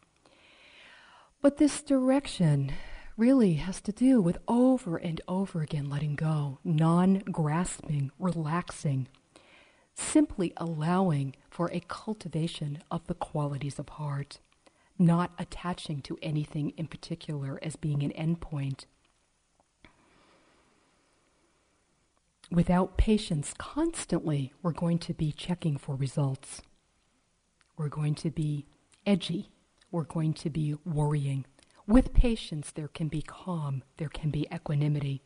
But 1.43 1.57
this 1.57 1.83
direction 1.83 2.73
really 3.17 3.55
has 3.55 3.81
to 3.83 3.93
do 3.93 4.21
with 4.21 4.39
over 4.47 4.97
and 4.97 5.21
over 5.27 5.63
again 5.63 5.91
letting 5.91 6.15
go, 6.15 6.59
non 6.65 7.19
grasping, 7.31 8.11
relaxing, 8.19 9.09
simply 9.95 10.53
allowing 10.57 11.35
for 11.51 11.71
a 11.73 11.81
cultivation 11.81 12.83
of 12.91 13.07
the 13.07 13.15
qualities 13.15 13.79
of 13.79 13.89
heart, 13.91 14.41
not 14.99 15.33
attaching 15.39 16.01
to 16.03 16.19
anything 16.23 16.71
in 16.77 16.87
particular 16.87 17.59
as 17.63 17.77
being 17.77 18.03
an 18.03 18.13
endpoint. 18.13 18.85
without 22.51 22.97
patience, 22.97 23.55
constantly 23.57 24.53
we're 24.63 24.73
going 24.73 24.99
to 24.99 25.15
be 25.15 25.33
checking 25.33 25.77
for 25.77 25.95
results. 25.95 26.63
We're 27.77 27.89
going 27.89 28.15
to 28.17 28.31
be 28.31 28.67
edgy. 29.07 29.51
We're 29.91 30.05
going 30.05 30.35
to 30.35 30.51
be 30.51 30.77
worrying. 30.85 31.47
With 31.87 32.13
patience, 32.13 32.71
there 32.71 32.89
can 32.89 33.09
be 33.09 33.23
calm, 33.23 33.83
there 33.97 34.09
can 34.09 34.31
be 34.31 34.47
equanimity. 34.53 35.23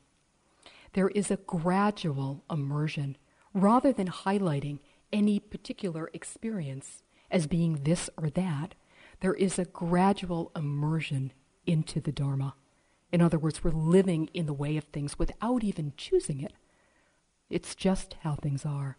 There 0.92 1.08
is 1.08 1.30
a 1.30 1.36
gradual 1.36 2.44
immersion 2.50 3.16
rather 3.55 3.92
than 3.92 4.09
highlighting 4.09 4.80
any 5.12 5.38
particular 5.38 6.11
experience 6.12 7.02
as 7.30 7.46
being 7.46 7.84
this 7.84 8.11
or 8.16 8.28
that. 8.30 8.74
There 9.20 9.34
is 9.34 9.59
a 9.59 9.64
gradual 9.64 10.50
immersion 10.55 11.32
into 11.66 12.00
the 12.00 12.12
Dharma. 12.12 12.55
In 13.12 13.22
other 13.22 13.38
words, 13.38 13.62
we're 13.62 13.70
living 13.70 14.28
in 14.34 14.46
the 14.46 14.52
way 14.52 14.76
of 14.76 14.84
things 14.84 15.18
without 15.18 15.62
even 15.62 15.92
choosing 15.96 16.40
it. 16.40 16.52
It's 17.48 17.74
just 17.74 18.16
how 18.22 18.34
things 18.34 18.66
are. 18.66 18.98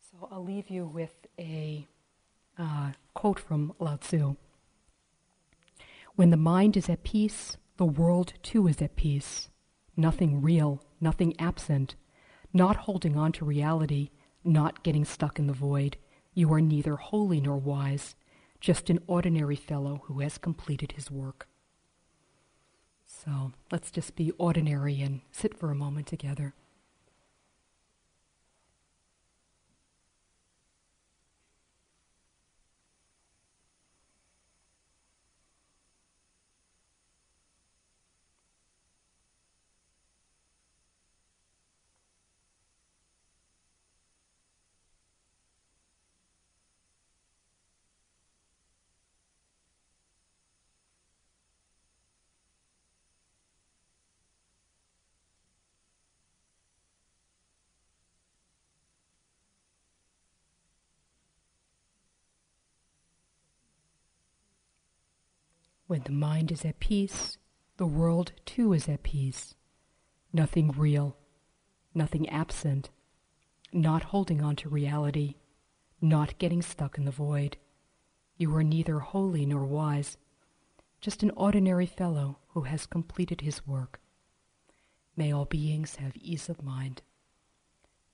So 0.00 0.28
I'll 0.32 0.42
leave 0.42 0.70
you 0.70 0.86
with 0.86 1.26
a 1.38 1.86
uh, 2.58 2.92
quote 3.12 3.38
from 3.38 3.74
Lao 3.78 3.96
Tzu. 3.96 4.36
When 6.16 6.30
the 6.30 6.36
mind 6.36 6.76
is 6.76 6.88
at 6.88 7.02
peace, 7.02 7.58
the 7.76 7.84
world 7.84 8.34
too 8.42 8.66
is 8.66 8.80
at 8.80 8.96
peace. 8.96 9.50
Nothing 9.96 10.40
real, 10.40 10.82
nothing 11.00 11.38
absent, 11.38 11.96
not 12.54 12.76
holding 12.76 13.16
on 13.16 13.32
to 13.32 13.44
reality, 13.44 14.10
not 14.44 14.82
getting 14.84 15.04
stuck 15.04 15.38
in 15.38 15.48
the 15.48 15.52
void. 15.52 15.96
You 16.32 16.52
are 16.54 16.60
neither 16.60 16.96
holy 16.96 17.40
nor 17.40 17.58
wise, 17.58 18.14
just 18.60 18.88
an 18.88 19.00
ordinary 19.06 19.56
fellow 19.56 20.02
who 20.04 20.20
has 20.20 20.38
completed 20.38 20.92
his 20.92 21.10
work. 21.10 21.48
So 23.06 23.52
let's 23.70 23.90
just 23.90 24.16
be 24.16 24.30
ordinary 24.32 25.00
and 25.02 25.20
sit 25.32 25.58
for 25.58 25.70
a 25.70 25.74
moment 25.74 26.06
together. 26.06 26.54
When 65.94 66.02
the 66.02 66.10
mind 66.10 66.50
is 66.50 66.64
at 66.64 66.80
peace, 66.80 67.38
the 67.76 67.86
world 67.86 68.32
too 68.44 68.72
is 68.72 68.88
at 68.88 69.04
peace. 69.04 69.54
Nothing 70.32 70.72
real, 70.72 71.16
nothing 71.94 72.28
absent, 72.28 72.90
not 73.72 74.02
holding 74.02 74.42
on 74.42 74.56
to 74.56 74.68
reality, 74.68 75.36
not 76.00 76.36
getting 76.38 76.62
stuck 76.62 76.98
in 76.98 77.04
the 77.04 77.12
void. 77.12 77.58
You 78.36 78.52
are 78.56 78.64
neither 78.64 78.98
holy 78.98 79.46
nor 79.46 79.64
wise, 79.64 80.16
just 81.00 81.22
an 81.22 81.30
ordinary 81.36 81.86
fellow 81.86 82.38
who 82.48 82.62
has 82.62 82.86
completed 82.86 83.42
his 83.42 83.64
work. 83.64 84.00
May 85.16 85.32
all 85.32 85.44
beings 85.44 85.94
have 86.00 86.16
ease 86.16 86.48
of 86.48 86.60
mind. 86.60 87.02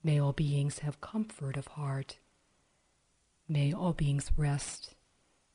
May 0.03 0.19
all 0.21 0.33
beings 0.33 0.79
have 0.85 1.01
comfort 1.01 1.57
of 1.57 1.65
heart. 1.65 2.19
May 3.47 3.73
all 3.73 3.93
beings 3.93 4.29
rest 4.37 4.93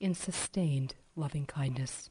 in 0.00 0.12
sustained 0.12 0.96
loving 1.14 1.46
kindness. 1.46 2.10